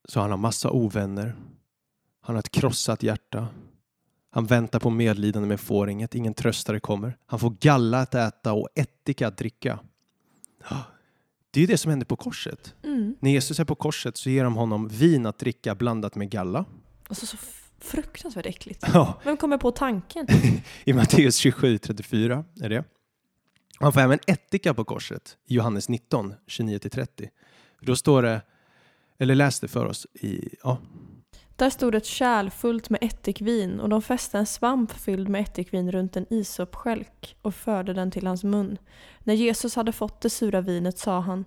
Så 0.08 0.20
han 0.20 0.30
har 0.30 0.38
massa 0.38 0.70
ovänner. 0.70 1.36
Han 2.20 2.36
har 2.36 2.40
ett 2.40 2.50
krossat 2.50 3.02
hjärta. 3.02 3.48
Han 4.30 4.46
väntar 4.46 4.80
på 4.80 4.90
medlidande 4.90 5.48
men 5.48 5.58
får 5.58 5.90
inget. 5.90 6.14
Ingen 6.14 6.34
tröstare 6.34 6.80
kommer. 6.80 7.16
Han 7.26 7.38
får 7.38 7.56
galla 7.60 8.00
att 8.00 8.14
äta 8.14 8.52
och 8.52 8.68
ättika 8.74 9.28
att 9.28 9.36
dricka. 9.36 9.78
Det 11.50 11.60
är 11.60 11.60
ju 11.60 11.66
det 11.66 11.78
som 11.78 11.90
händer 11.90 12.06
på 12.06 12.16
korset. 12.16 12.74
Mm. 12.82 13.16
När 13.20 13.30
Jesus 13.30 13.60
är 13.60 13.64
på 13.64 13.74
korset 13.74 14.16
så 14.16 14.30
ger 14.30 14.44
de 14.44 14.54
honom 14.54 14.88
vin 14.88 15.26
att 15.26 15.38
dricka 15.38 15.74
blandat 15.74 16.14
med 16.14 16.30
galla. 16.30 16.64
Alltså 17.08 17.26
så 17.26 17.36
fruktansvärt 17.82 18.46
äckligt. 18.46 18.84
Ja, 18.94 19.20
Vem 19.24 19.36
kommer 19.36 19.58
på 19.58 19.70
tanken? 19.70 20.26
I 20.84 20.92
Matteus 20.92 21.36
27, 21.36 21.78
34 21.78 22.44
är 22.60 22.68
det. 22.68 22.84
Han 23.78 23.92
får 23.92 24.00
även 24.00 24.18
ättika 24.26 24.74
på 24.74 24.84
korset 24.84 25.36
i 25.46 25.54
Johannes 25.54 25.88
19, 25.88 26.34
29-30. 26.46 27.28
Då 27.80 27.96
står 27.96 28.22
det, 28.22 28.42
eller 29.18 29.34
läs 29.34 29.60
det 29.60 29.68
för 29.68 29.86
oss 29.86 30.06
i, 30.14 30.48
ja, 30.62 30.78
Där 31.56 31.70
stod 31.70 31.94
ett 31.94 32.06
kärl 32.06 32.50
fullt 32.50 32.90
med 32.90 32.98
ättikvin 33.02 33.80
och 33.80 33.88
de 33.88 34.02
fäste 34.02 34.38
en 34.38 34.46
svamp 34.46 34.92
fylld 34.92 35.28
med 35.28 35.40
ättikvin 35.40 35.92
runt 35.92 36.16
en 36.16 36.26
isopskälk 36.32 37.36
och 37.42 37.54
förde 37.54 37.92
den 37.92 38.10
till 38.10 38.26
hans 38.26 38.44
mun. 38.44 38.78
När 39.18 39.34
Jesus 39.34 39.76
hade 39.76 39.92
fått 39.92 40.20
det 40.20 40.30
sura 40.30 40.60
vinet 40.60 40.98
sa 40.98 41.20
han 41.20 41.44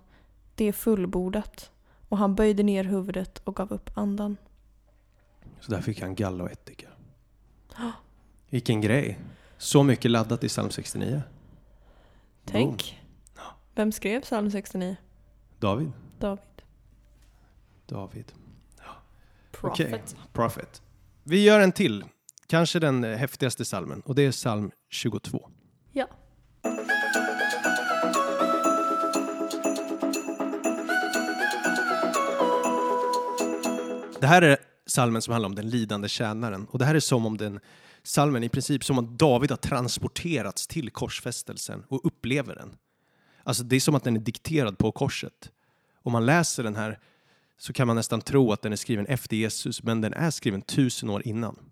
Det 0.56 0.65
är 0.65 0.71
fullbordat. 0.74 1.71
Och 2.10 2.17
han 2.17 2.36
böjde 2.36 2.63
ner 2.63 2.84
huvudet 2.84 3.41
och 3.43 3.56
gav 3.56 3.74
upp 3.74 3.98
andan. 3.98 4.38
Så 5.65 5.71
där 5.71 5.82
fick 5.82 6.01
han 6.01 6.15
galla 6.15 6.43
och 6.43 6.51
ättika. 6.51 6.88
Vilken 8.49 8.82
grej. 8.82 9.19
Så 9.58 9.84
mycket 9.84 10.12
laddat 10.12 10.43
i 10.43 10.47
psalm 10.47 10.69
69. 10.69 11.21
Tänk. 12.46 13.02
Vem 13.75 13.92
skrev 13.92 14.21
psalm 14.21 14.52
69? 14.52 14.96
David. 15.60 15.92
David. 16.19 16.62
David. 17.85 18.31
Prophet. 19.52 19.87
Okej, 19.87 20.02
Prophet. 20.33 20.81
Vi 21.23 21.44
gör 21.44 21.60
en 21.60 21.71
till. 21.71 22.06
Kanske 22.48 22.79
den 22.79 23.04
häftigaste 23.04 23.63
psalmen 23.63 24.02
och 24.02 24.15
det 24.15 24.25
är 24.25 24.31
psalm 24.31 24.71
22. 24.90 25.50
Ja. 25.92 26.08
Det 34.19 34.27
här 34.27 34.42
är 34.42 34.58
salmen 34.96 35.21
som 35.21 35.31
handlar 35.31 35.50
om 35.50 35.56
den 35.56 35.69
lidande 35.69 36.10
tjänaren. 36.10 36.65
Och 36.65 36.79
det 36.79 36.85
här 36.85 36.96
är 36.96 37.00
som 37.00 37.25
om 37.25 37.37
den 37.37 37.60
salmen 38.04 38.43
i 38.43 38.50
princip 38.50 38.83
som 38.83 39.00
om 39.00 39.17
David 39.17 39.50
har 39.52 39.58
transporterats 39.58 40.67
till 40.67 40.89
korsfästelsen 40.89 41.83
och 41.87 42.06
upplever 42.06 42.56
den. 42.56 42.77
Alltså 43.43 43.63
det 43.63 43.75
är 43.75 43.79
som 43.79 43.96
att 43.96 44.04
den 44.04 44.15
är 44.15 44.19
dikterad 44.19 44.77
på 44.77 44.91
korset. 44.91 45.52
Om 46.04 46.12
man 46.12 46.25
läser 46.25 46.63
den 46.63 46.75
här 46.75 47.00
så 47.58 47.73
kan 47.73 47.87
man 47.87 47.96
nästan 47.96 48.21
tro 48.21 48.52
att 48.52 48.62
den 48.62 48.71
är 48.71 48.75
skriven 48.75 49.06
efter 49.06 49.37
Jesus, 49.37 49.83
men 49.83 50.02
den 50.02 50.13
är 50.13 50.31
skriven 50.31 50.62
tusen 50.62 51.10
år 51.10 51.27
innan. 51.27 51.71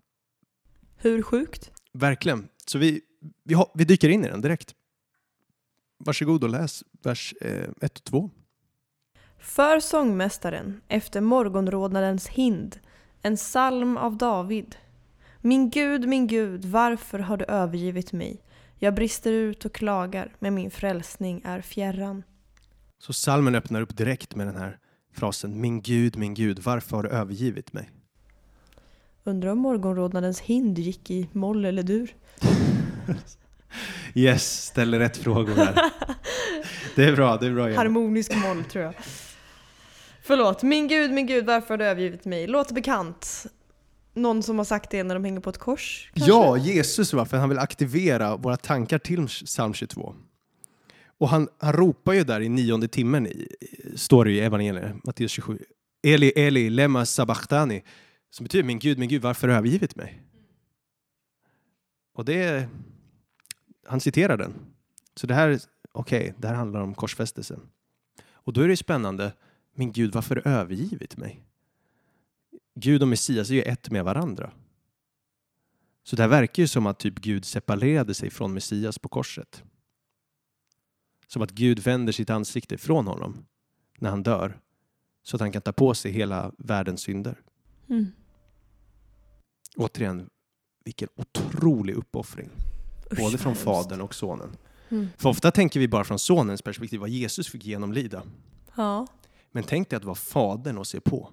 Hur 0.96 1.22
sjukt? 1.22 1.70
Verkligen. 1.92 2.48
Så 2.66 2.78
vi, 2.78 3.00
vi, 3.44 3.54
har, 3.54 3.70
vi 3.74 3.84
dyker 3.84 4.08
in 4.08 4.24
i 4.24 4.28
den 4.28 4.40
direkt. 4.40 4.74
Varsågod 5.98 6.44
och 6.44 6.50
läs 6.50 6.84
vers 7.02 7.34
1 7.80 7.98
och 7.98 8.04
2. 8.04 8.30
För 9.38 9.80
sångmästaren, 9.80 10.80
efter 10.88 11.20
morgonrodnadens 11.20 12.28
hind, 12.28 12.80
en 13.24 13.36
psalm 13.36 13.96
av 13.96 14.16
David. 14.16 14.76
Min 15.40 15.70
Gud, 15.70 16.08
min 16.08 16.26
Gud, 16.26 16.64
varför 16.64 17.18
har 17.18 17.36
du 17.36 17.44
övergivit 17.44 18.12
mig? 18.12 18.40
Jag 18.78 18.94
brister 18.94 19.32
ut 19.32 19.64
och 19.64 19.72
klagar, 19.72 20.34
men 20.38 20.54
min 20.54 20.70
frälsning 20.70 21.42
är 21.44 21.60
fjärran. 21.60 22.22
Så 22.98 23.12
salmen 23.12 23.54
öppnar 23.54 23.80
upp 23.80 23.96
direkt 23.96 24.34
med 24.34 24.46
den 24.46 24.56
här 24.56 24.78
frasen 25.14 25.60
Min 25.60 25.82
Gud, 25.82 26.16
min 26.16 26.34
Gud, 26.34 26.58
varför 26.58 26.96
har 26.96 27.02
du 27.02 27.08
övergivit 27.08 27.72
mig? 27.72 27.90
Undrar 29.24 29.50
om 29.50 29.58
morgonrodnadens 29.58 30.40
hind 30.40 30.78
gick 30.78 31.10
i 31.10 31.28
moll 31.32 31.64
eller 31.64 31.82
dur? 31.82 32.14
Yes, 34.16 34.66
ställer 34.66 34.98
rätt 34.98 35.16
frågor 35.16 35.54
här. 35.54 35.74
Det 36.96 37.04
är 37.04 37.16
bra, 37.16 37.36
det 37.36 37.46
är 37.46 37.52
bra. 37.52 37.74
Harmonisk 37.74 38.34
moll 38.36 38.64
tror 38.64 38.84
jag. 38.84 38.94
Förlåt, 40.26 40.62
min 40.62 40.88
Gud, 40.88 41.10
min 41.10 41.26
Gud, 41.26 41.46
varför 41.46 41.68
har 41.68 41.78
du 41.78 41.84
övergivit 41.84 42.24
mig? 42.24 42.46
Låter 42.46 42.74
bekant. 42.74 43.46
Någon 44.14 44.42
som 44.42 44.58
har 44.58 44.64
sagt 44.64 44.90
det 44.90 45.02
när 45.02 45.14
de 45.14 45.24
hänger 45.24 45.40
på 45.40 45.50
ett 45.50 45.58
kors? 45.58 46.10
kanske? 46.14 46.32
Ja, 46.32 46.56
Jesus 46.56 47.12
va, 47.12 47.24
för 47.24 47.36
han 47.36 47.48
vill 47.48 47.58
aktivera 47.58 48.36
våra 48.36 48.56
tankar 48.56 48.98
till 48.98 49.26
psalm 49.26 49.74
22. 49.74 50.14
Och 51.18 51.28
han, 51.28 51.48
han 51.58 51.72
ropar 51.72 52.12
ju 52.12 52.24
där 52.24 52.40
i 52.40 52.48
nionde 52.48 52.88
timmen, 52.88 53.26
i, 53.26 53.48
står 53.96 54.24
det 54.24 54.30
i 54.30 54.40
evangeliet, 54.40 55.04
Matteus 55.04 55.30
27. 55.30 55.58
Eli, 56.02 56.32
Eli, 56.36 56.70
lema 56.70 57.06
sabachthani. 57.06 57.82
Som 58.30 58.44
betyder 58.44 58.64
min 58.64 58.78
Gud, 58.78 58.98
min 58.98 59.08
Gud, 59.08 59.22
varför 59.22 59.48
har 59.48 59.54
du 59.54 59.58
övergivit 59.58 59.96
mig? 59.96 60.22
Och 62.14 62.24
det, 62.24 62.68
han 63.86 64.00
citerar 64.00 64.36
den. 64.36 64.54
Så 65.16 65.26
det 65.26 65.34
här, 65.34 65.58
okej, 65.92 66.34
det 66.38 66.48
här 66.48 66.54
handlar 66.54 66.80
om 66.80 66.94
korsfästelsen. 66.94 67.60
Och 68.32 68.52
då 68.52 68.60
är 68.60 68.68
det 68.68 68.76
spännande, 68.76 69.32
min 69.74 69.92
Gud, 69.92 70.14
varför 70.14 70.36
har 70.36 70.42
du 70.42 70.50
övergivit 70.50 71.16
mig? 71.16 71.44
Gud 72.74 73.02
och 73.02 73.08
Messias 73.08 73.50
är 73.50 73.54
ju 73.54 73.62
ett 73.62 73.90
med 73.90 74.04
varandra. 74.04 74.52
Så 76.04 76.16
det 76.16 76.22
här 76.22 76.28
verkar 76.28 76.62
ju 76.62 76.66
som 76.66 76.86
att 76.86 76.98
typ 76.98 77.14
Gud 77.14 77.44
separerade 77.44 78.14
sig 78.14 78.30
från 78.30 78.54
Messias 78.54 78.98
på 78.98 79.08
korset. 79.08 79.64
Som 81.26 81.42
att 81.42 81.50
Gud 81.50 81.78
vänder 81.78 82.12
sitt 82.12 82.30
ansikte 82.30 82.78
från 82.78 83.06
honom 83.06 83.46
när 83.98 84.10
han 84.10 84.22
dör 84.22 84.60
så 85.22 85.36
att 85.36 85.40
han 85.40 85.52
kan 85.52 85.62
ta 85.62 85.72
på 85.72 85.94
sig 85.94 86.12
hela 86.12 86.52
världens 86.58 87.00
synder. 87.00 87.40
Mm. 87.88 88.06
Återigen, 89.76 90.30
vilken 90.84 91.08
otrolig 91.16 91.94
uppoffring. 91.94 92.50
Usch, 93.12 93.18
Både 93.18 93.38
från 93.38 93.54
fadern 93.54 94.00
och 94.00 94.14
sonen. 94.14 94.56
Mm. 94.88 95.08
För 95.16 95.28
ofta 95.28 95.50
tänker 95.50 95.80
vi 95.80 95.88
bara 95.88 96.04
från 96.04 96.18
sonens 96.18 96.62
perspektiv 96.62 97.00
vad 97.00 97.08
Jesus 97.08 97.48
fick 97.48 97.64
genomlida. 97.64 98.22
Ja. 98.76 99.06
Men 99.54 99.64
tänk 99.64 99.90
dig 99.90 99.96
att 99.96 100.04
vara 100.04 100.14
fadern 100.14 100.78
och 100.78 100.86
se 100.86 101.00
på. 101.00 101.32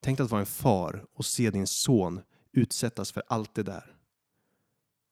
Tänk 0.00 0.18
dig 0.18 0.24
att 0.24 0.30
vara 0.30 0.40
en 0.40 0.46
far 0.46 1.04
och 1.14 1.24
se 1.24 1.50
din 1.50 1.66
son 1.66 2.20
utsättas 2.52 3.12
för 3.12 3.22
allt 3.26 3.54
det 3.54 3.62
där. 3.62 3.96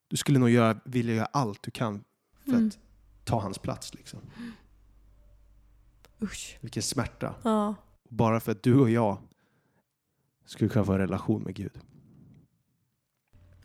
Du 0.08 0.16
skulle 0.16 0.38
nog 0.38 0.50
göra, 0.50 0.80
vilja 0.84 1.14
göra 1.14 1.26
allt 1.26 1.62
du 1.62 1.70
kan 1.70 2.04
för 2.44 2.50
Mm. 2.52 2.66
att 2.68 2.78
ta 3.24 3.40
hans 3.40 3.58
plats. 3.58 3.94
Liksom. 3.94 4.20
Usch. 6.22 6.58
Vilken 6.60 6.82
smärta. 6.82 7.34
Ja. 7.42 7.74
Bara 8.08 8.40
för 8.40 8.52
att 8.52 8.62
du 8.62 8.80
och 8.80 8.90
jag 8.90 9.18
skulle 10.46 10.70
kunna 10.70 10.84
få 10.84 10.92
en 10.92 10.98
relation 10.98 11.42
med 11.42 11.54
Gud. 11.54 11.78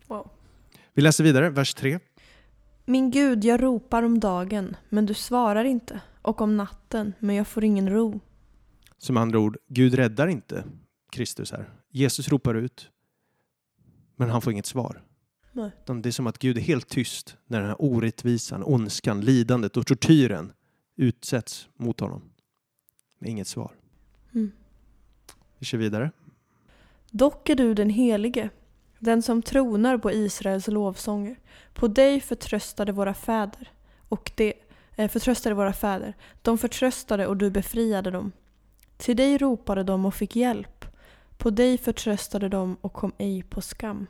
Wow. 0.07 0.29
Vi 0.93 1.01
läser 1.01 1.23
vidare, 1.23 1.49
vers 1.49 1.73
3. 1.73 1.99
Min 2.85 3.11
Gud, 3.11 3.45
jag 3.45 3.63
ropar 3.63 4.03
om 4.03 4.19
dagen, 4.19 4.75
men 4.89 5.05
du 5.05 5.13
svarar 5.13 5.63
inte. 5.63 6.01
Och 6.27 6.41
om 6.41 6.57
natten, 6.57 7.13
men 7.19 7.35
jag 7.35 7.47
får 7.47 7.63
ingen 7.63 7.89
ro. 7.89 8.19
Som 8.97 9.17
andra 9.17 9.39
ord, 9.39 9.57
Gud 9.67 9.93
räddar 9.93 10.27
inte 10.27 10.63
Kristus 11.11 11.51
här. 11.51 11.69
Jesus 11.89 12.29
ropar 12.29 12.55
ut, 12.55 12.91
men 14.15 14.29
han 14.29 14.41
får 14.41 14.53
inget 14.53 14.65
svar. 14.65 15.03
Nej. 15.51 15.71
Det 15.85 16.09
är 16.09 16.11
som 16.11 16.27
att 16.27 16.39
Gud 16.39 16.57
är 16.57 16.61
helt 16.61 16.87
tyst 16.87 17.37
när 17.45 17.59
den 17.59 17.67
här 17.67 17.81
orättvisan, 17.81 18.63
ondskan, 18.63 19.21
lidandet 19.21 19.77
och 19.77 19.87
tortyren 19.87 20.53
utsätts 20.95 21.69
mot 21.75 21.99
honom. 21.99 22.21
Med 23.19 23.29
inget 23.29 23.47
svar. 23.47 23.71
Mm. 24.33 24.51
Vi 25.57 25.65
kör 25.65 25.77
vidare. 25.77 26.11
Dock 27.11 27.49
är 27.49 27.55
du 27.55 27.73
den 27.73 27.89
helige, 27.89 28.49
den 28.99 29.21
som 29.21 29.41
tronar 29.41 29.97
på 29.97 30.11
Israels 30.11 30.67
lovsånger. 30.67 31.39
På 31.73 31.87
dig 31.87 32.21
förtröstade 32.21 32.91
våra 32.91 33.13
fäder, 33.13 33.71
och 34.09 34.31
det 34.35 34.53
förtröstade 35.05 35.55
våra 35.55 35.73
fäder. 35.73 36.13
De 36.41 36.57
förtröstade 36.57 37.27
och 37.27 37.37
du 37.37 37.49
befriade 37.51 38.11
dem. 38.11 38.31
Till 38.97 39.17
dig 39.17 39.37
ropade 39.37 39.83
de 39.83 40.05
och 40.05 40.15
fick 40.15 40.35
hjälp. 40.35 40.85
På 41.37 41.49
dig 41.49 41.77
förtröstade 41.77 42.49
de 42.49 42.77
och 42.81 42.93
kom 42.93 43.11
ej 43.17 43.43
på 43.43 43.61
skam. 43.61 44.07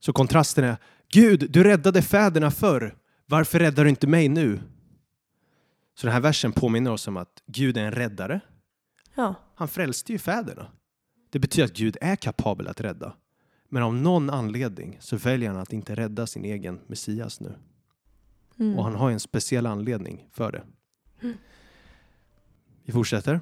Så 0.00 0.12
kontrasten 0.12 0.64
är, 0.64 0.76
Gud, 1.12 1.50
du 1.50 1.64
räddade 1.64 2.02
fäderna 2.02 2.50
förr. 2.50 2.96
Varför 3.26 3.58
räddar 3.58 3.84
du 3.84 3.90
inte 3.90 4.06
mig 4.06 4.28
nu? 4.28 4.60
Så 5.94 6.06
den 6.06 6.12
här 6.14 6.20
versen 6.20 6.52
påminner 6.52 6.92
oss 6.92 7.08
om 7.08 7.16
att 7.16 7.42
Gud 7.46 7.76
är 7.76 7.84
en 7.84 7.92
räddare. 7.92 8.40
Ja, 9.14 9.34
Han 9.54 9.68
frälste 9.68 10.12
ju 10.12 10.18
fäderna. 10.18 10.66
Det 11.30 11.38
betyder 11.38 11.64
att 11.64 11.76
Gud 11.76 11.96
är 12.00 12.16
kapabel 12.16 12.68
att 12.68 12.80
rädda. 12.80 13.16
Men 13.68 13.82
av 13.82 13.94
någon 13.94 14.30
anledning 14.30 14.96
så 15.00 15.16
väljer 15.16 15.50
han 15.50 15.60
att 15.60 15.72
inte 15.72 15.94
rädda 15.94 16.26
sin 16.26 16.44
egen 16.44 16.80
Messias 16.86 17.40
nu. 17.40 17.54
Mm. 18.58 18.78
Och 18.78 18.84
han 18.84 18.94
har 18.94 19.10
en 19.10 19.20
speciell 19.20 19.66
anledning 19.66 20.28
för 20.32 20.52
det. 20.52 20.62
Mm. 21.22 21.36
Vi 22.84 22.92
fortsätter. 22.92 23.40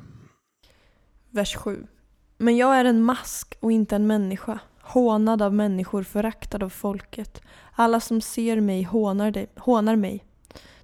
Vers 1.30 1.56
7. 1.56 1.86
Men 2.38 2.56
jag 2.56 2.76
är 2.76 2.84
en 2.84 3.02
mask 3.02 3.54
och 3.60 3.72
inte 3.72 3.96
en 3.96 4.06
människa, 4.06 4.58
hånad 4.80 5.42
av 5.42 5.54
människor, 5.54 6.02
föraktad 6.02 6.62
av 6.62 6.68
folket. 6.68 7.42
Alla 7.72 8.00
som 8.00 8.20
ser 8.20 8.60
mig 8.60 8.82
hånar, 8.82 9.30
dig, 9.30 9.46
hånar 9.56 9.96
mig. 9.96 10.24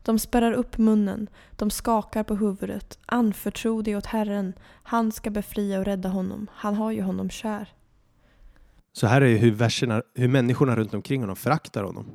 De 0.02 0.18
spärrar 0.18 0.52
upp 0.52 0.78
munnen, 0.78 1.28
de 1.56 1.70
skakar 1.70 2.22
på 2.22 2.34
huvudet. 2.34 2.98
Anförtro 3.06 3.82
dig 3.82 3.96
åt 3.96 4.06
Herren, 4.06 4.52
han 4.82 5.12
ska 5.12 5.30
befria 5.30 5.78
och 5.78 5.84
rädda 5.84 6.08
honom. 6.08 6.46
Han 6.52 6.74
har 6.74 6.90
ju 6.90 7.02
honom 7.02 7.30
kär. 7.30 7.74
Så 8.92 9.06
här 9.06 9.20
är 9.20 9.26
ju 9.26 9.36
hur, 9.36 9.50
verserna, 9.50 10.02
hur 10.14 10.28
människorna 10.28 10.76
runt 10.76 10.94
omkring 10.94 11.20
honom 11.20 11.36
föraktar 11.36 11.82
honom. 11.82 12.06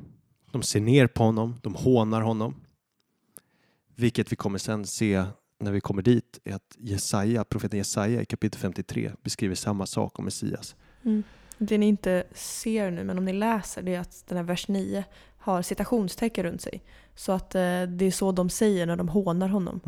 De 0.54 0.62
ser 0.62 0.80
ner 0.80 1.06
på 1.06 1.22
honom, 1.22 1.56
de 1.62 1.74
hånar 1.74 2.20
honom. 2.20 2.54
Vilket 3.94 4.32
vi 4.32 4.36
kommer 4.36 4.58
sen 4.58 4.86
se 4.86 5.24
när 5.58 5.72
vi 5.72 5.80
kommer 5.80 6.02
dit 6.02 6.38
är 6.44 6.54
att 6.54 6.76
Jesaja, 6.78 7.44
profeten 7.44 7.78
Jesaja 7.78 8.22
i 8.22 8.24
kapitel 8.24 8.60
53 8.60 9.10
beskriver 9.22 9.54
samma 9.54 9.86
sak 9.86 10.18
om 10.18 10.24
Messias. 10.24 10.76
Mm. 11.04 11.22
Det 11.58 11.78
ni 11.78 11.86
inte 11.86 12.24
ser 12.34 12.90
nu, 12.90 13.04
men 13.04 13.18
om 13.18 13.24
ni 13.24 13.32
läser, 13.32 13.82
det 13.82 13.94
är 13.94 14.00
att 14.00 14.24
den 14.28 14.36
här 14.36 14.44
vers 14.44 14.68
9 14.68 15.04
har 15.38 15.62
citationstecken 15.62 16.44
runt 16.44 16.60
sig. 16.62 16.82
Så 17.14 17.32
att 17.32 17.54
eh, 17.54 17.82
det 17.82 18.04
är 18.04 18.10
så 18.10 18.32
de 18.32 18.50
säger 18.50 18.86
när 18.86 18.96
de 18.96 19.08
hånar 19.08 19.48
honom. 19.48 19.80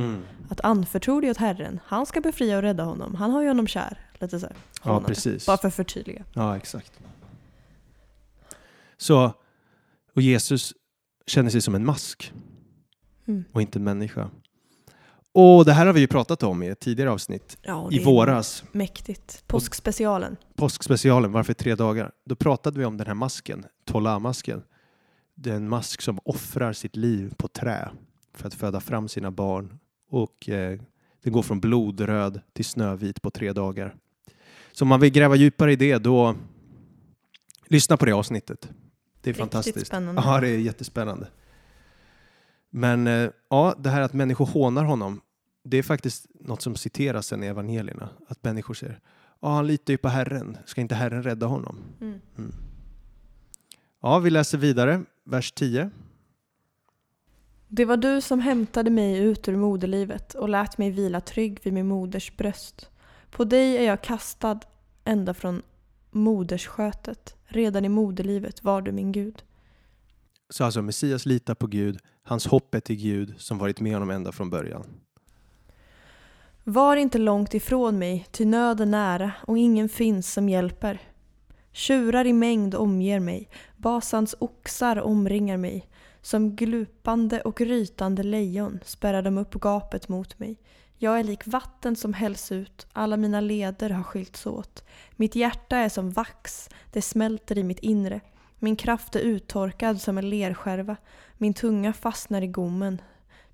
Att 0.51 0.61
anförtro 0.61 1.21
dig 1.21 1.31
åt 1.31 1.37
Herren, 1.37 1.81
han 1.85 2.07
ska 2.07 2.21
befria 2.21 2.57
och 2.57 2.62
rädda 2.62 2.85
honom. 2.85 3.14
Han 3.14 3.31
har 3.31 3.43
ju 3.43 3.49
honom 3.49 3.67
kär. 3.67 3.99
Lite 4.19 4.41
så 4.41 4.47
här, 4.47 4.57
Ja, 4.85 5.01
precis. 5.01 5.47
Bara 5.47 5.57
för 5.57 5.69
att 5.69 5.75
förtydliga. 5.75 6.25
Ja, 6.33 6.57
exakt. 6.57 6.93
Så, 8.97 9.33
och 10.17 10.23
Jesus 10.23 10.75
känner 11.27 11.51
sig 11.51 11.61
som 11.61 11.75
en 11.75 11.85
mask 11.85 12.33
Mm. 13.29 13.45
och 13.53 13.62
inte 13.62 13.79
en 13.79 13.85
människa. 13.85 14.31
Och 15.33 15.64
det 15.64 15.73
här 15.73 15.87
har 15.87 15.93
vi 15.93 16.01
ju 16.01 16.07
pratat 16.07 16.43
om 16.43 16.62
i 16.62 16.67
ett 16.69 16.81
tidigare 16.81 17.11
avsnitt 17.11 17.59
Ja, 17.62 17.89
i 17.93 18.05
våras. 18.05 18.64
Mäktigt. 18.73 19.45
Påskspecialen. 19.47 20.37
Påskspecialen, 20.55 21.33
varför 21.33 21.55
tre 21.55 21.75
dagar? 21.75 22.12
Då 22.25 22.35
pratade 22.37 22.79
vi 22.79 22.85
om 22.85 22.97
den 22.97 23.07
här 23.07 23.14
masken, 23.14 23.64
Tolla-masken. 23.85 24.62
Det 25.35 25.51
är 25.51 25.55
en 25.55 25.69
mask 25.69 26.03
som 26.03 26.19
offrar 26.25 26.73
sitt 26.73 26.97
liv 26.97 27.35
på 27.37 27.49
trä 27.49 27.89
för 28.35 28.47
att 28.47 28.55
föda 28.55 28.81
fram 28.81 29.09
sina 29.09 29.31
barn. 29.31 29.79
Och 30.11 30.49
eh, 30.49 30.81
den 31.23 31.33
går 31.33 31.43
från 31.43 31.61
blodröd 31.61 32.41
till 32.53 32.64
snövit 32.64 33.23
på 33.23 33.31
tre 33.31 33.53
dagar. 33.53 33.95
Så 34.73 34.85
om 34.85 34.89
man 34.89 35.01
vill 35.01 35.12
gräva 35.12 35.37
djupare 35.37 35.73
i 35.73 35.77
det, 35.77 35.99
då 35.99 36.35
lyssna 37.67 37.97
på 37.97 38.05
det 38.05 38.12
avsnittet. 38.12 38.69
Det 39.27 39.31
är 39.31 39.33
Riktigt 39.33 39.53
fantastiskt. 39.53 39.87
spännande. 39.87 40.22
Ja, 40.24 40.41
det 40.41 40.49
är 40.49 40.59
jättespännande. 40.59 41.29
Men 42.70 43.07
eh, 43.07 43.31
ja, 43.51 43.74
det 43.79 43.91
här 43.91 44.01
att 44.01 44.12
människor 44.12 44.47
hånar 44.47 44.85
honom, 44.85 45.20
det 45.64 45.77
är 45.77 45.83
faktiskt 45.83 46.27
något 46.41 46.62
som 46.62 46.77
citeras 46.77 47.27
sen 47.27 47.45
i 47.45 47.47
evangelierna. 47.47 48.09
Att 48.29 48.45
människor 48.45 48.74
säger, 48.74 49.01
ja 49.41 49.49
han 49.49 49.66
litar 49.66 49.93
ju 49.93 49.99
på 49.99 50.09
Herren, 50.09 50.59
ska 50.66 50.81
inte 50.81 50.95
Herren 50.95 51.22
rädda 51.22 51.47
honom? 51.47 51.79
Mm. 52.01 52.20
Ja, 54.03 54.18
vi 54.18 54.31
läser 54.31 54.59
vidare, 54.59 55.03
vers 55.24 55.53
10. 55.53 55.91
Det 57.68 57.85
var 57.85 57.97
du 57.97 58.20
som 58.20 58.41
hämtade 58.41 58.91
mig 58.91 59.18
ut 59.18 59.49
ur 59.49 59.57
moderlivet 59.57 60.35
och 60.35 60.49
lät 60.49 60.79
mig 60.79 60.91
vila 60.91 61.20
trygg 61.20 61.61
vid 61.62 61.72
min 61.72 61.87
moders 61.87 62.37
bröst. 62.37 62.91
På 63.31 63.45
dig 63.45 63.77
är 63.77 63.83
jag 63.83 64.03
kastad 64.03 64.61
ända 65.05 65.35
från 65.35 65.62
modersskötet. 66.17 67.35
Redan 67.45 67.85
i 67.85 67.89
moderlivet 67.89 68.64
var 68.64 68.83
du 68.83 68.93
min 68.93 69.12
Gud. 69.12 69.43
Så 70.51 70.64
alltså 70.64 70.83
Messias 70.83 71.27
litar 71.27 71.55
på 71.55 71.67
Gud, 71.67 71.99
hans 72.23 72.47
hopp 72.47 72.75
är 72.75 72.81
till 72.81 72.97
Gud 72.97 73.35
som 73.39 73.59
varit 73.59 73.81
med 73.81 73.93
honom 73.93 74.11
ända 74.11 74.33
från 74.33 74.51
början. 74.51 74.85
Var 76.64 76.97
inte 76.97 77.19
långt 77.19 77.55
ifrån 77.55 77.99
mig, 77.99 78.27
ty 78.31 78.45
nöd 78.45 78.81
är 78.81 78.87
nära 78.87 79.33
och 79.47 79.59
ingen 79.59 79.89
finns 79.89 80.33
som 80.33 80.49
hjälper. 80.49 81.01
Tjurar 81.73 82.27
i 82.27 82.33
mängd 82.33 82.75
omger 82.75 83.21
mig, 83.21 83.49
Basans 83.77 84.35
oxar 84.39 85.01
omringar 85.01 85.57
mig. 85.57 85.89
Som 86.23 86.57
glupande 86.57 87.41
och 87.41 87.61
rytande 87.61 88.23
lejon 88.23 88.81
spärrar 88.85 89.23
de 89.23 89.39
upp 89.39 89.55
gapet 89.55 90.09
mot 90.09 90.39
mig. 90.39 90.57
Jag 90.99 91.18
är 91.18 91.24
lik 91.24 91.47
vatten 91.47 91.97
som 91.97 92.14
hälls 92.14 92.53
ut, 92.53 92.86
alla 92.92 93.16
mina 93.16 93.40
leder 93.40 93.90
har 93.90 94.03
skilts 94.03 94.47
åt. 94.47 94.84
Mitt 95.16 95.36
hjärta 95.36 95.76
är 95.76 95.88
som 95.88 96.11
vax, 96.11 96.68
det 96.92 97.03
smälter 97.03 97.59
i 97.59 97.62
mitt 97.62 97.78
inre. 97.78 98.20
Min 98.59 98.76
kraft 98.76 99.16
är 99.16 99.20
uttorkad 99.20 100.01
som 100.01 100.18
en 100.18 100.30
lerskärva, 100.30 100.97
min 101.38 101.55
tunga 101.55 101.92
fastnar 101.92 102.42
i 102.42 102.47
gommen. 102.47 103.03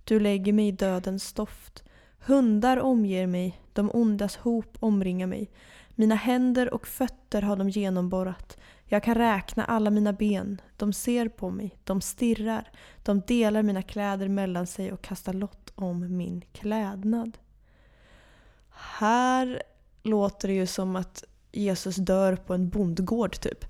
Du 0.05 0.21
lägger 0.21 0.53
mig 0.53 0.69
i 0.69 0.73
dödens 0.73 1.25
stoft. 1.25 1.85
Hundar 2.19 2.77
omger 2.77 3.27
mig, 3.27 3.61
de 3.73 3.91
ondas 3.95 4.37
hop 4.37 4.77
omringar 4.81 5.27
mig. 5.27 5.51
Mina 5.95 6.15
händer 6.15 6.75
och 6.75 6.87
fötter 6.87 7.43
har 7.43 7.57
de 7.57 7.71
genomborrat. 7.71 8.57
Jag 8.85 9.03
kan 9.03 9.15
räkna 9.15 9.65
alla 9.65 9.91
mina 9.91 10.13
ben. 10.13 10.61
De 10.77 10.93
ser 10.93 11.29
på 11.29 11.51
mig, 11.51 11.79
de 11.85 12.01
stirrar. 12.01 12.71
De 13.03 13.21
delar 13.21 13.63
mina 13.63 13.83
kläder 13.83 14.29
mellan 14.29 14.67
sig 14.67 14.93
och 14.93 15.03
kastar 15.03 15.33
lott 15.33 15.73
om 15.75 16.17
min 16.17 16.45
klädnad. 16.53 17.39
Här 18.71 19.63
låter 20.03 20.49
det 20.49 20.55
ju 20.55 20.67
som 20.67 20.97
att 20.97 21.25
Jesus 21.53 21.97
dör 21.97 22.37
på 22.37 22.55
en 22.55 22.69
bondgård 22.69 23.41
typ. 23.41 23.65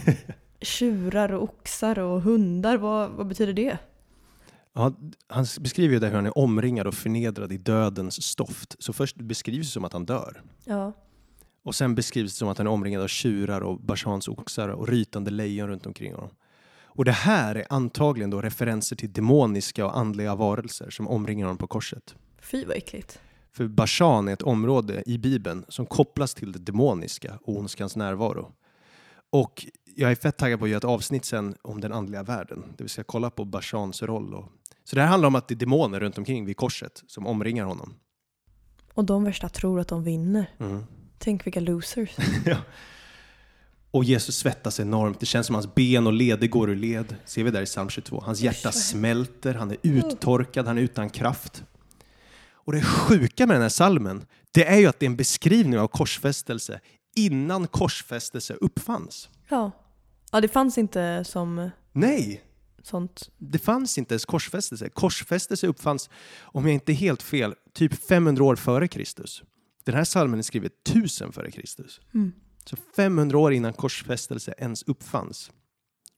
Tjurar 0.60 1.32
och 1.32 1.42
oxar 1.42 1.98
och 1.98 2.22
hundar, 2.22 2.76
vad, 2.76 3.10
vad 3.10 3.26
betyder 3.26 3.52
det? 3.52 3.78
Ja, 4.72 4.92
han 5.28 5.46
beskriver 5.60 5.94
ju 5.94 6.00
där 6.00 6.08
hur 6.08 6.16
han 6.16 6.26
är 6.26 6.38
omringad 6.38 6.86
och 6.86 6.94
förnedrad 6.94 7.52
i 7.52 7.58
dödens 7.58 8.22
stoft. 8.22 8.76
Så 8.78 8.92
först 8.92 9.16
beskrivs 9.16 9.66
det 9.66 9.72
som 9.72 9.84
att 9.84 9.92
han 9.92 10.06
dör. 10.06 10.42
Ja. 10.64 10.92
Och 11.66 11.74
sen 11.74 11.94
beskrivs 11.94 12.32
det 12.32 12.38
som 12.38 12.48
att 12.48 12.58
han 12.58 12.66
är 12.66 12.70
omringad 12.70 13.02
av 13.02 13.08
tjurar 13.08 13.60
och 13.60 13.80
Bashans 13.80 14.28
oxar 14.28 14.68
och 14.68 14.88
rytande 14.88 15.30
lejon 15.30 15.68
runt 15.68 15.86
omkring 15.86 16.14
honom. 16.14 16.30
Och 16.84 17.04
det 17.04 17.12
här 17.12 17.54
är 17.54 17.66
antagligen 17.70 18.30
då 18.30 18.40
referenser 18.40 18.96
till 18.96 19.12
demoniska 19.12 19.86
och 19.86 19.98
andliga 19.98 20.34
varelser 20.34 20.90
som 20.90 21.08
omringar 21.08 21.46
honom 21.46 21.58
på 21.58 21.66
korset. 21.66 22.14
Fy 22.40 22.64
vad 22.64 22.76
äckligt. 22.76 23.20
För 23.52 23.68
Bashan 23.68 24.28
är 24.28 24.32
ett 24.32 24.42
område 24.42 25.02
i 25.06 25.18
Bibeln 25.18 25.64
som 25.68 25.86
kopplas 25.86 26.34
till 26.34 26.52
det 26.52 26.58
demoniska 26.58 27.38
och 27.42 27.56
ondskans 27.56 27.96
närvaro. 27.96 28.52
Och 29.30 29.66
jag 29.96 30.10
är 30.10 30.14
fett 30.14 30.36
taggad 30.36 30.58
på 30.58 30.64
att 30.64 30.70
göra 30.70 30.78
ett 30.78 30.84
avsnitt 30.84 31.24
sen 31.24 31.54
om 31.62 31.80
den 31.80 31.92
andliga 31.92 32.22
världen. 32.22 32.64
Det 32.76 32.84
vill 32.84 32.90
säga 32.90 33.04
kolla 33.04 33.30
på 33.30 33.44
Bashans 33.44 34.02
roll. 34.02 34.34
Och... 34.34 34.52
Så 34.84 34.96
det 34.96 35.02
här 35.02 35.08
handlar 35.08 35.26
om 35.26 35.34
att 35.34 35.48
det 35.48 35.54
är 35.54 35.56
demoner 35.56 36.00
runt 36.00 36.18
omkring 36.18 36.44
vid 36.44 36.56
korset 36.56 37.02
som 37.06 37.26
omringar 37.26 37.64
honom. 37.64 37.94
Och 38.94 39.04
de 39.04 39.24
värsta 39.24 39.48
tror 39.48 39.80
att 39.80 39.88
de 39.88 40.04
vinner. 40.04 40.50
Mm. 40.58 40.84
Tänk 41.18 41.46
vilka 41.46 41.60
losers. 41.60 42.10
ja. 42.46 42.56
Och 43.90 44.04
Jesus 44.04 44.36
svettas 44.36 44.80
enormt. 44.80 45.20
Det 45.20 45.26
känns 45.26 45.46
som 45.46 45.54
hans 45.54 45.74
ben 45.74 46.06
och 46.06 46.12
leder 46.12 46.46
går 46.46 46.70
ur 46.70 46.76
led. 46.76 47.16
Ser 47.24 47.44
vi 47.44 47.50
där 47.50 47.62
i 47.62 47.66
psalm 47.66 47.88
22. 47.88 48.20
Hans 48.20 48.40
hjärta 48.40 48.72
smälter, 48.72 49.54
han 49.54 49.70
är 49.70 49.76
uttorkad, 49.82 50.66
han 50.66 50.78
är 50.78 50.82
utan 50.82 51.10
kraft. 51.10 51.64
Och 52.52 52.72
det 52.72 52.82
sjuka 52.82 53.46
med 53.46 53.54
den 53.56 53.62
här 53.62 53.68
salmen, 53.68 54.26
det 54.52 54.64
är 54.64 54.78
ju 54.78 54.86
att 54.86 55.00
det 55.00 55.06
är 55.06 55.10
en 55.10 55.16
beskrivning 55.16 55.78
av 55.78 55.88
korsfästelse 55.88 56.80
innan 57.16 57.66
korsfästelse 57.66 58.54
uppfanns. 58.54 59.28
Ja. 59.48 59.70
Ja, 60.32 60.40
det 60.40 60.48
fanns 60.48 60.78
inte 60.78 61.24
som 61.24 61.70
Nej, 61.92 62.42
sånt. 62.82 63.30
det 63.38 63.58
fanns 63.58 63.98
inte 63.98 64.14
ens 64.14 64.24
korsfästelse. 64.24 64.88
Korsfästelse 64.88 65.66
uppfanns, 65.66 66.10
om 66.38 66.64
jag 66.64 66.74
inte 66.74 66.92
är 66.92 66.94
helt 66.94 67.22
fel, 67.22 67.54
typ 67.72 68.06
500 68.08 68.44
år 68.44 68.56
före 68.56 68.88
Kristus. 68.88 69.42
Den 69.86 69.94
här 69.94 70.04
salmen 70.04 70.38
är 70.38 70.42
skriven 70.42 70.70
1000 70.88 71.32
före 71.32 71.50
Kristus. 71.50 72.00
Mm. 72.14 72.32
Så 72.64 72.76
500 72.96 73.38
år 73.38 73.52
innan 73.52 73.72
korsfästelse 73.72 74.54
ens 74.58 74.82
uppfanns. 74.82 75.50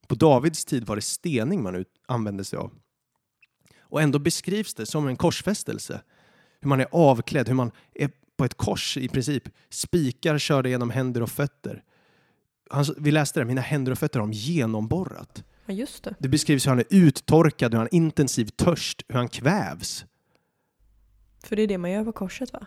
På 0.06 0.14
Davids 0.14 0.64
tid 0.64 0.86
var 0.86 0.96
det 0.96 1.02
stening 1.02 1.62
man 1.62 1.74
ut- 1.74 2.00
använde 2.06 2.44
sig 2.44 2.56
av. 2.58 2.72
Och 3.80 4.02
ändå 4.02 4.18
beskrivs 4.18 4.74
det 4.74 4.86
som 4.86 5.08
en 5.08 5.16
korsfästelse. 5.16 6.02
Hur 6.60 6.68
man 6.68 6.80
är 6.80 6.86
avklädd, 6.92 7.48
hur 7.48 7.54
man 7.54 7.70
är 7.94 8.10
på 8.36 8.44
ett 8.44 8.54
kors 8.54 8.96
i 8.96 9.08
princip. 9.08 9.48
Spikar 9.70 10.38
körde 10.38 10.68
genom 10.68 10.90
händer 10.90 11.22
och 11.22 11.30
fötter. 11.30 11.82
Han, 12.70 12.84
vi 12.98 13.10
läste 13.10 13.40
det, 13.40 13.46
mina 13.46 13.60
händer 13.60 13.92
och 13.92 13.98
fötter 13.98 14.20
har 14.20 14.26
de 14.26 14.32
genomborrat. 14.32 15.44
Ja, 15.66 15.74
just 15.74 16.04
det. 16.04 16.14
Det 16.18 16.28
beskrivs 16.28 16.66
hur 16.66 16.70
han 16.70 16.78
är 16.78 16.86
uttorkad, 16.90 17.74
hur 17.74 17.78
han 17.78 17.88
intensiv 17.90 18.46
törst, 18.46 19.02
hur 19.08 19.14
han 19.14 19.28
kvävs. 19.28 20.04
För 21.44 21.56
det 21.56 21.62
är 21.62 21.66
det 21.66 21.78
man 21.78 21.90
gör 21.90 22.04
på 22.04 22.12
korset 22.12 22.52
va? 22.52 22.66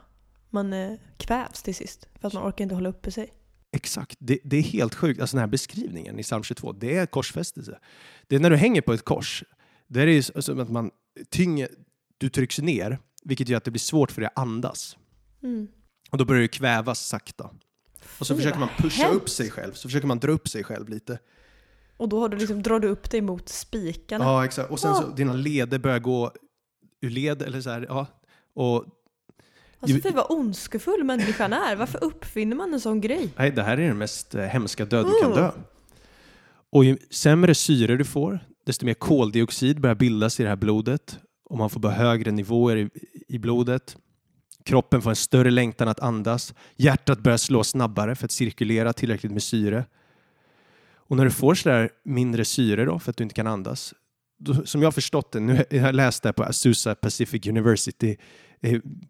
Man 0.54 0.74
eh, 0.74 0.94
kvävs 1.18 1.64
till 1.64 1.76
sist. 1.76 2.08
För 2.20 2.28
att 2.28 2.34
man 2.34 2.50
orkar 2.50 2.64
inte 2.64 2.76
hålla 2.76 2.90
uppe 2.90 3.12
sig. 3.12 3.34
Exakt, 3.74 4.16
det, 4.20 4.40
det 4.44 4.58
är 4.58 4.62
helt 4.62 4.96
sjukt. 4.96 5.22
Alltså 5.22 5.38
den 5.38 5.42
här 5.42 5.48
beskrivningen 5.48 6.20
i 6.20 6.24
psalm 6.24 6.44
22, 6.44 6.72
det 6.72 6.98
är 6.98 7.06
korsfästelse. 7.06 7.80
Det 8.28 8.36
är 8.36 8.40
när 8.40 8.50
du 8.50 8.56
hänger 8.56 8.82
på 8.82 8.94
ett 8.94 9.06
kors, 9.06 9.44
där 9.88 10.02
är 10.02 10.06
det 10.06 10.14
ju 10.14 10.24
som 10.24 10.60
att 10.60 10.70
man 10.70 10.92
tynger, 11.30 11.70
du 12.18 12.30
trycks 12.30 12.60
ner, 12.60 13.00
vilket 13.24 13.50
gör 13.50 13.58
att 13.58 13.64
det 13.64 13.72
blir 13.72 13.80
svårt 13.80 14.12
för 14.12 14.22
dig 14.22 14.28
att 14.36 14.40
andas. 14.42 14.98
Mm. 15.44 15.68
Och 16.10 16.18
då 16.18 16.26
börjar 16.26 16.42
du 16.42 16.48
kvävas 16.48 17.08
sakta. 17.08 17.50
Och 18.20 18.28
så 18.28 18.34
Fy, 18.36 18.38
försöker 18.42 18.60
man 18.60 18.70
pusha 18.78 19.04
hemskt. 19.04 19.22
upp 19.22 19.30
sig 19.30 19.52
själv, 19.52 19.74
så 19.74 19.88
försöker 19.88 20.08
man 20.08 20.20
dra 20.20 20.32
upp 20.32 20.50
sig 20.50 20.64
själv 20.64 20.90
lite. 20.90 21.20
Och 21.98 22.10
då 22.10 22.20
har 22.20 22.30
du 22.30 22.38
liksom, 22.38 22.64
drar 22.64 22.80
du 22.80 22.88
upp 22.88 23.12
dig 23.12 23.22
mot 23.22 23.50
spikarna. 23.50 24.26
Ja, 24.26 24.46
exakt. 24.46 24.72
Och 24.72 24.80
sen 24.80 24.96
så 24.96 25.04
Ah. 25.04 25.16
dina 25.16 25.34
leder 25.34 25.80
börjar 25.80 26.00
gå 26.00 26.32
ur 27.02 27.10
led, 27.10 27.42
eller 27.42 27.62
så 27.62 27.70
här, 27.70 27.86
ja. 27.90 28.08
Och 28.54 28.86
Alltså 29.82 30.10
fy 30.10 30.16
vad 30.16 30.26
ondskefull 30.30 31.04
människan 31.04 31.54
är. 31.54 31.76
Varför 31.76 32.04
uppfinner 32.04 32.56
man 32.56 32.74
en 32.74 32.80
sån 32.80 33.02
grej? 33.02 33.30
Nej, 33.38 33.52
det 33.52 33.64
här 33.64 33.78
är 33.78 33.88
den 33.88 33.98
mest 33.98 34.36
eh, 34.36 34.42
hemska 34.44 34.86
död 34.86 35.06
du 35.06 35.22
kan 35.22 35.32
Mm. 35.32 35.44
dö. 35.44 35.52
Och 36.72 36.86
ju 36.86 36.98
sämre 37.10 37.56
syre 37.56 37.98
du 37.98 38.06
får, 38.06 38.40
desto 38.66 38.86
mer 38.86 38.94
koldioxid 38.94 39.82
börjar 39.82 39.96
bildas 39.96 40.40
i 40.40 40.44
det 40.44 40.50
här 40.50 40.56
blodet. 40.56 41.20
Och 41.46 41.58
man 41.58 41.70
får 41.70 41.80
bara 41.80 41.92
högre 41.94 42.32
nivåer 42.32 42.78
i, 42.78 42.90
i 43.28 43.40
blodet. 43.40 43.98
Kroppen 44.66 45.02
får 45.02 45.10
en 45.10 45.16
större 45.16 45.52
längtan 45.52 45.88
att 45.88 46.00
andas. 46.00 46.54
Hjärtat 46.76 47.20
börjar 47.20 47.38
slå 47.38 47.64
snabbare 47.64 48.16
för 48.16 48.26
att 48.26 48.32
cirkulera 48.32 48.94
tillräckligt 48.94 49.32
med 49.32 49.44
syre. 49.44 49.86
Och 50.96 51.18
när 51.18 51.26
du 51.26 51.32
får 51.32 51.56
sådär 51.56 51.90
mindre 52.06 52.46
syre 52.46 52.86
då, 52.86 53.00
för 53.00 53.10
att 53.12 53.18
du 53.18 53.24
inte 53.24 53.36
kan 53.36 53.48
andas, 53.48 53.94
då, 54.40 54.66
som 54.66 54.82
jag 54.82 54.88
har 54.88 54.92
förstått 54.92 55.32
det, 55.32 55.40
nu 55.40 55.66
jag 55.70 55.82
har 55.84 55.94
läst 55.94 56.24
det 56.24 56.28
här 56.28 56.34
på 56.34 56.44
Azusa 56.44 56.96
Pacific 56.96 57.48
University 57.48 58.18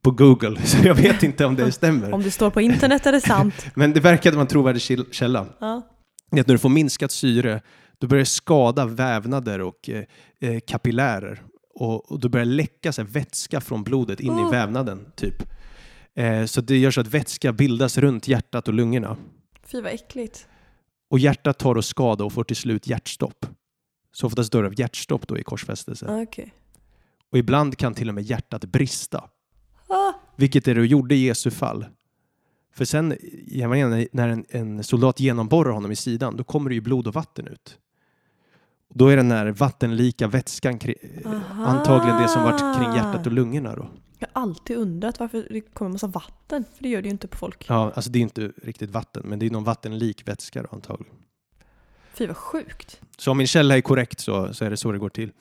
på 0.02 0.12
Google, 0.12 0.62
så 0.66 0.78
jag 0.88 0.96
vet 0.96 1.24
inte 1.24 1.46
om 1.46 1.56
det 1.56 1.72
stämmer. 1.72 2.14
Om 2.14 2.24
det 2.24 2.32
står 2.32 2.50
på 2.50 2.62
internet 2.62 3.06
är 3.06 3.12
det 3.12 3.22
sant. 3.22 3.66
Men 3.76 3.94
det 3.94 4.00
verkade 4.00 4.36
vara 4.38 4.42
en 4.42 4.48
trovärdig 4.48 4.82
käll- 4.82 5.12
källa. 5.12 5.46
Ja. 5.60 5.88
Att 6.32 6.48
när 6.48 6.54
du 6.54 6.58
får 6.58 6.70
minskat 6.70 7.12
syre, 7.12 7.62
då 7.98 8.08
börjar 8.08 8.22
det 8.22 8.26
skada 8.26 8.86
vävnader 8.86 9.62
och 9.62 9.90
eh, 9.90 10.04
eh, 10.50 10.60
kapillärer. 10.68 11.42
Och, 11.76 12.12
och 12.12 12.20
då 12.20 12.30
börjar 12.30 12.46
det 12.46 12.52
läcka 12.52 12.92
så 12.92 13.02
här, 13.02 13.10
vätska 13.10 13.62
från 13.62 13.84
blodet 13.84 14.20
in 14.20 14.32
i 14.32 14.42
Oh. 14.42 14.52
vävnaden, 14.52 15.06
typ. 15.16 15.44
Eh, 16.16 16.46
så 16.46 16.62
det 16.62 16.78
gör 16.78 16.92
så 16.92 17.02
att 17.02 17.08
vätska 17.08 17.54
bildas 17.54 17.98
runt 17.98 18.28
hjärtat 18.28 18.68
och 18.68 18.74
lungorna. 18.74 19.18
Fy 19.66 19.82
vad 19.82 19.92
äckligt. 19.94 20.48
Och 21.10 21.20
hjärtat 21.20 21.60
tar 21.60 21.76
då 21.76 21.82
skada 21.82 22.24
och 22.24 22.34
får 22.34 22.44
till 22.44 22.56
slut 22.56 22.88
hjärtstopp. 22.88 23.46
Så 24.12 24.28
oftast 24.28 24.52
dör 24.52 24.64
av 24.64 24.80
hjärtstopp 24.80 25.28
då 25.28 25.38
i 25.38 25.44
korsfästelse. 25.44 26.06
Ah, 26.10 26.22
Okej. 26.22 26.54
Och 27.32 27.38
ibland 27.38 27.78
kan 27.78 27.94
till 27.94 28.10
och 28.10 28.16
med 28.16 28.24
hjärtat 28.24 28.66
brista. 28.66 29.24
Ah, 29.92 30.14
Vilket 30.36 30.68
är 30.68 30.76
det 30.76 30.82
du 30.82 30.88
gjorde 30.88 31.16
i 31.16 31.26
Jesu 31.26 31.52
fall. 31.52 31.86
För 32.74 32.86
sen 32.86 33.08
när 34.12 34.28
en, 34.30 34.46
en 34.50 34.84
soldat 34.84 35.20
genomborrar 35.20 35.72
honom 35.72 35.92
i 35.92 35.96
sidan, 35.96 36.38
då 36.38 36.44
kommer 36.44 36.70
det 36.70 36.76
ju 36.76 36.82
blod 36.82 37.08
och 37.08 37.14
vatten 37.14 37.48
ut. 37.48 37.78
Då 38.94 39.08
är 39.08 39.18
den 39.18 39.32
här 39.32 39.46
vattenlika 39.52 40.28
vätskan 40.28 40.80
Aha. 41.26 41.66
antagligen 41.66 42.22
det 42.22 42.28
som 42.28 42.44
varit 42.44 42.78
kring 42.78 42.94
hjärtat 42.96 43.26
och 43.26 43.32
lungorna 43.32 43.76
då. 43.76 43.88
jag 44.20 44.28
har 44.34 44.42
alltid 44.42 44.78
undrat 44.78 45.20
varför 45.20 45.48
det 45.50 45.62
kommer 45.62 45.90
en 45.90 45.94
massa 45.94 46.08
vatten. 46.08 46.66
För 46.76 46.84
det 46.84 46.90
gör 46.90 47.02
det 47.02 47.06
ju 47.08 47.12
inte 47.12 47.28
på 47.28 47.38
folk. 47.38 47.66
Ja, 47.70 47.92
alltså 47.96 48.12
det 48.12 48.20
är 48.20 48.22
inte 48.22 48.52
riktigt 48.64 48.90
vatten, 48.90 49.24
men 49.26 49.40
det 49.40 49.46
är 49.46 49.50
någon 49.50 49.64
vattenlik 49.64 50.28
vätska 50.28 50.62
då 50.62 50.70
antagligen. 50.72 51.16
Fy 52.14 52.28
vad 52.28 52.38
sjukt. 52.38 53.02
Så 53.18 53.32
om 53.32 53.38
min 53.38 53.48
källa 53.48 53.78
är 53.78 53.82
korrekt 53.82 54.20
så, 54.20 54.54
så 54.54 54.66
är 54.66 54.70
det 54.70 54.78
så 54.78 54.92
det 54.92 54.98
går 54.98 55.10
till. 55.10 55.32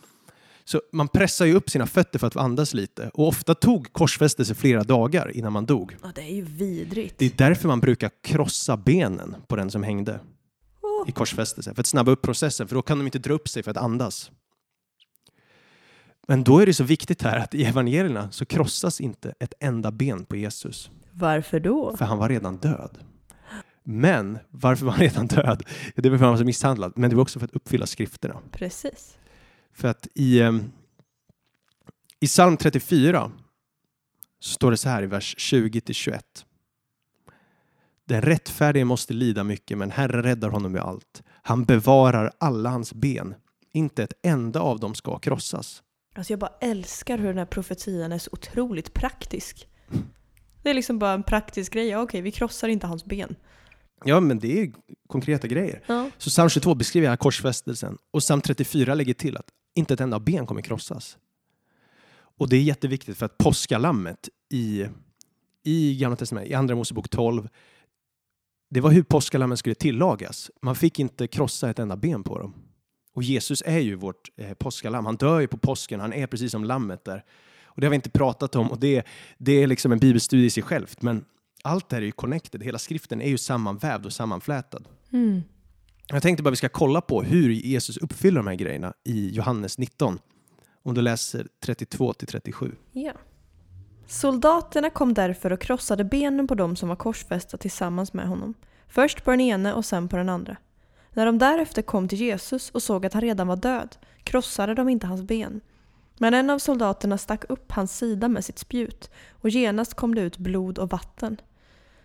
Så 0.70 0.82
man 0.92 1.08
pressar 1.08 1.46
ju 1.46 1.54
upp 1.54 1.70
sina 1.70 1.86
fötter 1.86 2.18
för 2.18 2.26
att 2.26 2.36
andas 2.36 2.74
lite 2.74 3.10
och 3.14 3.28
ofta 3.28 3.54
tog 3.54 3.92
korsfästelse 3.92 4.54
flera 4.54 4.82
dagar 4.84 5.36
innan 5.36 5.52
man 5.52 5.66
dog. 5.66 5.96
Ja, 6.02 6.12
det 6.14 6.20
är 6.20 6.34
ju 6.34 6.42
vidrigt. 6.42 7.18
Det 7.18 7.26
är 7.26 7.32
därför 7.36 7.68
man 7.68 7.80
brukar 7.80 8.10
krossa 8.22 8.76
benen 8.76 9.36
på 9.48 9.56
den 9.56 9.70
som 9.70 9.82
hängde 9.82 10.20
Oh. 10.82 11.08
i 11.08 11.12
korsfästelse, 11.12 11.74
för 11.74 11.80
att 11.80 11.86
snabba 11.86 12.10
upp 12.10 12.22
processen, 12.22 12.68
för 12.68 12.74
då 12.74 12.82
kan 12.82 12.98
de 12.98 13.06
inte 13.06 13.18
dra 13.18 13.34
upp 13.34 13.48
sig 13.48 13.62
för 13.62 13.70
att 13.70 13.76
andas. 13.76 14.30
Men 16.28 16.44
då 16.44 16.58
är 16.58 16.66
det 16.66 16.74
så 16.74 16.84
viktigt 16.84 17.22
här 17.22 17.38
att 17.38 17.54
i 17.54 17.64
evangelierna 17.64 18.30
så 18.30 18.44
krossas 18.44 19.00
inte 19.00 19.34
ett 19.40 19.54
enda 19.60 19.90
ben 19.90 20.24
på 20.24 20.36
Jesus, 20.36 20.90
Varför 21.12 21.60
då? 21.60 21.96
för 21.96 22.04
han 22.04 22.18
var 22.18 22.28
redan 22.28 22.56
död. 22.56 22.98
Men 23.84 24.38
varför 24.50 24.84
var 24.86 24.92
han 24.92 25.00
redan 25.00 25.26
död? 25.26 25.62
Det 25.94 26.10
var 26.10 26.10
för 26.10 26.14
att 26.14 26.20
han 26.20 26.30
var 26.30 26.36
så 26.38 26.44
misshandlad, 26.44 26.92
men 26.96 27.10
det 27.10 27.16
var 27.16 27.22
också 27.22 27.38
för 27.38 27.46
att 27.46 27.54
uppfylla 27.54 27.86
skrifterna. 27.86 28.36
Precis. 28.52 29.16
För 29.72 29.88
att 29.88 30.08
i, 30.14 30.40
eh, 30.40 30.52
i 32.20 32.26
psalm 32.26 32.56
34 32.56 33.30
så 34.40 34.54
står 34.54 34.70
det 34.70 34.76
så 34.76 34.88
här 34.88 35.02
i 35.02 35.06
vers 35.06 35.34
20-21. 35.38 36.44
Den 38.04 38.22
rättfärdige 38.22 38.84
måste 38.84 39.14
lida 39.14 39.44
mycket, 39.44 39.78
men 39.78 39.90
Herren 39.90 40.22
räddar 40.22 40.48
honom 40.48 40.72
med 40.72 40.82
allt. 40.82 41.22
Han 41.42 41.64
bevarar 41.64 42.32
alla 42.38 42.70
hans 42.70 42.94
ben. 42.94 43.34
Inte 43.72 44.02
ett 44.02 44.12
enda 44.22 44.60
av 44.60 44.80
dem 44.80 44.94
ska 44.94 45.18
krossas. 45.18 45.82
Alltså 46.14 46.32
jag 46.32 46.40
bara 46.40 46.52
älskar 46.60 47.18
hur 47.18 47.28
den 47.28 47.38
här 47.38 47.44
profetian 47.44 48.12
är 48.12 48.18
så 48.18 48.30
otroligt 48.32 48.94
praktisk. 48.94 49.68
Det 50.62 50.70
är 50.70 50.74
liksom 50.74 50.98
bara 50.98 51.12
en 51.12 51.22
praktisk 51.22 51.72
grej. 51.72 51.88
Ja, 51.88 52.02
okej, 52.02 52.20
vi 52.20 52.32
krossar 52.32 52.68
inte 52.68 52.86
hans 52.86 53.04
ben. 53.04 53.36
Ja, 54.04 54.20
men 54.20 54.38
det 54.38 54.60
är 54.62 54.72
konkreta 55.08 55.46
grejer. 55.46 55.82
Ja. 55.86 56.10
Så 56.18 56.30
psalm 56.30 56.48
22 56.48 56.74
beskriver 56.74 57.08
här 57.08 57.16
korsfästelsen 57.16 57.98
och 58.10 58.20
psalm 58.20 58.40
34 58.40 58.94
lägger 58.94 59.14
till 59.14 59.36
att 59.36 59.46
inte 59.74 59.94
ett 59.94 60.00
enda 60.00 60.20
ben 60.20 60.46
kommer 60.46 60.62
krossas. 60.62 61.18
Och 62.12 62.48
det 62.48 62.56
är 62.56 62.62
jätteviktigt 62.62 63.18
för 63.18 63.26
att 63.26 63.38
påskalammet 63.38 64.28
i, 64.50 64.86
i 65.62 65.96
Gamla 65.96 66.16
testamentet, 66.16 66.50
i 66.50 66.54
Andra 66.54 66.74
Mosebok 66.74 67.08
12, 67.08 67.48
det 68.70 68.80
var 68.80 68.90
hur 68.90 69.02
påskalammen 69.02 69.56
skulle 69.56 69.74
tillagas. 69.74 70.50
Man 70.62 70.76
fick 70.76 70.98
inte 70.98 71.26
krossa 71.26 71.70
ett 71.70 71.78
enda 71.78 71.96
ben 71.96 72.22
på 72.22 72.38
dem. 72.38 72.54
Och 73.12 73.22
Jesus 73.22 73.62
är 73.66 73.78
ju 73.78 73.94
vårt 73.94 74.30
eh, 74.36 74.54
påskalamm. 74.54 75.06
Han 75.06 75.16
dör 75.16 75.40
ju 75.40 75.46
på 75.46 75.58
påsken, 75.58 76.00
han 76.00 76.12
är 76.12 76.26
precis 76.26 76.52
som 76.52 76.64
lammet 76.64 77.04
där. 77.04 77.24
Och 77.64 77.80
det 77.80 77.86
har 77.86 77.90
vi 77.90 77.94
inte 77.94 78.10
pratat 78.10 78.56
om 78.56 78.70
och 78.70 78.78
det, 78.78 79.06
det 79.38 79.52
är 79.52 79.66
liksom 79.66 79.92
en 79.92 79.98
bibelstudie 79.98 80.46
i 80.46 80.50
sig 80.50 80.62
självt. 80.62 81.02
Men 81.02 81.24
allt 81.62 81.88
det 81.88 81.96
här 81.96 82.02
är 82.02 82.06
ju 82.06 82.12
connected, 82.12 82.62
hela 82.62 82.78
skriften 82.78 83.22
är 83.22 83.28
ju 83.28 83.38
sammanvävd 83.38 84.06
och 84.06 84.12
sammanflätad. 84.12 84.84
Mm. 85.12 85.42
Jag 86.12 86.22
tänkte 86.22 86.42
bara 86.42 86.50
vi 86.50 86.56
ska 86.56 86.68
kolla 86.68 87.00
på 87.00 87.22
hur 87.22 87.50
Jesus 87.50 87.96
uppfyller 87.96 88.36
de 88.36 88.46
här 88.46 88.54
grejerna 88.54 88.92
i 89.04 89.30
Johannes 89.30 89.78
19. 89.78 90.18
Om 90.82 90.94
du 90.94 91.02
läser 91.02 91.46
32 91.64 92.12
till 92.12 92.28
37. 92.28 92.74
Ja. 92.92 93.12
Soldaterna 94.06 94.90
kom 94.90 95.14
därför 95.14 95.52
och 95.52 95.61
krossade 95.61 96.04
benen 96.04 96.46
på 96.46 96.54
dem 96.54 96.76
som 96.76 96.88
var 96.88 96.96
korsfästa 96.96 97.56
tillsammans 97.56 98.12
med 98.12 98.28
honom. 98.28 98.54
Först 98.88 99.24
på 99.24 99.30
den 99.30 99.40
ene 99.40 99.72
och 99.72 99.84
sen 99.84 100.08
på 100.08 100.16
den 100.16 100.28
andra. 100.28 100.56
När 101.11 101.26
de 101.26 101.38
därefter 101.38 101.82
kom 101.82 102.08
till 102.08 102.20
Jesus 102.20 102.70
och 102.70 102.82
såg 102.82 103.06
att 103.06 103.12
han 103.12 103.22
redan 103.22 103.46
var 103.46 103.56
död 103.56 103.96
krossade 104.24 104.74
de 104.74 104.88
inte 104.88 105.06
hans 105.06 105.22
ben. 105.22 105.61
Men 106.18 106.34
en 106.34 106.50
av 106.50 106.58
soldaterna 106.58 107.18
stack 107.18 107.44
upp 107.48 107.72
hans 107.72 107.98
sida 107.98 108.28
med 108.28 108.44
sitt 108.44 108.58
spjut 108.58 109.11
och 109.30 109.48
genast 109.48 109.94
kom 109.94 110.14
det 110.14 110.20
ut 110.20 110.38
blod 110.38 110.78
och 110.78 110.90
vatten. 110.90 111.40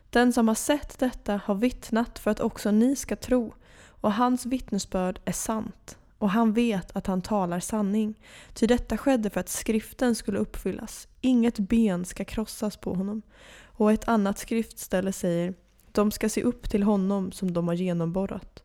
Den 0.09 0.33
som 0.33 0.47
har 0.47 0.55
sett 0.55 0.99
detta 0.99 1.39
har 1.45 1.55
vittnat 1.55 2.19
för 2.19 2.31
att 2.31 2.39
också 2.39 2.71
ni 2.71 2.95
ska 2.95 3.15
tro 3.15 3.53
och 4.01 4.13
hans 4.13 4.45
vittnesbörd 4.45 5.19
är 5.25 5.31
sant 5.31 5.97
och 6.17 6.29
han 6.29 6.53
vet 6.53 6.95
att 6.95 7.07
han 7.07 7.21
talar 7.21 7.59
sanning. 7.59 8.19
Ty 8.53 8.67
detta 8.67 8.97
skedde 8.97 9.29
för 9.29 9.39
att 9.39 9.49
skriften 9.49 10.15
skulle 10.15 10.39
uppfyllas. 10.39 11.07
Inget 11.21 11.59
ben 11.59 12.05
ska 12.05 12.25
krossas 12.25 12.77
på 12.77 12.93
honom. 12.93 13.21
Och 13.63 13.91
ett 13.91 14.07
annat 14.07 14.39
skriftställe 14.39 15.11
säger 15.11 15.53
de 15.91 16.11
ska 16.11 16.29
se 16.29 16.41
upp 16.41 16.69
till 16.69 16.83
honom 16.83 17.31
som 17.31 17.53
de 17.53 17.67
har 17.67 17.75
genomborrat. 17.75 18.63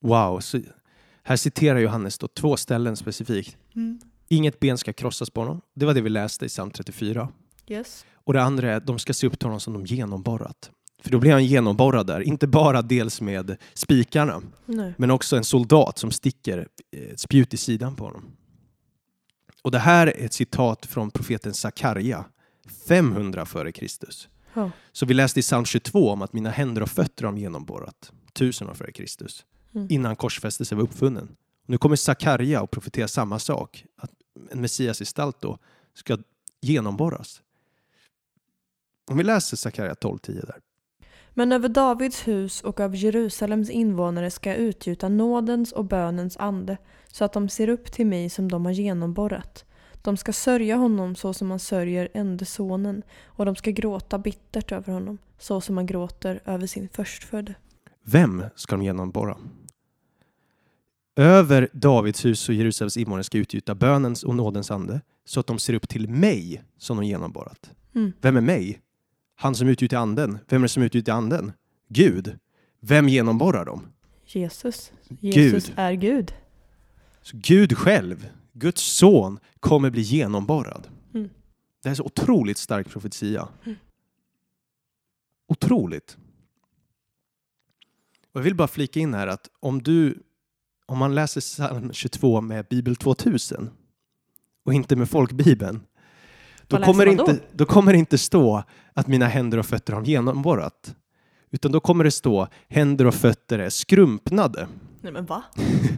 Wow, 0.00 0.40
så 0.40 0.60
här 1.22 1.36
citerar 1.36 1.78
Johannes 1.78 2.18
då 2.18 2.28
två 2.28 2.56
ställen 2.56 2.96
specifikt. 2.96 3.56
Inget 4.28 4.60
ben 4.60 4.78
ska 4.78 4.92
krossas 4.92 5.30
på 5.30 5.40
honom. 5.40 5.60
Det 5.74 5.86
var 5.86 5.94
det 5.94 6.00
vi 6.00 6.10
läste 6.10 6.44
i 6.44 6.48
psalm 6.48 6.70
34. 6.70 7.28
Yes. 7.66 8.04
Och 8.14 8.32
det 8.32 8.42
andra 8.42 8.72
är 8.72 8.76
att 8.76 8.86
de 8.86 8.98
ska 8.98 9.14
se 9.14 9.26
upp 9.26 9.38
till 9.38 9.46
honom 9.46 9.60
som 9.60 9.72
de 9.72 9.86
genomborrat. 9.86 10.70
För 11.02 11.10
då 11.10 11.18
blir 11.18 11.32
han 11.32 11.44
genomborrad 11.44 12.06
där, 12.06 12.20
inte 12.20 12.46
bara 12.46 12.82
dels 12.82 13.20
med 13.20 13.56
spikarna, 13.74 14.42
Nej. 14.66 14.94
men 14.98 15.10
också 15.10 15.36
en 15.36 15.44
soldat 15.44 15.98
som 15.98 16.10
sticker 16.10 16.68
ett 16.92 17.20
spjut 17.20 17.54
i 17.54 17.56
sidan 17.56 17.96
på 17.96 18.04
honom. 18.04 18.36
Och 19.62 19.70
det 19.70 19.78
här 19.78 20.06
är 20.06 20.24
ett 20.24 20.32
citat 20.32 20.86
från 20.86 21.10
profeten 21.10 21.54
Sakarja, 21.54 22.24
500 22.88 23.46
före 23.46 23.72
Kristus. 23.72 24.28
Ja. 24.54 24.70
Så 24.92 25.06
vi 25.06 25.14
läste 25.14 25.40
i 25.40 25.42
psalm 25.42 25.64
22 25.64 26.10
om 26.10 26.22
att 26.22 26.32
mina 26.32 26.50
händer 26.50 26.82
och 26.82 26.90
fötter 26.90 27.24
har 27.24 27.36
genomborrat, 27.36 28.12
1000 28.34 28.68
år 28.70 28.74
före 28.74 28.92
Kristus, 28.92 29.44
Mm. 29.74 29.86
innan 29.90 30.16
korsfästelsen 30.16 30.78
var 30.78 30.84
uppfunnen. 30.84 31.36
Nu 31.66 31.78
kommer 31.78 31.96
Sakarja 31.96 32.62
och 32.62 32.70
profeterar 32.70 33.06
samma 33.06 33.38
sak, 33.38 33.84
att 33.96 34.10
en 34.50 34.60
Messias 34.60 34.98
gestalt 34.98 35.40
då 35.40 35.58
ska 35.94 36.18
genomborras. 36.60 37.42
Om 39.10 39.16
vi 39.16 39.24
läser 39.24 39.56
Sakarja 39.56 39.94
12.10 39.94 40.46
där. 40.46 40.56
Men 41.38 41.52
över 41.52 41.68
Davids 41.68 42.28
hus 42.28 42.62
och 42.62 42.80
över 42.80 42.96
Jerusalems 42.96 43.70
invånare 43.70 44.30
ska 44.30 44.50
jag 44.50 44.58
utgjuta 44.58 45.08
nådens 45.08 45.72
och 45.72 45.84
bönens 45.84 46.36
ande 46.36 46.76
så 47.06 47.24
att 47.24 47.32
de 47.32 47.48
ser 47.48 47.68
upp 47.68 47.92
till 47.92 48.06
mig 48.06 48.30
som 48.30 48.50
de 48.50 48.64
har 48.64 48.72
genomborrat. 48.72 49.64
De 50.02 50.16
ska 50.16 50.32
sörja 50.32 50.76
honom 50.76 51.14
så 51.14 51.34
som 51.34 51.48
man 51.48 51.58
sörjer 51.58 52.08
ende 52.14 52.44
sonen 52.44 53.02
och 53.24 53.44
de 53.46 53.56
ska 53.56 53.70
gråta 53.70 54.18
bittert 54.18 54.72
över 54.72 54.92
honom 54.92 55.18
så 55.38 55.60
som 55.60 55.74
man 55.74 55.86
gråter 55.86 56.40
över 56.44 56.66
sin 56.66 56.88
förstfödde. 56.88 57.54
Vem 58.04 58.44
ska 58.54 58.76
de 58.76 58.84
genomborra? 58.84 59.36
Över 61.16 61.68
Davids 61.72 62.24
hus 62.24 62.48
och 62.48 62.54
Jerusalems 62.54 62.96
invånare 62.96 63.24
ska 63.24 63.38
utgjuta 63.38 63.74
bönens 63.74 64.24
och 64.24 64.34
nådens 64.34 64.70
ande 64.70 65.00
så 65.24 65.40
att 65.40 65.46
de 65.46 65.58
ser 65.58 65.74
upp 65.74 65.88
till 65.88 66.08
mig 66.08 66.62
som 66.78 66.96
de 66.96 67.06
genomborrat. 67.06 67.70
Mm. 67.94 68.12
Vem 68.20 68.36
är 68.36 68.40
mig? 68.40 68.80
Han 69.36 69.54
som 69.54 69.68
utgjuter 69.68 69.96
anden. 69.96 70.38
Vem 70.48 70.60
är 70.60 70.64
det 70.64 70.68
som 70.68 70.82
utgjuter 70.82 71.12
anden? 71.12 71.52
Gud. 71.88 72.38
Vem 72.80 73.08
genomborrar 73.08 73.64
dem? 73.64 73.86
Jesus. 74.26 74.92
Jesus 75.20 75.66
Gud. 75.66 75.78
är 75.78 75.92
Gud. 75.92 76.34
Så 77.22 77.36
Gud 77.40 77.78
själv, 77.78 78.28
Guds 78.52 78.82
son, 78.82 79.38
kommer 79.60 79.90
bli 79.90 80.02
genomborrad. 80.02 80.88
Mm. 81.14 81.28
Det 81.82 81.88
här 81.88 81.90
är 81.90 81.94
så 81.94 82.04
otroligt 82.04 82.58
stark 82.58 82.88
profetia. 82.88 83.48
Otroligt. 85.48 86.16
Och 88.32 88.40
jag 88.40 88.44
vill 88.44 88.54
bara 88.54 88.68
flika 88.68 89.00
in 89.00 89.14
här 89.14 89.26
att 89.26 89.50
om 89.60 89.82
du, 89.82 90.22
om 90.86 90.98
man 90.98 91.14
läser 91.14 91.40
psalm 91.40 91.92
22 91.92 92.40
med 92.40 92.66
Bibel 92.70 92.96
2000 92.96 93.70
och 94.64 94.74
inte 94.74 94.96
med 94.96 95.10
folkbibeln, 95.10 95.80
då 96.68 96.76
kommer, 96.78 97.06
man 97.06 97.16
då? 97.16 97.30
inte, 97.30 97.44
då 97.52 97.64
kommer 97.64 97.92
det 97.92 97.98
inte 97.98 98.18
stå 98.18 98.62
att 98.94 99.06
mina 99.06 99.26
händer 99.26 99.58
och 99.58 99.66
fötter 99.66 99.92
har 99.92 100.02
genomborrat. 100.02 100.94
Utan 101.50 101.72
då 101.72 101.80
kommer 101.80 102.04
det 102.04 102.10
stå 102.10 102.48
händer 102.68 103.04
och 103.04 103.14
fötter 103.14 103.58
är 103.58 103.70
skrumpnade. 103.70 104.68
Nej 105.00 105.12
men 105.12 105.26
va? 105.26 105.42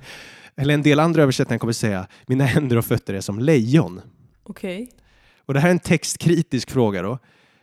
Eller 0.57 0.75
en 0.75 0.83
del 0.83 1.01
andra 1.01 1.23
översättningar 1.23 1.59
kommer 1.59 1.73
säga 1.73 2.07
mina 2.27 2.45
händer 2.45 2.77
och 2.77 2.85
fötter 2.85 3.15
är 3.15 3.21
som 3.21 3.39
lejon. 3.39 4.01
Okej. 4.43 4.91
Och 5.47 5.55
det 5.55 5.61
här 5.61 5.69
är 5.69 5.73
en 5.73 5.79
textkritisk 5.79 6.71
fråga 6.71 7.03
då. 7.03 7.19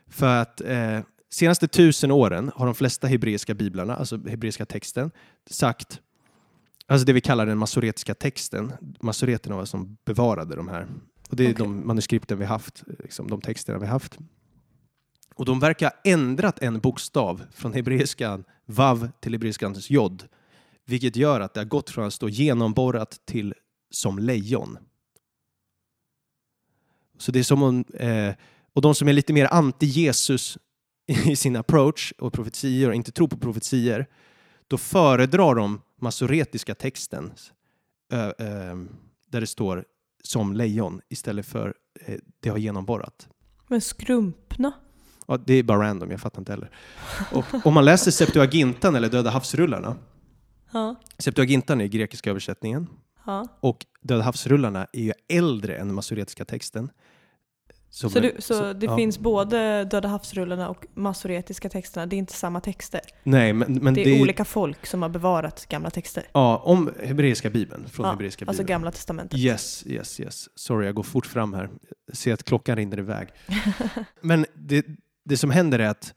För 0.08 0.42
att 0.42 0.62
eh, 0.62 1.00
senaste 1.30 1.68
tusen 1.68 2.12
åren 2.12 2.52
har 2.56 2.66
de 2.66 2.76
flesta 2.76 3.08
hebreiska 3.08 3.54
biblarna, 3.54 3.96
alltså 3.96 4.18
hebreiska 4.28 4.66
texten, 4.66 5.12
sagt, 5.50 6.02
alltså 6.88 7.06
det 7.06 7.14
vi 7.14 7.22
kallar 7.22 7.46
den 7.46 7.58
masoretiska 7.58 8.14
texten. 8.14 8.72
Masoreterna 9.02 9.56
var 9.56 9.66
som 9.66 9.98
bevarade 10.06 10.56
de 10.56 10.68
här. 10.68 10.88
Och 11.30 11.36
det 11.36 11.44
är 11.44 11.54
Okej. 11.54 11.66
de 11.66 11.88
manuskripten 11.88 12.40
vi 12.40 12.46
haft, 12.46 12.84
liksom 13.00 13.28
de 13.28 13.42
texterna 13.42 13.80
vi 13.80 13.86
haft. 13.86 14.18
Och 15.36 15.46
de 15.46 15.60
verkar 15.60 15.86
ha 15.86 16.12
ändrat 16.12 16.60
en 16.60 16.80
bokstav 16.80 17.42
från 17.54 17.74
hebreiskan 17.74 18.44
vav 18.66 19.10
till 19.20 19.32
hebreiskans 19.32 19.90
jod. 19.90 20.24
Vilket 20.86 21.16
gör 21.16 21.40
att 21.40 21.54
det 21.54 21.60
har 21.60 21.66
gått 21.66 21.90
från 21.90 22.06
att 22.06 22.14
stå 22.14 22.30
genomborrat 22.30 23.22
till 23.26 23.54
som 23.90 24.20
lejon. 24.20 24.78
Så 27.18 27.32
det 27.32 27.40
är 27.40 27.44
som 27.44 27.64
om, 27.64 27.86
eh, 27.94 28.34
och 28.74 28.82
de 28.82 28.96
som 28.96 29.08
är 29.08 29.14
lite 29.14 29.34
mer 29.34 29.48
anti-Jesus 29.48 30.58
i 31.08 31.36
sin 31.36 31.56
approach 31.56 32.14
och 32.18 32.34
profetier 32.34 32.90
och 32.90 32.96
inte 32.96 33.12
tror 33.12 33.28
på 33.28 33.38
profetier, 33.38 34.08
då 34.68 34.78
föredrar 34.78 35.56
de 35.56 35.82
masoretiska 36.02 36.76
texten 36.76 37.34
ö, 38.12 38.34
eh, 38.40 38.76
där 39.28 39.42
det 39.42 39.48
står 39.48 39.86
som 40.26 40.54
lejon 40.54 41.02
istället 41.10 41.46
för 41.46 41.74
eh, 42.06 42.16
det 42.40 42.50
har 42.50 42.58
genomborrat. 42.58 43.28
Men 43.68 43.82
skrumpna? 43.82 44.72
Ja, 45.28 45.38
det 45.38 45.54
är 45.54 45.64
bara 45.64 45.88
random, 45.88 46.12
jag 46.12 46.22
fattar 46.22 46.42
inte 46.42 46.52
heller. 46.52 46.70
Och 47.32 47.66
om 47.66 47.74
man 47.74 47.86
läser 47.86 48.12
Septuagintan 48.12 48.96
eller 48.96 49.10
Döda 49.10 49.30
havsrullarna, 49.30 49.96
Ja. 50.72 50.96
Septuagintan 51.18 51.82
är 51.82 51.86
grekiska 51.88 52.30
översättningen 52.30 52.88
ja. 53.26 53.48
och 53.60 53.86
Döda 54.02 54.24
havsrullarna 54.24 54.88
är 54.94 55.02
ju 55.02 55.14
äldre 55.30 55.78
än 55.78 55.88
den 55.88 55.96
masoretiska 55.96 56.46
texten. 56.46 56.90
Så, 57.96 58.18
är- 58.18 58.22
du, 58.22 58.36
så 58.40 58.74
det 58.74 58.86
ja. 58.86 58.98
finns 58.98 59.20
både 59.20 59.86
Döda 59.86 60.08
havsrullarna 60.08 60.70
och 60.70 60.86
masoretiska 60.94 61.70
texterna, 61.70 62.06
det 62.06 62.16
är 62.16 62.18
inte 62.18 62.34
samma 62.34 62.62
texter? 62.62 63.02
Nej, 63.24 63.54
men, 63.54 63.74
men 63.74 63.94
det 63.94 64.02
är 64.02 64.22
olika 64.22 64.46
folk 64.46 64.86
som 64.86 65.02
har 65.02 65.10
bevarat 65.10 65.66
gamla 65.70 65.90
texter? 65.90 66.24
Ja, 66.34 66.58
om 66.58 66.92
hebreiska 67.04 67.50
bibeln. 67.50 67.88
Från 67.90 68.06
Ja, 68.06 68.12
hebreiska 68.12 68.46
Alltså 68.46 68.64
bibeln. 68.64 68.68
gamla 68.74 68.92
testamentet? 68.92 69.40
Yes, 69.40 69.84
yes, 69.88 70.20
yes. 70.20 70.50
Sorry, 70.56 70.86
jag 70.86 70.96
går 70.96 71.04
fort 71.04 71.26
fram 71.26 71.54
här. 71.54 71.70
Jag 72.08 72.18
ser 72.18 72.34
att 72.34 72.44
klockan 72.44 72.76
rinner 72.76 73.00
iväg. 73.00 73.28
Men 74.22 74.46
det, 74.54 74.86
det 75.26 75.38
som 75.38 75.50
händer 75.52 75.80
är 75.80 75.90
att 75.90 76.14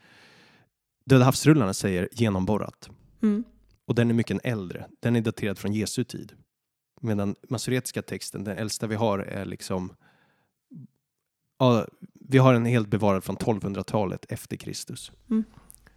Döda 1.04 1.24
havsrullarna 1.24 1.74
säger 1.74 2.08
genomborrat. 2.12 2.88
Mm. 3.22 3.44
Och 3.86 3.94
den 3.94 4.10
är 4.10 4.14
mycket 4.14 4.40
äldre. 4.44 4.86
Den 5.00 5.16
är 5.16 5.20
daterad 5.20 5.58
från 5.58 5.72
Jesu 5.72 6.04
tid. 6.04 6.32
Medan 7.00 7.34
masoretiska 7.48 8.02
texten, 8.02 8.44
den 8.44 8.58
äldsta 8.58 8.86
vi 8.86 8.94
har, 8.94 9.18
är 9.18 9.44
liksom... 9.44 9.92
Ja, 11.58 11.86
vi 12.28 12.38
har 12.38 12.54
en 12.54 12.64
helt 12.64 12.88
bevarad 12.88 13.24
från 13.24 13.36
1200-talet 13.36 14.26
efter 14.28 14.56
Kristus. 14.56 15.12
Mm. 15.30 15.44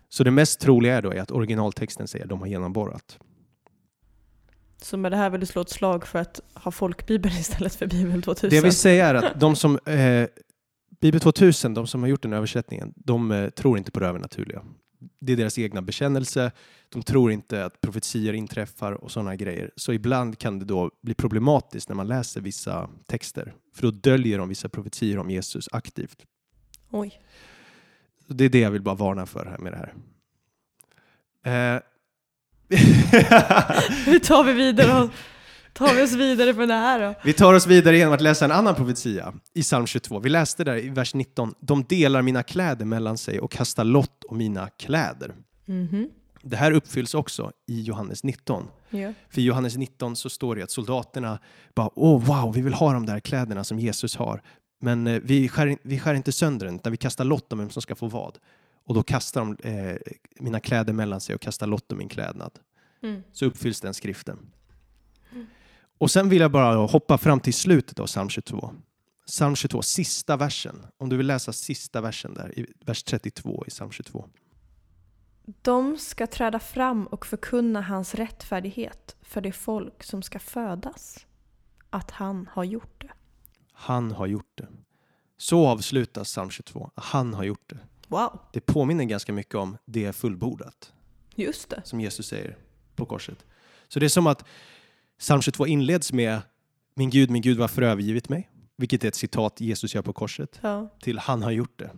Så 0.10 0.24
det 0.24 0.32
mest 0.32 0.60
troliga 0.60 0.98
är 0.98 1.02
då 1.02 1.14
är 1.14 1.22
att 1.22 1.32
originaltexten 1.32 2.08
säger 2.08 2.26
att 2.26 2.30
de 2.30 2.40
har 2.40 2.48
genomborrat. 2.48 3.20
Så 4.82 4.98
med 4.98 5.12
det 5.12 5.16
här 5.16 5.30
vill 5.30 5.40
du 5.40 5.46
slå 5.46 5.62
ett 5.62 5.70
slag 5.70 6.08
för 6.08 6.20
att 6.20 6.40
ha 6.54 6.72
folkbibeln 6.72 7.36
istället 7.40 7.76
för 7.76 7.88
Bibel 7.88 8.22
2000? 8.22 8.50
Det 8.50 8.56
jag 8.56 8.64
vill 8.64 8.76
säga 8.76 9.08
är 9.08 9.16
att 9.16 9.40
de 9.40 9.56
som... 9.56 9.80
Eh, 9.86 10.28
Bibel 11.02 11.20
2000, 11.20 11.74
de 11.74 11.88
som 11.88 12.02
har 12.02 12.10
gjort 12.10 12.22
den 12.22 12.34
översättningen, 12.34 12.94
de 12.96 13.32
eh, 13.32 13.50
tror 13.50 13.78
inte 13.78 13.92
på 13.92 14.00
det 14.00 14.08
övernaturliga. 14.08 14.64
Det 15.20 15.34
är 15.34 15.38
deras 15.38 15.60
egna 15.60 15.82
bekännelse. 15.82 16.52
De 16.90 17.04
tror 17.04 17.32
inte 17.32 17.66
att 17.66 17.82
profetier 17.82 18.34
inträffar 18.34 18.92
och 18.92 19.12
sådana 19.12 19.36
grejer. 19.36 19.72
Så 19.76 19.94
ibland 19.94 20.38
kan 20.38 20.60
det 20.60 20.66
då 20.66 20.92
bli 21.02 21.14
problematiskt 21.14 21.90
när 21.90 21.96
man 21.96 22.08
läser 22.08 22.42
vissa 22.42 22.90
texter. 23.06 23.54
För 23.76 23.82
då 23.82 23.92
döljer 23.92 24.38
de 24.38 24.50
vissa 24.50 24.70
profetier 24.70 25.18
om 25.18 25.30
Jesus 25.30 25.70
aktivt. 25.72 26.26
Oj. 26.90 27.22
Det 28.28 28.46
är 28.46 28.50
det 28.50 28.60
jag 28.60 28.72
vill 28.72 28.82
bara 28.82 28.96
varna 28.96 29.26
för 29.26 29.46
här 29.46 29.58
med 29.58 29.74
det 29.74 29.78
här. 29.78 29.94
Eh. 31.76 31.82
Hur 34.06 34.20
tar 34.20 34.44
vi 34.44 34.54
vidare? 34.54 35.10
Tar 35.74 35.96
vi 35.96 36.04
oss 36.04 36.14
vidare 36.14 36.54
från 36.54 36.68
det 36.68 36.74
här 36.74 37.00
då? 37.00 37.14
Vi 37.24 37.34
tar 37.34 37.54
oss 37.54 37.68
vidare 37.68 37.98
genom 37.98 38.14
att 38.14 38.22
läsa 38.22 38.46
en 38.46 38.52
annan 38.52 38.76
profetia 38.76 39.34
i 39.54 39.62
psalm 39.62 39.88
22. 39.88 40.20
Vi 40.20 40.30
läste 40.30 40.64
där 40.64 40.78
i 40.78 40.90
vers 40.90 41.14
19. 41.14 41.54
De 41.60 41.84
delar 41.84 42.22
mina 42.22 42.44
kläder 42.44 42.86
mellan 42.86 43.18
sig 43.18 43.40
och 43.40 43.52
kastar 43.52 43.84
lott 43.84 44.24
om 44.24 44.38
mina 44.38 44.68
kläder. 44.68 45.36
Mhm. 45.66 46.10
Det 46.44 46.56
här 46.56 46.72
uppfylls 46.72 47.14
också 47.14 47.52
i 47.68 47.82
Johannes 47.82 48.24
19. 48.24 48.68
Ja. 48.90 49.14
För 49.30 49.42
i 49.42 49.44
Johannes 49.44 49.78
19 49.78 50.16
så 50.16 50.30
står 50.30 50.56
det 50.56 50.64
att 50.64 50.72
soldaterna 50.72 51.40
bara 51.76 51.90
åh 51.96 52.24
wow, 52.24 52.54
vi 52.54 52.62
vill 52.62 52.74
ha 52.74 52.94
de 52.94 53.06
där 53.06 53.20
kläderna 53.20 53.64
som 53.64 53.80
Jesus 53.80 54.16
har. 54.16 54.42
Men 54.80 55.08
eh, 55.08 55.22
vi, 55.24 55.50
skär, 55.50 55.78
vi 55.84 56.00
skär 56.00 56.14
inte 56.14 56.32
sönder 56.32 56.66
den, 56.66 56.76
utan 56.76 56.92
vi 56.92 56.98
kastar 56.98 57.26
lott 57.26 57.54
om 57.54 57.60
vem 57.60 57.70
som 57.70 57.82
ska 57.82 57.96
få 57.96 58.08
vad. 58.08 58.38
Och 58.86 58.96
då 58.96 59.04
kastar 59.04 59.42
de 59.42 59.58
eh, 59.70 59.96
mina 60.40 60.60
kläder 60.60 60.94
mellan 60.94 61.22
sig 61.22 61.36
och 61.36 61.42
kastar 61.42 61.68
lott 61.68 61.92
om 61.92 61.98
min 61.98 62.10
klädnad. 62.10 62.52
Mm. 63.04 63.24
Så 63.34 63.46
uppfylls 63.46 63.82
den 63.82 63.94
skriften. 63.94 64.38
Och 66.02 66.12
sen 66.12 66.30
vill 66.30 66.42
jag 66.42 66.52
bara 66.52 66.76
hoppa 66.76 67.18
fram 67.18 67.40
till 67.40 67.54
slutet 67.54 68.00
av 68.00 68.06
psalm 68.06 68.30
22. 68.30 68.74
Psalm 69.26 69.56
22, 69.56 69.82
sista 69.82 70.38
versen. 70.38 70.86
Om 70.98 71.10
du 71.10 71.18
vill 71.18 71.28
läsa 71.28 71.54
sista 71.54 72.02
versen 72.02 72.34
där, 72.34 72.60
i 72.60 72.74
vers 72.86 73.04
32 73.04 73.64
i 73.68 73.70
psalm 73.70 73.92
22. 73.92 74.30
De 75.62 75.98
ska 75.98 76.28
träda 76.28 76.60
fram 76.60 77.08
och 77.08 77.26
förkunna 77.26 77.82
hans 77.82 78.16
rättfärdighet 78.16 79.16
för 79.22 79.42
det 79.42 79.52
folk 79.52 80.04
som 80.04 80.22
ska 80.22 80.40
födas. 80.40 81.26
Att 81.90 82.12
han 82.12 82.50
har 82.54 82.64
gjort 82.64 83.02
det. 83.02 83.12
Han 83.74 84.12
har 84.12 84.28
gjort 84.28 84.52
det. 84.56 84.68
Så 85.38 85.68
avslutas 85.68 86.28
psalm 86.28 86.50
22. 86.50 86.92
Han 86.96 87.34
har 87.34 87.44
gjort 87.44 87.70
det. 87.70 87.80
Wow, 88.08 88.40
Det 88.54 88.62
påminner 88.62 89.06
ganska 89.06 89.34
mycket 89.34 89.56
om 89.56 89.78
det 89.86 90.06
är 90.06 90.12
fullbordat, 90.12 90.94
just 91.36 91.70
det. 91.70 91.82
som 91.86 92.02
Jesus 92.02 92.28
säger 92.28 92.58
på 92.96 93.06
korset. 93.06 93.46
Så 93.88 94.00
det 94.00 94.06
är 94.06 94.10
som 94.10 94.28
att 94.28 94.46
psalm 95.22 95.42
22 95.42 95.68
inleds 95.68 96.14
med 96.14 96.42
Min 96.96 97.10
Gud, 97.10 97.30
min 97.30 97.42
Gud, 97.42 97.58
varför 97.58 97.82
övergivit 97.82 98.30
mig? 98.30 98.50
Vilket 98.78 99.04
är 99.04 99.08
ett 99.08 99.16
citat 99.16 99.62
Jesus 99.62 99.96
gör 99.96 100.02
på 100.02 100.14
korset, 100.14 100.60
Ja. 100.62 100.90
till 101.02 101.20
Han 101.20 101.44
har 101.44 101.52
gjort 101.52 101.80
det. 101.80 101.92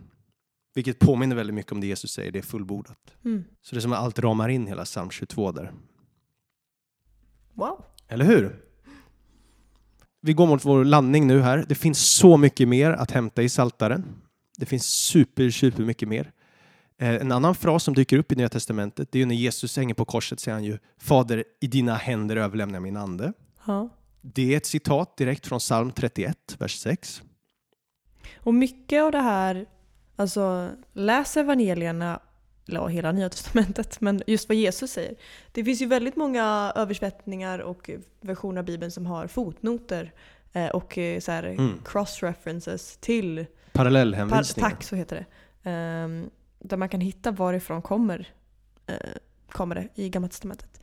Vilket 0.74 0.98
påminner 0.98 1.36
väldigt 1.36 1.54
mycket 1.54 1.72
om 1.72 1.80
det 1.80 1.86
Jesus 1.86 2.10
säger, 2.10 2.32
det 2.32 2.38
är 2.38 2.42
fullbordat. 2.42 3.14
Mm. 3.24 3.44
Så 3.62 3.74
det 3.74 3.78
är 3.78 3.80
som 3.80 3.92
att 3.92 3.98
allt 3.98 4.18
ramar 4.18 4.48
in 4.48 4.66
hela 4.66 4.84
psalm 4.84 5.10
22 5.10 5.52
där. 5.52 5.72
Wow. 7.52 7.84
Eller 8.08 8.24
hur? 8.24 8.62
Vi 10.20 10.32
går 10.32 10.46
mot 10.46 10.64
vår 10.64 10.84
landning 10.84 11.26
nu 11.26 11.40
här. 11.40 11.64
Det 11.68 11.74
finns 11.74 11.98
så 11.98 12.36
mycket 12.36 12.68
mer 12.68 12.90
att 12.90 13.10
hämta 13.10 13.42
i 13.42 13.48
Saltaren. 13.48 14.04
Det 14.58 14.66
finns 14.66 14.86
super, 14.86 15.50
super 15.50 15.82
mycket 15.82 16.08
mer. 16.08 16.32
Eh, 16.98 17.14
en 17.14 17.32
annan 17.32 17.54
fras 17.54 17.84
som 17.84 17.94
dyker 17.94 18.18
upp 18.18 18.32
i 18.32 18.36
Nya 18.36 18.48
Testamentet, 18.48 19.12
det 19.12 19.18
är 19.18 19.20
ju 19.20 19.26
när 19.26 19.34
Jesus 19.34 19.76
hänger 19.76 19.94
på 19.94 20.04
korset 20.04 20.40
säger 20.40 20.54
han 20.54 20.64
ju 20.64 20.78
Fader, 20.98 21.44
i 21.60 21.66
dina 21.66 21.94
händer 21.94 22.36
överlämnar 22.36 22.74
jag 22.76 22.82
min 22.82 22.96
ande. 22.96 23.32
Ja. 23.66 23.88
Det 24.22 24.52
är 24.52 24.56
ett 24.56 24.66
citat 24.66 25.16
direkt 25.16 25.46
från 25.46 25.58
psalm 25.58 25.92
31, 25.92 26.56
vers 26.58 26.78
6. 26.78 27.22
Och 28.36 28.54
mycket 28.54 29.02
av 29.02 29.12
det 29.12 29.20
här, 29.20 29.66
alltså 30.16 30.70
läs 30.92 31.36
evangelierna, 31.36 32.20
eller 32.68 32.80
ja, 32.80 32.86
hela 32.86 33.12
nya 33.12 33.28
testamentet, 33.28 33.96
men 34.00 34.22
just 34.26 34.48
vad 34.48 34.56
Jesus 34.56 34.90
säger. 34.90 35.14
Det 35.52 35.64
finns 35.64 35.82
ju 35.82 35.86
väldigt 35.86 36.16
många 36.16 36.72
översättningar 36.76 37.58
och 37.58 37.90
versioner 38.20 38.58
av 38.58 38.64
Bibeln 38.64 38.90
som 38.90 39.06
har 39.06 39.26
fotnoter 39.26 40.12
eh, 40.52 40.68
och 40.68 40.98
eh, 40.98 41.20
så 41.20 41.32
här 41.32 41.42
Mm. 41.44 41.78
cross-references 41.84 42.96
till, 43.00 43.36
par, 43.72 43.78
Parallellhänvisningar. 43.78 44.70
tack 44.70 44.82
så 44.82 44.96
heter 44.96 45.16
det, 45.16 45.26
Ehm, 45.70 46.30
där 46.64 46.76
man 46.76 46.88
kan 46.88 47.00
hitta 47.00 47.30
varifrån 47.30 47.82
kommer, 47.82 48.28
eh, 48.86 48.96
kommer 49.50 49.74
det 49.74 49.88
i 49.94 50.08
Gamla 50.08 50.28
testamentet. 50.28 50.80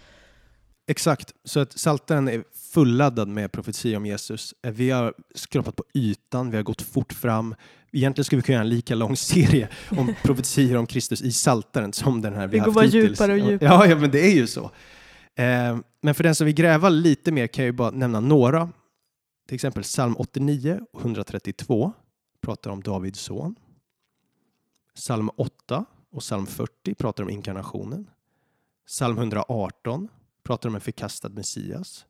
Exakt, 0.87 1.33
så 1.43 1.59
att 1.59 1.79
Saltaren 1.79 2.27
är 2.27 2.43
fulladdad 2.73 3.27
med 3.27 3.51
profetia 3.51 3.97
om 3.97 4.05
Jesus. 4.05 4.53
Eh, 4.63 4.71
Vi 4.71 4.89
har 4.89 5.13
skrapat 5.35 5.75
på 5.75 5.83
ytan, 5.93 6.51
vi 6.51 6.57
har 6.57 6.63
gått 6.63 6.81
fort 6.81 7.13
fram. 7.13 7.55
Egentligen 7.91 8.25
skulle 8.25 8.37
vi 8.41 8.43
kunna 8.45 8.53
göra 8.53 8.63
en 8.63 8.69
lika 8.69 8.95
lång 8.95 9.15
serie 9.31 9.69
om 9.89 10.15
profetior 10.23 10.77
om 10.77 10.85
Kristus 10.87 11.21
i 11.21 11.31
Saltaren 11.31 11.93
som 11.93 12.21
den 12.21 12.33
här 12.33 12.47
vi, 12.47 12.51
Vi 12.51 12.59
har 12.59 12.65
går 12.65 12.71
haft 12.71 12.75
bara 12.75 12.85
hittills. 13.01 13.19
djupare 13.19 13.31
och 13.33 13.39
djupare. 13.51 13.69
Ja, 13.69 13.85
ja, 13.87 13.95
men 13.95 14.11
det 14.11 14.19
är 14.31 14.35
ju 14.35 14.47
så. 14.47 14.63
Eh, 15.35 15.77
Men 16.01 16.15
för 16.15 16.23
den 16.23 16.35
som 16.35 16.45
vill 16.45 16.55
gräva 16.55 16.89
lite 16.89 17.31
mer 17.31 17.47
kan 17.47 17.63
jag 17.65 17.67
ju 17.67 17.77
bara 17.77 17.91
nämna 17.91 18.19
några. 18.19 18.69
Till 19.47 19.55
exempel 19.55 19.83
psalm 19.83 20.15
89 20.17 20.79
och 20.93 21.01
132 21.01 21.91
pratar 22.41 22.69
om 22.71 22.83
Davids 22.83 23.19
son. 23.19 23.55
Psalm 25.01 25.29
8 25.35 25.85
och 26.09 26.21
psalm 26.21 26.45
40 26.45 26.95
pratar 26.95 27.23
om 27.23 27.29
inkarnationen. 27.29 28.09
Psalm 28.87 29.17
118 29.17 30.07
pratar 30.43 30.69
om 30.69 30.75
en 30.75 30.81
förkastad 30.81 31.29
Messias. 31.29 32.05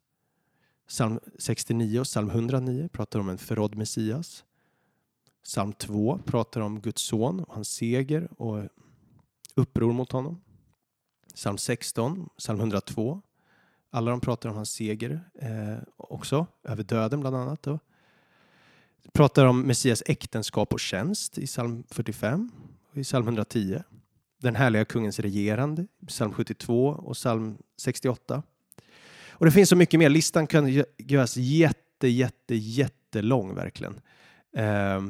Psalm 0.88 1.20
69 1.40 2.00
och 2.00 2.06
psalm 2.06 2.30
109 2.30 2.90
pratar 2.94 3.20
om 3.20 3.30
en 3.30 3.38
förrådd 3.38 3.76
Messias. 3.76 4.46
Psalm 5.44 5.74
2 5.74 6.20
pratar 6.26 6.62
om 6.62 6.82
Guds 6.82 7.02
son 7.02 7.40
och 7.40 7.54
hans 7.56 7.70
seger 7.70 8.42
och 8.42 8.70
uppror 9.56 9.94
mot 9.94 10.12
honom. 10.12 10.42
Psalm 11.36 11.58
16, 11.58 12.30
psalm 12.38 12.60
102. 12.60 13.22
Alla 13.90 14.12
de 14.12 14.20
pratar 14.20 14.50
om 14.50 14.56
hans 14.56 14.72
seger 14.72 15.30
eh, 15.36 15.78
också, 15.98 16.48
över 16.64 16.84
döden 16.84 17.20
bland 17.20 17.36
annat. 17.36 17.64
Då. 17.64 17.80
Pratar 19.14 19.46
om 19.46 19.62
Messias 19.62 20.04
äktenskap 20.06 20.74
och 20.74 20.80
tjänst 20.80 21.38
i 21.38 21.46
psalm 21.46 21.84
45 21.90 22.52
i 22.94 23.04
psalm 23.04 23.24
110. 23.26 23.80
Den 24.42 24.56
härliga 24.56 24.86
kungens 24.86 25.20
regerande, 25.20 25.88
psalm 26.08 26.32
72 26.34 26.88
och 26.88 27.14
psalm 27.16 27.58
68. 27.82 28.44
Och 29.30 29.46
det 29.46 29.52
finns 29.52 29.70
så 29.70 29.76
mycket 29.76 30.00
mer. 30.00 30.10
Listan 30.10 30.48
kan 30.48 30.68
gö- 30.68 30.86
göras 30.98 31.38
jätte, 31.38 32.08
jätte, 32.08 32.56
jättelång 32.56 33.56
verkligen. 33.56 34.02
Eh, 34.56 35.02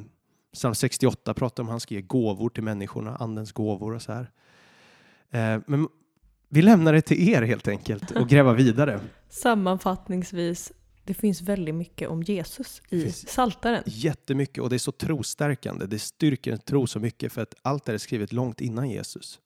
psalm 0.53 0.75
68 0.75 1.33
pratar 1.33 1.63
om 1.63 1.67
att 1.69 1.71
han 1.71 1.79
ska 1.79 1.95
ge 1.95 2.01
gåvor 2.01 2.49
till 2.49 2.63
människorna, 2.63 3.15
andens 3.15 3.51
gåvor 3.51 3.93
och 3.93 4.01
så 4.01 4.13
här. 4.13 4.31
Eh, 5.31 5.61
men 5.67 5.87
vi 6.49 6.61
lämnar 6.61 6.93
det 6.93 7.01
till 7.01 7.29
er 7.29 7.41
helt 7.41 7.67
enkelt 7.67 8.11
och 8.11 8.29
gräva 8.29 8.53
vidare. 8.63 8.99
Sammanfattningsvis, 9.29 10.71
det 11.03 11.13
finns 11.13 11.41
väldigt 11.41 11.75
mycket 11.75 12.09
om 12.09 12.23
Jesus 12.23 12.81
i 12.89 13.11
Saltaren. 13.11 13.83
Jättemycket 13.85 14.63
och 14.63 14.69
det 14.69 14.75
är 14.75 14.77
så 14.77 14.91
trostärkande. 14.91 15.85
Det 15.85 15.99
styrker 15.99 16.51
en 16.51 16.59
tro 16.59 16.87
så 16.87 16.99
mycket 16.99 17.33
för 17.33 17.41
att 17.41 17.53
allt 17.61 17.85
det 17.85 17.93
är 17.93 17.97
skrivet 17.97 18.33
långt 18.33 18.61
innan 18.61 18.89
Jesus. 18.89 19.39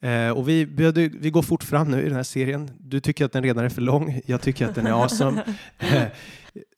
Eh, 0.00 0.30
och 0.30 0.48
vi, 0.48 0.64
vi, 0.64 1.08
vi 1.08 1.30
går 1.30 1.42
fort 1.42 1.62
fram 1.64 1.90
nu 1.90 2.00
i 2.00 2.04
den 2.04 2.16
här 2.16 2.22
serien. 2.22 2.70
Du 2.78 3.00
tycker 3.00 3.24
att 3.24 3.32
den 3.32 3.42
redan 3.42 3.64
är 3.64 3.68
för 3.68 3.82
lång. 3.82 4.20
Jag 4.26 4.40
tycker 4.40 4.68
att 4.68 4.74
den 4.74 4.86
är 4.86 5.02
awesome. 5.02 5.44
Eh, 5.78 6.02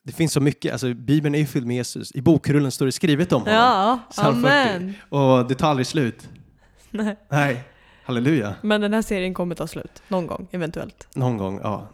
det 0.03 0.13
finns 0.13 0.33
så 0.33 0.41
mycket. 0.41 0.73
Alltså, 0.73 0.95
Bibeln 0.95 1.35
är 1.35 1.39
ju 1.39 1.47
fylld 1.47 1.67
med 1.67 1.77
Jesus. 1.77 2.13
I 2.15 2.23
bokrullen 2.23 2.71
står 2.71 2.87
det 2.87 2.93
skrivet 2.93 3.33
om 3.33 3.43
honom. 3.43 3.55
Ja, 3.55 3.99
Psalm 4.11 4.43
40. 4.43 4.47
amen. 4.47 4.95
Och 5.09 5.49
det 5.49 5.55
tar 5.55 5.69
aldrig 5.69 5.87
slut. 5.87 6.29
Nej. 6.91 7.17
Nej, 7.29 7.65
halleluja. 8.05 8.55
Men 8.63 8.81
den 8.81 8.93
här 8.93 9.03
serien 9.03 9.35
kommer 9.35 9.55
ta 9.55 9.67
slut, 9.67 10.03
någon 10.09 10.27
gång 10.27 10.49
eventuellt. 10.51 11.09
Någon 11.15 11.37
gång, 11.37 11.61
ja. 11.63 11.89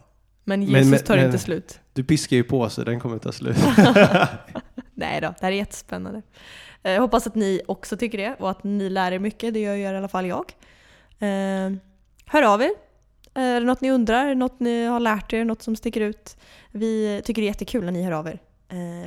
Men 0.47 0.59
Men- 0.59 0.69
Jesus 0.69 0.91
men- 0.91 0.99
tar 1.03 1.15
men- 1.15 1.25
inte 1.25 1.37
slut. 1.37 1.79
Du 1.93 2.03
piskar 2.03 2.37
ju 2.37 2.43
på 2.43 2.69
så 2.69 2.83
den 2.83 2.99
kommer 2.99 3.17
ta 3.17 3.31
slut. 3.31 3.57
Nej 4.93 5.21
då, 5.21 5.27
det 5.27 5.41
här 5.41 5.51
är 5.51 5.55
jättespännande. 5.55 6.21
Eh, 6.83 6.91
Jag 6.91 7.01
hoppas 7.01 7.27
att 7.27 7.35
ni 7.35 7.61
också 7.67 7.97
tycker 7.97 8.17
det 8.17 8.35
och 8.39 8.49
att 8.49 8.63
ni 8.63 8.89
lär 8.89 9.11
er 9.11 9.19
mycket, 9.19 9.53
det 9.53 9.59
gör 9.59 9.75
i 9.75 9.87
alla 9.87 10.07
fall 10.07 10.25
jag. 10.25 10.53
Eh, 11.19 11.71
Hör 12.25 12.43
av 12.53 12.61
er. 12.61 12.69
Eh, 13.35 13.41
Är 13.43 13.59
det 13.59 13.65
något 13.65 13.81
ni 13.81 13.91
undrar, 13.91 14.35
något 14.35 14.59
ni 14.59 14.85
har 14.85 14.99
lärt 14.99 15.33
er, 15.33 15.45
något 15.45 15.61
som 15.61 15.75
sticker 15.75 16.01
ut? 16.01 16.37
Vi 16.71 17.21
tycker 17.25 17.41
det 17.41 17.45
är 17.45 17.49
jättekul 17.51 17.85
när 17.85 17.91
ni 17.91 18.03
hör 18.03 18.11
av 18.11 18.27
er. 18.27 18.39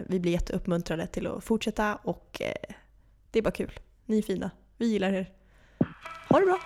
Vi 0.09 0.21
blir 0.21 0.33
jätteuppmuntrade 0.33 1.07
till 1.07 1.27
att 1.27 1.45
fortsätta 1.45 1.95
och 1.97 2.43
det 3.31 3.39
är 3.39 3.43
bara 3.43 3.51
kul. 3.51 3.73
Ni 4.07 4.19
är 4.19 4.23
fina. 4.23 4.51
Vi 4.79 4.87
gillar 4.87 5.13
er. 5.13 5.31
Ha 6.29 6.41
det 6.41 6.47
bra! 6.47 6.59